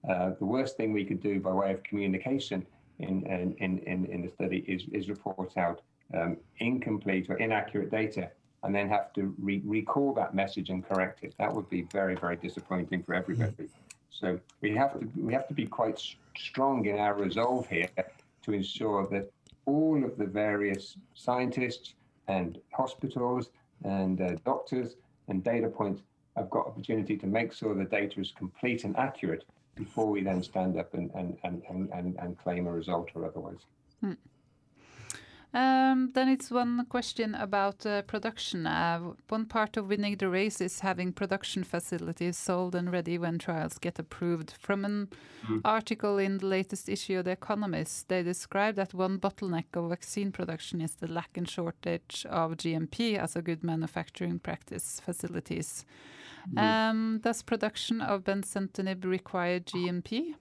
Uh, 0.08 0.32
the 0.39 0.45
worst 0.45 0.77
thing 0.77 0.93
we 0.93 1.06
could 1.06 1.21
do 1.21 1.39
by 1.39 1.51
way 1.51 1.71
of 1.71 1.84
communication 1.84 2.65
in 2.99 3.25
in 3.27 3.80
in, 3.80 4.06
in 4.06 4.21
the 4.21 4.30
study 4.30 4.60
is 4.67 4.84
is 4.91 5.10
report 5.10 5.58
out 5.58 5.82
um, 6.13 6.38
incomplete 6.60 7.30
or 7.30 7.38
inaccurate 7.38 7.91
data 7.91 8.30
and 8.63 8.73
then 8.73 8.89
have 8.89 9.13
to 9.13 9.34
re- 9.39 9.62
recall 9.65 10.13
that 10.13 10.34
message 10.34 10.69
and 10.69 10.88
correct 10.88 11.23
it. 11.23 11.34
That 11.38 11.53
would 11.53 11.69
be 11.69 11.84
very 11.93 12.15
very 12.15 12.36
disappointing 12.36 13.03
for 13.03 13.13
everybody. 13.13 13.51
Mm-hmm. 13.51 13.65
So 14.10 14.39
we 14.62 14.73
have 14.75 14.99
to 14.99 15.08
we 15.15 15.34
have 15.34 15.47
to 15.47 15.53
be 15.53 15.65
quite 15.65 16.01
strong 16.38 16.86
in 16.86 16.97
our 16.97 17.15
resolve 17.15 17.67
here 17.67 17.89
to 18.43 18.54
ensure 18.54 19.08
that 19.08 19.32
all 19.65 20.04
of 20.04 20.17
the 20.17 20.26
various 20.26 20.97
scientists 21.13 21.95
and 22.28 22.60
hospitals 22.71 23.50
and 23.84 24.21
uh, 24.21 24.32
doctors 24.45 24.95
and 25.28 25.43
data 25.43 25.67
points 25.67 26.02
have 26.36 26.50
got 26.50 26.67
opportunity 26.67 27.17
to 27.17 27.28
make 27.28 27.52
sure 27.52 27.73
the 27.73 27.84
data 27.86 28.19
is 28.19 28.32
complete 28.32 28.84
and 28.84 28.95
accurate 28.97 29.43
before 29.76 30.08
we 30.08 30.23
then 30.23 30.41
stand 30.41 30.78
up 30.78 30.93
and, 30.93 31.12
and, 31.15 31.38
and, 31.43 31.63
and, 31.69 32.15
and, 32.19 32.38
claim 32.39 32.65
a 32.67 32.71
result 32.71 33.10
or 33.13 33.26
otherwise. 33.26 33.60
Hmm. 34.02 34.13
Um, 35.58 36.12
then 36.13 36.30
it's 36.30 36.52
one 36.52 36.86
question 36.86 37.34
about 37.34 37.84
uh, 37.84 38.04
production. 38.04 38.67
Uh, 38.67 39.13
one 39.28 39.48
part 39.48 39.76
of 39.76 39.89
winning 39.89 40.15
the 40.17 40.30
race 40.30 40.62
is 40.62 40.82
having 40.82 41.12
production 41.12 41.63
facilities 41.63 42.38
sold 42.38 42.76
and 42.76 42.91
ready 42.91 43.17
when 43.17 43.39
trials 43.39 43.80
get 43.80 43.98
approved. 43.98 44.54
From 44.60 44.86
an 44.86 45.08
mm. 45.50 45.62
article 45.65 46.20
in 46.20 46.38
the 46.38 46.46
latest 46.46 46.88
issue 46.88 47.17
of 47.17 47.26
The 47.26 47.32
Economist, 47.32 48.08
they 48.08 48.22
describe 48.22 48.76
that 48.76 48.93
one 48.93 49.17
bottleneck 49.17 49.65
of 49.74 49.89
vaccine 49.89 50.32
production 50.32 50.80
is 50.80 50.93
the 50.93 51.12
lack 51.12 51.36
and 51.36 51.49
shortage 51.49 52.24
of 52.30 52.58
GMP 52.58 53.18
as 53.18 53.36
a 53.36 53.41
good 53.41 53.64
manufacturing 53.64 54.38
practice 54.38 55.01
facilities. 55.03 55.86
Mm. 56.53 56.60
Um, 56.60 57.20
does 57.24 57.41
production 57.41 58.01
of 58.01 58.24
bemcentinib 58.26 59.05
require 59.05 59.60
GMP? 59.60 60.36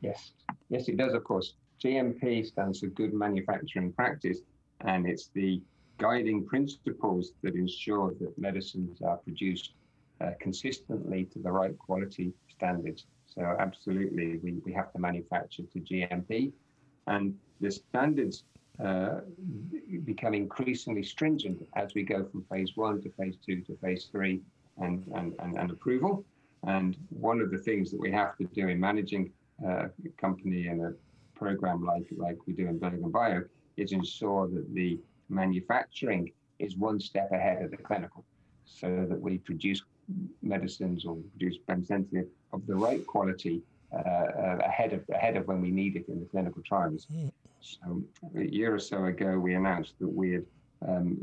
Yes, 0.00 0.32
yes, 0.70 0.88
it 0.88 0.96
does, 0.96 1.12
of 1.12 1.24
course. 1.24 1.52
GMP 1.82 2.44
stands 2.44 2.80
for 2.80 2.88
Good 2.88 3.14
Manufacturing 3.14 3.92
Practice, 3.92 4.40
and 4.80 5.06
it's 5.06 5.28
the 5.34 5.60
guiding 5.98 6.44
principles 6.46 7.32
that 7.42 7.54
ensure 7.54 8.14
that 8.20 8.38
medicines 8.38 9.00
are 9.02 9.16
produced 9.16 9.72
uh, 10.20 10.30
consistently 10.40 11.24
to 11.26 11.38
the 11.38 11.50
right 11.50 11.76
quality 11.78 12.32
standards. 12.48 13.06
So, 13.26 13.56
absolutely, 13.58 14.38
we, 14.38 14.54
we 14.64 14.72
have 14.72 14.92
to 14.92 14.98
manufacture 14.98 15.62
to 15.72 15.80
GMP, 15.80 16.52
and 17.06 17.36
the 17.60 17.70
standards 17.70 18.44
uh, 18.84 19.20
become 20.04 20.34
increasingly 20.34 21.02
stringent 21.02 21.66
as 21.76 21.94
we 21.94 22.02
go 22.02 22.24
from 22.24 22.44
phase 22.50 22.72
one 22.76 23.02
to 23.02 23.10
phase 23.10 23.36
two 23.44 23.60
to 23.62 23.76
phase 23.82 24.08
three 24.10 24.40
and, 24.78 25.04
and, 25.14 25.34
and, 25.40 25.56
and 25.58 25.70
approval. 25.70 26.24
And 26.64 26.96
one 27.10 27.40
of 27.40 27.50
the 27.50 27.58
things 27.58 27.90
that 27.90 28.00
we 28.00 28.10
have 28.12 28.36
to 28.36 28.44
do 28.44 28.68
in 28.68 28.78
managing 28.78 29.32
uh, 29.64 29.86
a 30.04 30.08
company 30.16 30.68
and 30.68 30.80
a 30.80 30.94
program 31.38 31.84
like 31.84 32.06
like 32.16 32.38
we 32.46 32.52
do 32.52 32.66
in 32.66 32.78
BerGenBio 32.78 33.44
is 33.76 33.92
ensure 33.92 34.48
that 34.48 34.66
the 34.74 34.98
manufacturing 35.28 36.32
is 36.58 36.76
one 36.76 36.98
step 37.00 37.30
ahead 37.32 37.62
of 37.62 37.70
the 37.70 37.76
clinical, 37.76 38.24
so 38.64 39.06
that 39.08 39.20
we 39.20 39.38
produce 39.38 39.82
medicines 40.42 41.04
or 41.04 41.16
produce 41.32 41.56
bemcentinib 41.68 42.26
of 42.52 42.66
the 42.66 42.74
right 42.74 43.06
quality 43.06 43.62
uh, 43.92 43.98
uh, 43.98 44.58
ahead 44.64 44.92
of 44.92 45.02
ahead 45.14 45.36
of 45.36 45.46
when 45.46 45.60
we 45.60 45.70
need 45.70 45.96
it 45.96 46.08
in 46.08 46.18
the 46.20 46.26
clinical 46.26 46.62
trials. 46.62 47.06
Mm. 47.12 47.30
So 47.60 48.02
a 48.36 48.44
year 48.44 48.74
or 48.74 48.78
so 48.78 49.04
ago, 49.06 49.38
we 49.38 49.54
announced 49.54 49.94
that 50.00 50.12
we 50.22 50.32
had 50.32 50.46
um, 50.86 51.16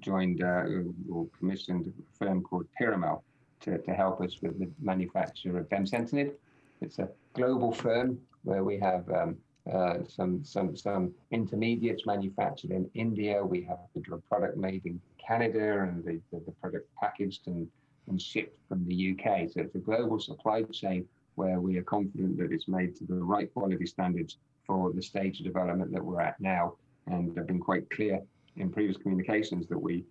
joined 0.00 0.42
uh, 0.42 0.64
or 1.12 1.26
commissioned 1.38 1.84
a 1.86 1.92
firm 2.18 2.42
called 2.42 2.66
Piramal 2.78 3.22
to, 3.60 3.78
to 3.78 3.92
help 3.92 4.20
us 4.20 4.32
with 4.42 4.58
the 4.58 4.68
manufacture 4.80 5.58
of 5.58 5.68
bemcentinib. 5.68 6.32
It's 6.80 6.98
a 6.98 7.08
global 7.34 7.72
firm 7.72 8.18
where 8.46 8.62
we 8.62 8.78
have 8.78 9.08
um, 9.10 9.36
uh, 9.72 9.98
some 10.08 10.44
some 10.44 10.76
some 10.76 11.12
intermediates 11.32 12.06
manufactured 12.06 12.70
in 12.70 12.88
India. 12.94 13.44
We 13.44 13.62
have 13.62 13.78
the 13.94 14.00
drug 14.00 14.22
product 14.30 14.56
made 14.56 14.86
in 14.86 15.00
Canada, 15.18 15.82
and 15.82 16.04
the, 16.04 16.20
the, 16.30 16.40
the 16.46 16.52
product 16.52 16.88
packaged 17.00 17.48
and, 17.48 17.66
and 18.08 18.22
shipped 18.22 18.56
from 18.68 18.86
the 18.86 19.12
UK. 19.12 19.50
So 19.50 19.62
it's 19.62 19.74
a 19.74 19.78
global 19.78 20.20
supply 20.20 20.62
chain 20.62 21.06
where 21.34 21.60
we 21.60 21.76
are 21.76 21.82
confident 21.82 22.38
that 22.38 22.52
it's 22.52 22.68
made 22.68 22.94
to 22.96 23.04
the 23.04 23.14
right 23.14 23.52
quality 23.52 23.86
standards 23.86 24.38
for 24.64 24.92
the 24.92 25.02
stage 25.02 25.40
of 25.40 25.46
development 25.46 25.92
that 25.92 26.04
we're 26.04 26.20
at 26.20 26.40
now. 26.40 26.74
And 27.08 27.36
I've 27.38 27.46
been 27.46 27.60
quite 27.60 27.90
clear 27.90 28.20
in 28.56 28.70
previous 28.70 28.96
communications 28.96 29.66
that 29.66 29.78
we 29.78 30.04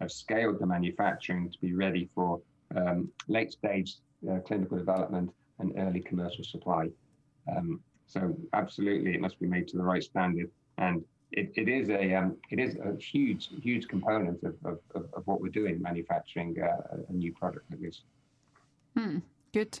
have 0.00 0.10
scaled 0.10 0.58
the 0.58 0.66
manufacturing 0.66 1.50
to 1.50 1.58
be 1.60 1.72
ready 1.72 2.10
for 2.14 2.40
um, 2.74 3.08
late 3.28 3.52
stage 3.52 3.96
uh, 4.30 4.38
clinical 4.40 4.76
development 4.76 5.30
and 5.60 5.72
early 5.78 6.00
commercial 6.00 6.44
supply. 6.44 6.88
Um, 7.54 7.80
so 8.06 8.36
absolutely, 8.52 9.14
it 9.14 9.20
must 9.20 9.38
be 9.40 9.46
made 9.46 9.68
to 9.68 9.76
the 9.76 9.82
right 9.82 10.02
standard, 10.02 10.50
and 10.78 11.04
it, 11.32 11.52
it 11.56 11.68
is 11.68 11.88
a 11.90 12.14
um, 12.14 12.36
it 12.50 12.60
is 12.60 12.76
a 12.76 12.96
huge 12.96 13.50
huge 13.62 13.88
component 13.88 14.42
of, 14.42 14.54
of, 14.64 14.78
of 14.94 15.26
what 15.26 15.40
we're 15.40 15.48
doing 15.48 15.82
manufacturing 15.82 16.56
uh, 16.60 16.98
a 17.08 17.12
new 17.12 17.32
product 17.32 17.70
like 17.70 17.80
this. 17.80 18.02
Hmm, 18.96 19.18
good, 19.52 19.78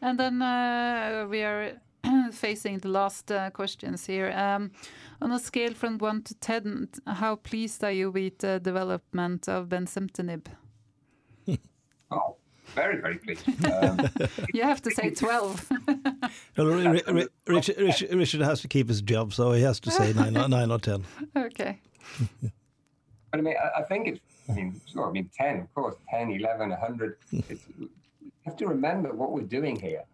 and 0.00 0.18
then 0.18 0.40
uh, 0.40 1.26
we 1.28 1.42
are 1.42 1.80
facing 2.32 2.78
the 2.78 2.88
last 2.88 3.30
uh, 3.30 3.50
questions 3.50 4.06
here. 4.06 4.32
Um, 4.32 4.70
on 5.20 5.32
a 5.32 5.38
scale 5.38 5.74
from 5.74 5.98
1 5.98 6.22
to 6.22 6.34
10, 6.34 6.88
how 7.06 7.36
pleased 7.36 7.84
are 7.84 7.92
you 7.92 8.10
with 8.10 8.38
the 8.38 8.58
development 8.58 9.48
of 9.48 9.68
bemcentinib? 9.68 10.46
oh, 12.10 12.36
very, 12.74 13.00
very 13.00 13.16
pleased. 13.16 13.44
Um, 13.70 14.08
you 14.52 14.62
have 14.62 14.82
to 14.82 14.90
say 14.90 15.10
12. 15.14 15.70
well, 16.56 16.66
Richard, 17.46 17.78
Richard, 17.78 18.14
Richard, 18.14 18.40
has 18.40 18.60
to 18.62 18.68
keep 18.68 18.88
his 18.88 19.00
job, 19.02 19.32
so 19.32 19.52
he 19.52 19.62
has 19.62 19.80
to 19.80 19.90
say 19.90 20.12
9, 20.12 20.32
nine 20.32 20.70
or 20.70 20.78
10. 20.78 21.04
Okay. 21.36 21.78
but 22.40 23.38
I 23.38 23.40
mean, 23.40 23.54
I, 23.62 23.80
I 23.80 23.82
think 23.84 24.08
it's, 24.08 24.20
I 24.48 24.52
mean, 24.52 24.80
sure, 24.92 25.08
I 25.08 25.12
mean, 25.12 25.30
10, 25.36 25.60
of 25.60 25.74
course, 25.74 25.96
10, 26.10 26.30
11, 26.30 26.70
100. 26.70 27.16
It's, 27.32 27.62
you 27.78 27.88
have 28.44 28.56
to 28.56 28.66
remember 28.66 29.12
what 29.12 29.32
we're 29.32 29.42
doing 29.42 29.78
here 29.78 30.04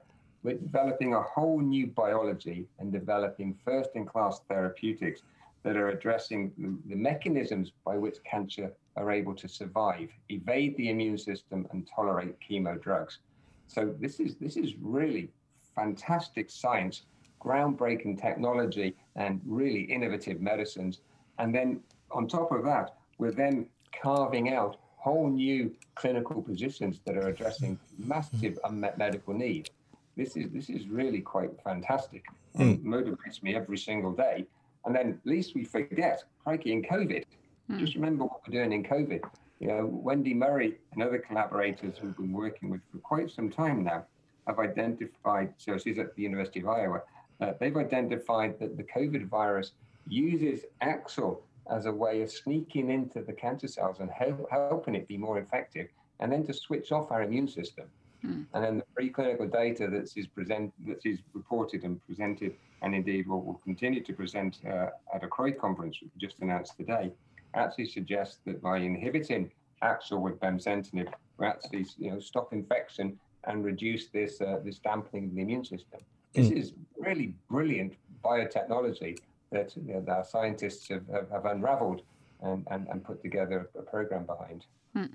we're 0.47 0.55
developing 0.55 1.13
a 1.13 1.23
whole 1.23 1.61
new 1.61 1.89
biology 1.89 2.67
and 2.79 2.93
developing 2.93 3.59
first 3.65 3.91
in 3.95 4.07
class 4.07 4.41
therapeutics 4.49 5.23
that 5.67 5.77
are 5.77 5.89
addressing 5.89 6.53
the, 6.57 6.79
the, 6.87 6.95
mechanisms 6.95 7.73
by 7.85 7.97
which 7.99 8.19
cancer 8.25 8.73
are 8.97 9.11
able 9.11 9.35
to 9.35 9.49
survive, 9.49 10.09
evade 10.29 10.77
the 10.77 10.91
immune 10.91 11.19
system, 11.19 11.67
and 11.73 11.89
tolerate 11.93 12.37
chemo 12.41 12.81
drugs. 12.81 13.19
So 13.67 13.93
this 14.01 14.21
is 14.21 14.37
this 14.37 14.57
is 14.57 14.75
really 14.81 15.29
fantastic 15.75 16.51
science, 16.51 17.03
groundbreaking 17.45 18.23
technology, 18.23 18.95
and 19.17 19.41
really 19.45 19.81
innovative 19.81 20.41
medicines. 20.41 21.01
And 21.41 21.53
then 21.53 21.81
on 22.13 22.29
top 22.29 22.53
of 22.53 22.65
that, 22.65 22.95
we're 23.19 23.33
then 23.33 23.67
carving 24.01 24.55
out 24.55 24.77
whole 24.99 25.29
new 25.29 25.75
clinical 25.97 26.41
positions 26.43 27.01
that 27.07 27.17
are 27.17 27.29
addressing 27.29 27.77
massive 27.99 28.57
unmet 28.65 28.99
medical 28.99 29.35
need 29.35 29.69
this 30.17 30.37
is 30.37 30.51
this 30.51 30.71
is 30.71 30.89
really 30.89 31.21
quite 31.21 31.51
fantastic. 31.63 32.25
Mm. 32.57 32.83
motivates 32.83 33.43
me 33.43 33.55
every 33.55 33.77
single 33.77 34.13
day. 34.13 34.47
And 34.87 34.95
then 34.95 35.21
least 35.25 35.55
we 35.55 35.65
forget, 35.65 36.23
crikey, 36.43 36.73
in 36.73 36.83
COVID, 36.83 37.25
mm. 37.71 37.79
just 37.79 37.95
remember 37.95 38.25
what 38.25 38.41
we're 38.47 38.53
doing 38.59 38.73
in 38.73 38.85
COVID. 38.85 39.23
You 39.59 39.69
know, 39.69 39.87
Wendy 39.87 40.33
Maury 40.33 40.79
and 40.93 41.03
other 41.03 41.19
collaborators 41.19 41.99
who've 41.99 42.17
been 42.17 42.33
working 42.33 42.71
with 42.71 42.81
for 42.93 42.99
quite 42.99 43.31
some 43.31 43.51
time 43.51 43.85
now 43.85 44.05
have 44.47 44.59
identified. 44.59 45.53
So 45.59 45.77
she's 45.77 45.99
at 45.99 46.15
the 46.15 46.23
University 46.23 46.61
of 46.61 46.69
Iowa. 46.69 47.03
Uh, 47.41 47.53
they've 47.59 47.77
identified 47.77 48.59
that 48.61 48.77
the 48.77 48.85
COVID 48.85 49.29
virus 49.29 49.73
uses 50.09 50.65
AXL 50.83 51.39
as 51.71 51.87
a 51.87 51.93
way 51.93 52.23
of 52.23 52.31
sneaking 52.31 52.91
into 52.91 53.23
the 53.23 53.33
cancer 53.33 53.67
cells 53.67 53.99
and 54.01 54.11
help, 54.11 54.49
helping 54.51 54.95
it 54.95 55.09
be 55.09 55.17
more 55.17 55.39
effective, 55.39 55.89
and 56.21 56.31
then 56.31 56.47
to 56.47 56.53
switch 56.53 56.93
off 56.93 57.11
our 57.11 57.23
immune 57.23 57.49
system. 57.49 57.87
Mm. 58.25 58.47
And 58.55 58.65
then 58.65 58.77
the 58.79 59.03
preclinical 59.03 59.51
data 59.51 59.89
that 59.89 60.17
is 60.17 60.27
present 60.27 60.73
that 60.87 61.05
is 61.05 61.19
reported 61.35 61.83
and 61.83 62.05
presented, 62.07 62.55
and 62.87 62.95
indeed 62.95 63.27
what 63.27 63.45
we'll 63.45 63.61
continue 63.65 64.01
to 64.01 64.13
present 64.13 64.61
uh, 64.65 64.91
at 65.13 65.25
a 65.25 65.27
CROI 65.27 65.51
conference 65.51 65.99
we 66.01 66.09
just 66.19 66.39
announced 66.41 66.77
today, 66.77 67.11
actually 67.55 67.89
suggests 67.89 68.39
that 68.47 68.63
by 68.63 68.79
inhibiting 68.79 69.51
AXL 69.83 70.21
with 70.21 70.39
bemcentinib, 70.39 71.09
we 71.39 71.47
actually 71.47 71.85
you 71.99 72.13
know 72.13 72.21
stop 72.21 72.53
infection 72.53 73.19
and 73.49 73.65
reduce 73.65 74.07
this 74.07 74.41
uh, 74.41 74.61
this 74.65 74.79
dampening 74.79 75.25
of 75.27 75.35
the 75.35 75.43
immune 75.43 75.65
system. 75.65 76.01
This 76.33 76.49
mm. 76.49 76.59
is 76.61 76.75
really 76.97 77.35
brilliant 77.51 77.95
biotechnology 78.25 79.19
that, 79.51 79.77
you 79.77 79.95
know, 79.95 80.05
our 80.13 80.25
scientists 80.25 80.89
have, 80.89 81.07
have, 81.09 81.29
have 81.31 81.45
unraveled 81.45 82.03
and, 82.43 82.67
and, 82.71 82.87
and, 82.91 83.03
put 83.05 83.23
together 83.23 83.71
a 83.79 83.83
program 83.83 84.25
behind. 84.27 84.67
Mm. 84.97 85.11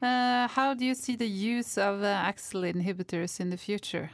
Uh, 0.00 0.46
how 0.48 0.74
do 0.74 0.84
you 0.84 0.94
see 0.94 1.16
the 1.16 1.26
use 1.26 1.78
of 1.78 2.02
uh, 2.02 2.22
AXL 2.28 2.62
inhibitors 2.74 3.40
in 3.40 3.50
the 3.50 3.56
future? 3.56 4.10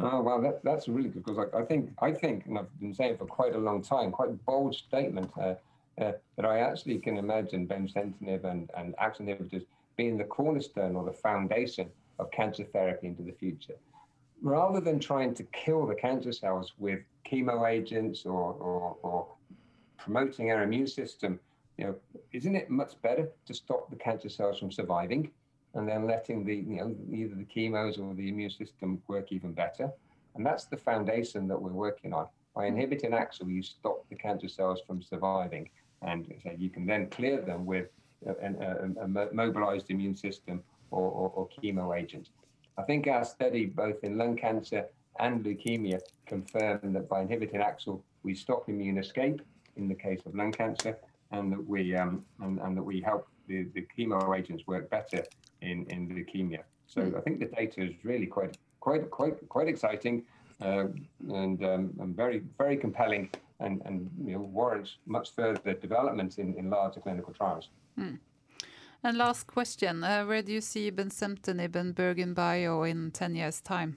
Oh, 0.00 0.22
well, 0.22 0.40
that, 0.42 0.62
that's 0.62 0.88
really 0.88 1.08
good 1.08 1.24
because 1.24 1.48
I, 1.52 1.58
I, 1.58 1.64
think 1.64 1.90
I 2.00 2.12
think, 2.12 2.46
and 2.46 2.58
I've 2.58 2.80
been 2.80 2.94
saying 2.94 3.16
for 3.16 3.26
quite 3.26 3.54
a 3.54 3.58
long 3.58 3.82
time, 3.82 4.12
quite 4.12 4.44
bold 4.46 4.74
statement 4.74 5.30
uh, 5.36 5.54
uh, 6.00 6.12
that 6.36 6.44
I 6.44 6.60
actually 6.60 6.98
can 6.98 7.16
imagine 7.16 7.66
bemcentinib 7.66 8.44
and, 8.44 8.70
and 8.76 8.94
AXL 8.96 9.22
inhibitors 9.22 9.64
being 9.96 10.16
the 10.16 10.24
cornerstone 10.24 10.94
or 10.94 11.04
the 11.04 11.12
foundation 11.12 11.88
of 12.18 12.30
cancer 12.30 12.64
therapy 12.64 13.08
into 13.08 13.22
the 13.22 13.32
future. 13.32 13.74
Rather 14.40 14.80
than 14.80 15.00
trying 15.00 15.34
to 15.34 15.42
kill 15.44 15.86
the 15.86 15.94
cancer 15.94 16.32
cells 16.32 16.74
with 16.78 17.00
chemo 17.28 17.68
agents 17.68 18.24
or, 18.24 18.52
or, 18.54 18.96
or 19.02 19.26
promoting 19.96 20.52
our 20.52 20.62
immune 20.62 20.86
system 20.86 21.40
you 21.76 21.84
know, 21.84 21.94
isn't 22.32 22.56
it 22.56 22.68
much 22.68 23.00
better 23.02 23.28
to 23.46 23.54
stop 23.54 23.88
the 23.88 23.96
cancer 23.96 24.28
cells 24.28 24.58
from 24.58 24.70
surviving 24.70 25.30
and 25.74 25.88
then 25.88 26.06
letting 26.06 26.44
the, 26.44 26.54
you 26.54 26.76
know, 26.76 26.96
either 27.12 27.34
the 27.34 27.44
chemos 27.44 27.98
or 27.98 28.14
the 28.14 28.28
immune 28.28 28.50
system 28.50 29.02
work 29.06 29.32
even 29.32 29.52
better? 29.52 29.90
And 30.34 30.46
that's 30.46 30.64
the 30.64 30.76
foundation 30.76 31.48
that 31.48 31.60
we're 31.60 31.72
working 31.72 32.12
on. 32.12 32.26
By 32.54 32.66
inhibiting 32.66 33.10
AXL, 33.10 33.48
you 33.48 33.62
stop 33.62 34.08
the 34.08 34.16
cancer 34.16 34.48
cells 34.48 34.80
from 34.86 35.02
surviving, 35.02 35.68
and 36.02 36.26
so 36.42 36.50
you 36.56 36.70
can 36.70 36.86
then 36.86 37.08
clear 37.10 37.40
them 37.40 37.66
with 37.66 37.88
a, 38.26 38.32
a, 39.02 39.08
mobilized 39.32 39.90
immune 39.90 40.16
system 40.16 40.62
or, 40.90 41.08
or, 41.10 41.28
or 41.30 41.48
chemo 41.48 41.96
agent. 41.96 42.30
I 42.76 42.82
think 42.82 43.06
our 43.06 43.24
study, 43.24 43.66
both 43.66 44.02
in 44.02 44.16
lung 44.16 44.36
cancer 44.36 44.86
and 45.18 45.44
leukemia, 45.44 46.00
confirmed 46.26 46.94
that 46.94 47.08
by 47.08 47.22
inhibiting 47.22 47.60
AXL, 47.60 48.00
we 48.22 48.34
stop 48.34 48.68
immune 48.68 48.98
escape 48.98 49.42
in 49.76 49.88
the 49.88 49.94
case 49.94 50.20
of 50.26 50.34
lung 50.34 50.52
cancer, 50.52 50.98
and 51.32 51.52
that 51.52 51.66
we 51.66 51.94
um, 51.94 52.24
and, 52.40 52.58
and 52.60 52.76
that 52.76 52.82
we 52.82 53.00
help 53.00 53.28
the, 53.46 53.66
the 53.74 53.86
chemo 53.96 54.36
agents 54.36 54.64
work 54.66 54.88
better 54.90 55.24
in, 55.62 55.84
in 55.86 56.08
leukemia. 56.08 56.62
So 56.86 57.02
mm. 57.02 57.16
I 57.16 57.20
think 57.20 57.40
the 57.40 57.46
data 57.46 57.82
is 57.82 57.94
really 58.04 58.26
quite 58.26 58.56
quite 58.80 59.10
quite 59.10 59.48
quite 59.48 59.68
exciting 59.68 60.24
uh, 60.60 60.86
and, 61.28 61.62
um, 61.64 61.92
and 62.00 62.16
very 62.16 62.42
very 62.56 62.76
compelling 62.76 63.30
and, 63.60 63.82
and 63.84 64.10
you 64.24 64.32
know, 64.34 64.40
warrants 64.40 64.96
much 65.06 65.34
further 65.34 65.74
development 65.74 66.38
in, 66.38 66.54
in 66.54 66.70
larger 66.70 67.00
clinical 67.00 67.32
trials. 67.32 67.68
Mm. 67.98 68.18
And 69.02 69.16
last 69.16 69.46
question, 69.46 70.02
uh, 70.02 70.24
where 70.24 70.42
do 70.42 70.52
you 70.52 70.60
see 70.60 70.90
bemcentinib 70.90 71.76
and 71.76 71.94
BerGenBio 71.94 72.88
in 72.88 73.10
10 73.10 73.34
years' 73.36 73.60
time? 73.60 73.96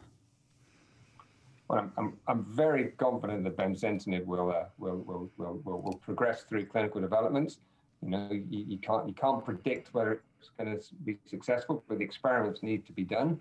Well, 1.68 1.80
I'm, 1.80 1.92
I'm, 1.98 2.18
I'm 2.28 2.46
very 2.46 2.90
confident 2.98 3.44
that 3.46 3.58
bemcentinib 3.58 4.26
will, 4.26 4.52
uh, 4.52 4.66
will, 4.78 4.98
will, 4.98 5.30
will, 5.38 5.62
will, 5.64 5.82
will, 5.82 5.94
progress 5.96 6.44
through 6.44 6.66
clinical 6.66 7.02
developments. 7.02 7.60
You 8.04 8.10
know, 8.10 8.30
you, 8.32 8.66
you, 8.68 8.78
can't, 8.78 9.08
you 9.08 9.14
can't 9.14 9.44
predict 9.44 9.94
whether 9.94 10.14
it's 10.14 10.24
going 10.58 10.78
to 10.78 10.84
be 11.06 11.18
successful, 11.26 11.84
but 11.88 12.00
the 12.00 12.06
experiments 12.06 12.64
need 12.64 12.86
to 12.86 12.92
be 12.92 13.04
done. 13.04 13.40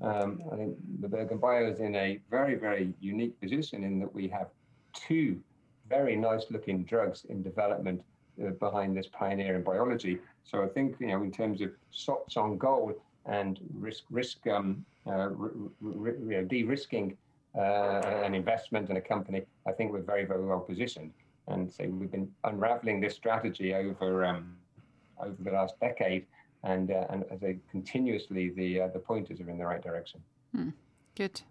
Um, 0.00 0.42
I 0.52 0.56
think 0.56 0.76
the 1.00 1.08
BerGenBio 1.08 1.72
is 1.72 1.80
in 1.80 1.94
a 1.96 2.20
very, 2.30 2.54
very 2.54 2.92
unique 3.00 3.40
position 3.40 3.84
in 3.84 3.98
that 4.00 4.14
we 4.14 4.28
have 4.28 4.48
two 4.92 5.40
very 5.88 6.16
nice 6.16 6.44
looking 6.50 6.84
drugs 6.84 7.24
in 7.28 7.42
development 7.42 8.02
uh, 8.44 8.50
behind 8.50 8.96
this 8.96 9.06
pioneering 9.06 9.62
biology. 9.62 10.18
So 10.44 10.62
I 10.62 10.68
think, 10.68 10.96
you 11.00 11.08
know, 11.08 11.22
in 11.22 11.32
terms 11.32 11.60
of 11.60 11.70
shots 11.90 12.36
on 12.36 12.58
goal 12.58 12.94
and 13.24 13.58
risk, 13.74 14.04
risk 14.10 14.46
um, 14.46 14.84
uh, 15.06 15.30
de-risking 16.48 17.16
uh, 17.56 17.60
an 18.26 18.34
investment 18.34 18.90
in 18.90 18.96
a 18.96 19.00
company, 19.00 19.42
I 19.66 19.72
think 19.72 19.92
we're 19.92 20.00
very, 20.00 20.24
very 20.24 20.44
well 20.44 20.60
positioned. 20.60 21.12
And 21.48 21.70
so 21.70 21.84
we've 21.84 22.10
been 22.10 22.30
unraveling 22.44 23.00
this 23.00 23.14
strategy 23.14 23.72
over 23.74 24.24
um, 24.24 24.56
over 25.18 25.36
the 25.40 25.50
last 25.50 25.78
decade, 25.80 26.26
and 26.64 26.90
uh, 26.90 27.06
and 27.10 27.24
as 27.30 27.42
I 27.42 27.58
continuously 27.70 28.50
the 28.50 28.80
uh, 28.82 28.88
the 28.88 28.98
pointers 28.98 29.40
are 29.40 29.50
in 29.50 29.58
the 29.58 29.66
right 29.66 29.82
direction. 29.82 30.20
Good. 31.16 31.42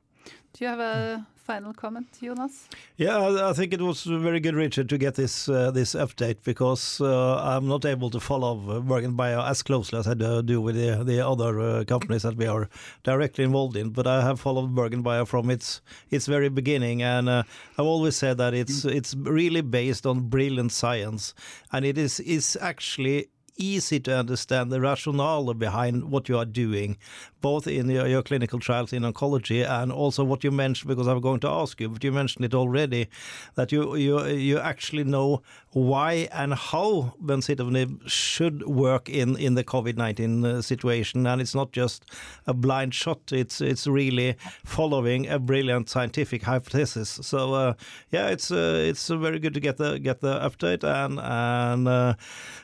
Do 0.53 0.64
you 0.64 0.70
have 0.70 0.80
a 0.80 1.28
final 1.36 1.74
comment, 1.74 2.08
Jonas? 2.20 2.68
Yeah, 2.97 3.18
I- 3.20 3.49
I 3.49 3.53
think 3.53 3.74
it 3.74 3.82
was 3.82 4.03
very 4.03 4.39
good, 4.39 4.56
Richard, 4.56 4.89
to 4.89 4.97
get 4.97 5.14
this 5.16 5.47
uh, 5.49 5.70
this 5.70 5.93
update 5.95 6.38
because 6.43 6.99
uh, 7.01 7.36
I'm 7.43 7.68
not 7.68 7.86
able 7.86 8.10
to 8.10 8.20
follow 8.20 8.56
BerGenBio 8.82 9.47
as 9.47 9.62
closely 9.62 9.99
as 9.99 10.08
I 10.08 10.16
do 10.16 10.41
do 10.41 10.62
with 10.62 10.76
the, 10.76 11.03
the 11.03 11.20
other 11.28 11.60
uh, 11.60 11.84
companies 11.84 12.24
that 12.24 12.38
we 12.38 12.47
are 12.47 12.70
directly 13.03 13.43
involved 13.43 13.76
in. 13.78 13.89
But 13.91 14.08
I 14.08 14.22
have 14.24 14.39
followed 14.39 14.74
BerGenBio 14.76 15.28
from 15.28 15.49
its 15.51 15.82
its 16.10 16.26
very 16.26 16.49
beginning, 16.49 17.03
and 17.03 17.30
uh, 17.30 17.43
I've 17.78 17.86
always 17.86 18.16
said 18.16 18.38
that 18.38 18.53
it's 18.56 18.86
it's 18.86 19.14
really 19.16 19.62
based 19.62 20.06
on 20.08 20.30
brilliant 20.30 20.72
science, 20.72 21.36
and 21.72 21.86
it 21.86 21.97
is 21.97 22.20
is 22.20 22.58
actually 22.62 23.28
easy 23.58 23.99
to 24.01 24.16
understand 24.16 24.72
the 24.72 24.82
rationale 24.82 25.53
behind 25.53 26.12
what 26.12 26.30
you 26.30 26.38
are 26.38 26.45
doing, 26.45 26.97
both 27.45 27.67
in 27.67 27.87
your, 27.89 28.07
your 28.07 28.23
clinical 28.23 28.59
trials 28.59 28.91
in 28.91 29.03
oncology 29.03 29.63
and 29.77 29.91
also 29.91 30.23
what 30.23 30.43
you 30.43 30.49
mentioned. 30.49 30.89
Because 30.89 31.07
I'm 31.07 31.21
going 31.21 31.41
to 31.41 31.49
ask 31.49 31.79
you, 31.79 31.89
but 31.89 32.03
you 32.03 32.11
mentioned 32.11 32.43
it 32.45 32.55
already, 32.55 33.07
that 33.53 33.71
you 33.71 33.95
you 33.95 34.25
you 34.25 34.57
actually 34.71 35.03
know 35.03 35.43
why 35.75 36.27
and 36.31 36.53
how 36.53 37.13
bensitovimab 37.21 38.09
should 38.09 38.65
work 38.65 39.09
in 39.09 39.37
in 39.37 39.55
the 39.55 39.63
COVID-19 39.63 40.63
situation, 40.63 41.27
and 41.27 41.41
it's 41.41 41.53
not 41.53 41.71
just 41.71 42.05
a 42.47 42.53
blind 42.53 42.93
shot. 42.93 43.31
It's 43.31 43.61
it's 43.61 43.85
really 43.85 44.35
following 44.63 45.27
a 45.27 45.37
brilliant 45.37 45.89
scientific 45.89 46.43
hypothesis. 46.43 47.19
So 47.21 47.53
uh, 47.53 47.73
yeah, 48.11 48.27
it's 48.29 48.51
uh, 48.51 48.89
it's 48.89 49.11
uh, 49.11 49.17
very 49.17 49.39
good 49.39 49.53
to 49.53 49.59
get 49.59 49.77
the 49.77 49.99
get 49.99 50.21
the 50.21 50.39
update, 50.39 50.83
and 50.83 51.19
and 51.19 51.87
uh, 51.87 52.13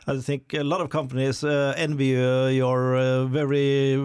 I 0.07 0.17
think 0.19 0.53
a 0.53 0.63
lot 0.63 0.82
of 0.82 0.89
companies 0.89 1.43
uh, 1.43 1.73
envy 1.77 2.15
uh, 2.15 2.47
your 2.47 2.95
uh, 2.95 3.25
very 3.25 3.95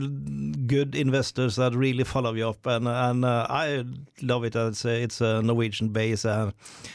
very 0.00 0.52
good 0.66 0.94
investors 0.94 1.56
that 1.56 1.74
really 1.74 2.04
follow 2.04 2.34
you 2.34 2.48
up, 2.48 2.66
and 2.66 2.88
and 2.88 3.24
uh, 3.24 3.46
I 3.48 3.84
love 4.22 4.44
it. 4.44 4.56
It's 4.56 4.84
a, 4.84 5.02
it's 5.02 5.20
a 5.20 5.42
Norwegian 5.42 5.88
base, 5.88 6.24
and 6.24 6.52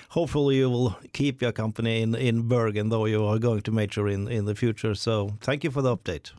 hopefully 0.10 0.58
you 0.58 0.70
will 0.70 0.95
keep 1.14 1.41
your 1.41 1.52
company 1.52 2.02
in 2.02 2.16
in 2.16 2.47
Bergen, 2.47 2.89
though 2.89 3.06
you 3.06 3.26
are 3.26 3.39
going 3.39 3.62
to 3.62 3.72
major 3.72 4.08
in 4.08 4.28
in 4.28 4.45
the 4.45 4.56
future. 4.56 4.95
So 4.95 5.34
thank 5.41 5.64
you 5.64 5.72
for 5.72 5.82
the 5.82 5.95
update. 5.95 6.32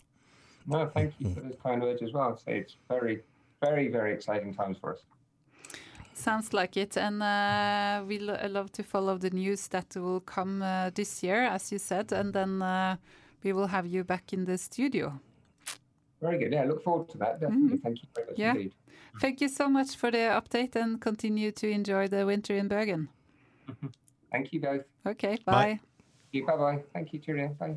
No, 0.66 0.86
thank 0.94 1.14
you 1.18 1.34
for 1.34 1.40
those 1.40 1.56
kind 1.62 1.82
words 1.82 2.02
as 2.02 2.12
well. 2.12 2.36
So 2.36 2.52
it's 2.52 2.76
very, 2.88 3.22
very, 3.60 3.88
very 3.88 4.12
exciting 4.12 4.54
times 4.54 4.76
for 4.80 4.92
us. 4.92 5.00
Sounds 6.14 6.52
like 6.52 6.76
it, 6.76 6.96
and 6.96 7.22
uh, 7.22 8.04
we 8.06 8.18
lo- 8.18 8.36
love 8.48 8.70
to 8.72 8.82
follow 8.82 9.16
the 9.18 9.30
news 9.30 9.68
that 9.68 9.96
will 9.96 10.20
come 10.20 10.62
uh, 10.62 10.90
this 10.94 11.22
year, 11.22 11.44
as 11.44 11.72
you 11.72 11.78
said, 11.78 12.12
and 12.12 12.34
then 12.34 12.60
uh, 12.60 12.96
we 13.42 13.52
will 13.52 13.68
have 13.68 13.86
you 13.86 14.04
back 14.04 14.32
in 14.32 14.44
the 14.44 14.58
studio. 14.58 15.18
Very 16.20 16.38
good. 16.38 16.52
Yeah, 16.52 16.62
I 16.62 16.66
look 16.66 16.82
forward 16.84 17.08
to 17.10 17.18
that. 17.18 17.36
Mm. 17.36 17.40
Definitely. 17.40 17.78
Thank 17.78 18.02
you 18.02 18.08
very 18.14 18.26
much 18.28 18.38
Yeah. 18.38 18.52
indeed. 18.52 18.74
Thank 19.20 19.40
you 19.40 19.48
so 19.48 19.68
much 19.68 19.96
for 19.96 20.10
the 20.10 20.18
update, 20.18 20.76
and 20.76 21.00
continue 21.00 21.50
to 21.52 21.68
enjoy 21.68 22.08
the 22.08 22.26
winter 22.26 22.54
in 22.54 22.68
Bergen. 22.68 23.08
Thank 24.32 24.52
you 24.52 24.60
both. 24.60 24.84
Okay, 25.06 25.38
Bye. 25.44 25.80
bye. 26.32 26.40
Bye 26.46 26.56
bye. 26.56 26.82
Thank 26.92 27.12
you. 27.12 27.18
Cheerio. 27.18 27.48
Bye. 27.58 27.76